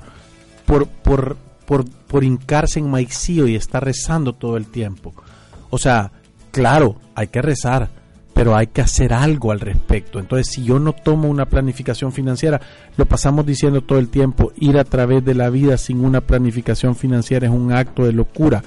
por, 0.65 0.87
por, 0.87 1.37
por, 1.65 1.85
por 1.89 2.23
hincarse 2.23 2.79
en 2.79 2.89
maicío 2.89 3.47
y 3.47 3.55
estar 3.55 3.83
rezando 3.83 4.33
todo 4.33 4.57
el 4.57 4.67
tiempo. 4.67 5.13
O 5.69 5.77
sea, 5.77 6.11
claro, 6.51 6.95
hay 7.15 7.27
que 7.27 7.41
rezar, 7.41 7.89
pero 8.35 8.55
hay 8.55 8.67
que 8.67 8.81
hacer 8.81 9.13
algo 9.13 9.53
al 9.53 9.61
respecto. 9.61 10.19
Entonces, 10.19 10.53
si 10.53 10.63
yo 10.65 10.77
no 10.77 10.91
tomo 10.91 11.29
una 11.29 11.45
planificación 11.45 12.11
financiera, 12.11 12.59
lo 12.97 13.05
pasamos 13.05 13.45
diciendo 13.45 13.81
todo 13.81 13.97
el 13.97 14.09
tiempo, 14.09 14.51
ir 14.57 14.77
a 14.77 14.83
través 14.83 15.23
de 15.23 15.33
la 15.33 15.49
vida 15.49 15.77
sin 15.77 16.03
una 16.03 16.19
planificación 16.19 16.97
financiera 16.97 17.47
es 17.47 17.53
un 17.53 17.71
acto 17.71 18.03
de 18.03 18.11
locura. 18.11 18.61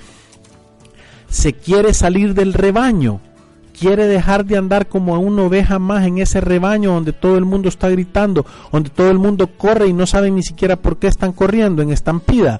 Se 1.28 1.52
quiere 1.52 1.92
salir 1.92 2.32
del 2.32 2.54
rebaño, 2.54 3.20
quiere 3.78 4.06
dejar 4.06 4.46
de 4.46 4.56
andar 4.56 4.88
como 4.88 5.18
una 5.20 5.42
oveja 5.42 5.78
más 5.78 6.06
en 6.06 6.16
ese 6.16 6.40
rebaño 6.40 6.94
donde 6.94 7.12
todo 7.12 7.36
el 7.36 7.44
mundo 7.44 7.68
está 7.68 7.90
gritando, 7.90 8.46
donde 8.72 8.88
todo 8.88 9.10
el 9.10 9.18
mundo 9.18 9.48
corre 9.58 9.86
y 9.86 9.92
no 9.92 10.06
saben 10.06 10.34
ni 10.34 10.42
siquiera 10.42 10.76
por 10.76 10.98
qué 10.98 11.08
están 11.08 11.32
corriendo 11.32 11.82
en 11.82 11.90
estampida. 11.90 12.58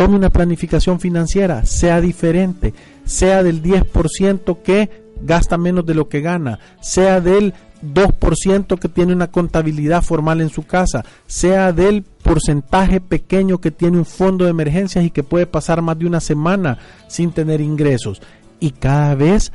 Tome 0.00 0.16
una 0.16 0.30
planificación 0.30 0.98
financiera, 0.98 1.66
sea 1.66 2.00
diferente, 2.00 2.72
sea 3.04 3.42
del 3.42 3.62
10% 3.62 4.62
que 4.62 4.88
gasta 5.20 5.58
menos 5.58 5.84
de 5.84 5.92
lo 5.92 6.08
que 6.08 6.22
gana, 6.22 6.58
sea 6.80 7.20
del 7.20 7.52
2% 7.82 8.78
que 8.78 8.88
tiene 8.88 9.12
una 9.12 9.26
contabilidad 9.26 10.00
formal 10.00 10.40
en 10.40 10.48
su 10.48 10.62
casa, 10.62 11.04
sea 11.26 11.74
del 11.74 12.02
porcentaje 12.02 13.02
pequeño 13.02 13.60
que 13.60 13.70
tiene 13.70 13.98
un 13.98 14.06
fondo 14.06 14.46
de 14.46 14.52
emergencias 14.52 15.04
y 15.04 15.10
que 15.10 15.22
puede 15.22 15.44
pasar 15.44 15.82
más 15.82 15.98
de 15.98 16.06
una 16.06 16.20
semana 16.20 16.78
sin 17.06 17.32
tener 17.32 17.60
ingresos. 17.60 18.22
Y 18.58 18.70
cada 18.70 19.14
vez 19.14 19.52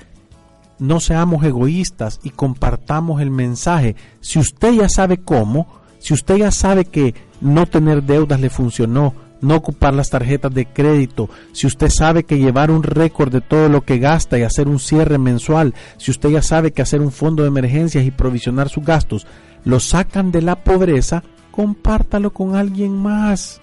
no 0.78 1.00
seamos 1.00 1.44
egoístas 1.44 2.20
y 2.22 2.30
compartamos 2.30 3.20
el 3.20 3.32
mensaje. 3.32 3.96
Si 4.22 4.38
usted 4.38 4.74
ya 4.74 4.90
sabe 4.90 5.18
cómo, 5.18 5.66
si 5.98 6.14
usted 6.14 6.36
ya 6.36 6.52
sabe 6.52 6.86
que 6.86 7.16
no 7.42 7.66
tener 7.66 8.04
deudas 8.04 8.40
le 8.40 8.52
funcionó, 8.52 9.25
no 9.42 9.56
ocupar 9.56 9.94
las 9.94 10.10
tarjetas 10.10 10.54
de 10.54 10.66
crédito, 10.66 11.30
si 11.52 11.68
usted 11.68 11.90
sabe 11.90 12.24
que 12.24 12.38
llevar 12.38 12.72
un 12.72 12.84
récord 12.84 13.32
de 13.32 13.42
todo 13.42 13.70
lo 13.70 13.82
que 13.82 14.00
gasta 14.00 14.40
y 14.40 14.44
hacer 14.44 14.68
un 14.68 14.80
cierre 14.80 15.18
mensual, 15.18 15.74
si 15.98 16.12
usted 16.12 16.30
ya 16.30 16.42
sabe 16.42 16.72
que 16.72 16.82
hacer 16.82 17.02
un 17.02 17.12
fondo 17.12 17.44
de 17.44 17.50
emergencias 17.50 18.06
y 18.06 18.12
provisionar 18.12 18.70
sus 18.70 18.84
gastos, 18.84 19.28
lo 19.64 19.80
sacan 19.80 20.32
de 20.32 20.42
la 20.42 20.56
pobreza, 20.56 21.24
compártalo 21.52 22.32
con 22.32 22.56
alguien 22.56 22.96
más, 22.96 23.62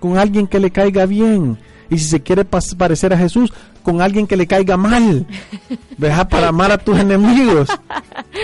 con 0.00 0.18
alguien 0.18 0.46
que 0.46 0.60
le 0.60 0.70
caiga 0.70 1.06
bien. 1.06 1.58
Y 1.90 1.98
si 1.98 2.04
se 2.04 2.20
quiere 2.20 2.44
parecer 2.44 3.14
a 3.14 3.18
Jesús, 3.18 3.50
con 3.82 4.02
alguien 4.02 4.26
que 4.26 4.36
le 4.36 4.46
caiga 4.46 4.76
mal. 4.76 5.26
Deja 5.96 6.28
para 6.28 6.48
amar 6.48 6.70
a 6.70 6.76
tus 6.76 6.98
enemigos. 6.98 7.70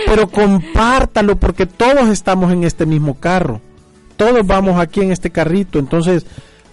Pero 0.07 0.27
compártalo 0.27 1.35
porque 1.35 1.67
todos 1.67 2.09
estamos 2.09 2.51
en 2.51 2.63
este 2.63 2.87
mismo 2.87 3.13
carro. 3.19 3.61
Todos 4.17 4.45
vamos 4.47 4.79
aquí 4.79 5.01
en 5.01 5.11
este 5.11 5.29
carrito. 5.29 5.77
Entonces, 5.77 6.25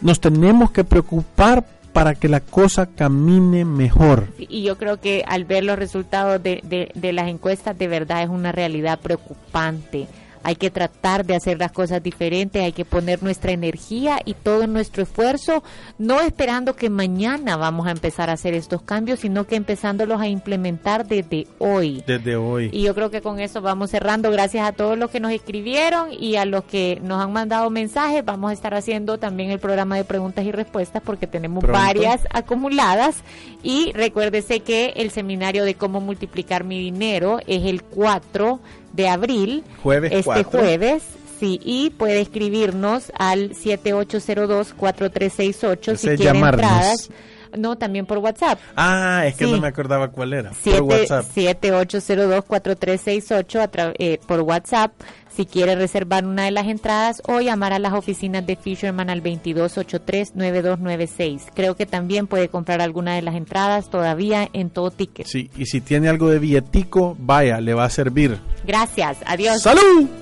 nos 0.02 0.20
tenemos 0.20 0.70
que 0.70 0.84
preocupar 0.84 1.64
para 1.92 2.14
que 2.14 2.28
la 2.28 2.40
cosa 2.40 2.86
camine 2.86 3.64
mejor. 3.64 4.28
Y 4.38 4.62
yo 4.62 4.78
creo 4.78 4.98
que 4.98 5.24
al 5.26 5.44
ver 5.44 5.64
los 5.64 5.78
resultados 5.78 6.42
de, 6.42 6.60
de, 6.64 6.90
de 6.94 7.12
las 7.12 7.28
encuestas, 7.28 7.78
de 7.78 7.88
verdad 7.88 8.22
es 8.22 8.28
una 8.28 8.50
realidad 8.52 8.98
preocupante 9.00 10.08
hay 10.42 10.56
que 10.56 10.70
tratar 10.70 11.24
de 11.24 11.34
hacer 11.34 11.58
las 11.58 11.72
cosas 11.72 12.02
diferentes, 12.02 12.62
hay 12.62 12.72
que 12.72 12.84
poner 12.84 13.22
nuestra 13.22 13.52
energía 13.52 14.20
y 14.24 14.34
todo 14.34 14.66
nuestro 14.66 15.02
esfuerzo, 15.02 15.62
no 15.98 16.20
esperando 16.20 16.76
que 16.76 16.90
mañana 16.90 17.56
vamos 17.56 17.86
a 17.86 17.90
empezar 17.90 18.30
a 18.30 18.34
hacer 18.34 18.54
estos 18.54 18.82
cambios, 18.82 19.20
sino 19.20 19.46
que 19.46 19.56
empezándolos 19.56 20.20
a 20.20 20.28
implementar 20.28 21.06
desde 21.06 21.46
hoy. 21.58 22.02
Desde 22.06 22.36
hoy. 22.36 22.70
Y 22.72 22.82
yo 22.82 22.94
creo 22.94 23.10
que 23.10 23.22
con 23.22 23.40
eso 23.40 23.60
vamos 23.60 23.90
cerrando. 23.90 24.30
Gracias 24.30 24.66
a 24.66 24.72
todos 24.72 24.98
los 24.98 25.10
que 25.10 25.20
nos 25.20 25.32
escribieron 25.32 26.08
y 26.12 26.36
a 26.36 26.44
los 26.44 26.64
que 26.64 27.00
nos 27.02 27.22
han 27.22 27.32
mandado 27.32 27.70
mensajes. 27.70 28.24
Vamos 28.24 28.50
a 28.50 28.54
estar 28.54 28.74
haciendo 28.74 29.18
también 29.18 29.50
el 29.50 29.58
programa 29.58 29.96
de 29.96 30.04
preguntas 30.04 30.44
y 30.44 30.52
respuestas 30.52 31.02
porque 31.02 31.26
tenemos 31.26 31.64
varias 31.64 32.26
acumuladas. 32.30 33.22
Y 33.62 33.92
recuérdese 33.92 34.60
que 34.60 34.92
el 34.96 35.10
seminario 35.10 35.64
de 35.64 35.74
cómo 35.74 36.00
multiplicar 36.00 36.64
mi 36.64 36.78
dinero 36.78 37.38
es 37.46 37.64
el 37.64 37.82
4 37.82 38.60
de 38.92 39.08
abril, 39.08 39.64
jueves 39.82 40.12
este 40.12 40.44
jueves, 40.44 41.02
sí, 41.40 41.58
y 41.62 41.90
puede 41.90 42.20
escribirnos 42.20 43.10
al 43.18 43.50
7802-4368 43.50 45.96
si 45.96 46.08
quiere 46.16 46.38
entradas. 46.38 47.10
No, 47.56 47.76
también 47.76 48.06
por 48.06 48.18
WhatsApp. 48.18 48.58
Ah, 48.76 49.24
es 49.26 49.34
que 49.36 49.46
no 49.46 49.58
me 49.58 49.68
acordaba 49.68 50.08
cuál 50.08 50.32
era. 50.32 50.52
por 50.52 50.82
WhatsApp. 50.82 51.26
7802-4368 51.34 53.94
eh, 53.98 54.18
por 54.26 54.40
WhatsApp 54.40 54.92
si 55.34 55.46
quiere 55.46 55.74
reservar 55.74 56.24
una 56.24 56.44
de 56.44 56.50
las 56.50 56.66
entradas 56.66 57.22
o 57.26 57.40
llamar 57.40 57.72
a 57.72 57.78
las 57.78 57.92
oficinas 57.92 58.46
de 58.46 58.56
Fisherman 58.56 59.10
al 59.10 59.22
2283-9296. 59.22 61.42
Creo 61.54 61.76
que 61.76 61.86
también 61.86 62.26
puede 62.26 62.48
comprar 62.48 62.80
alguna 62.80 63.14
de 63.14 63.22
las 63.22 63.34
entradas 63.34 63.90
todavía 63.90 64.48
en 64.52 64.70
todo 64.70 64.90
ticket. 64.90 65.26
Sí, 65.26 65.50
y 65.56 65.66
si 65.66 65.80
tiene 65.80 66.08
algo 66.08 66.28
de 66.28 66.38
billetico, 66.38 67.16
vaya, 67.18 67.60
le 67.60 67.74
va 67.74 67.84
a 67.84 67.90
servir. 67.90 68.38
Gracias, 68.64 69.18
adiós. 69.26 69.62
¡Salud! 69.62 70.21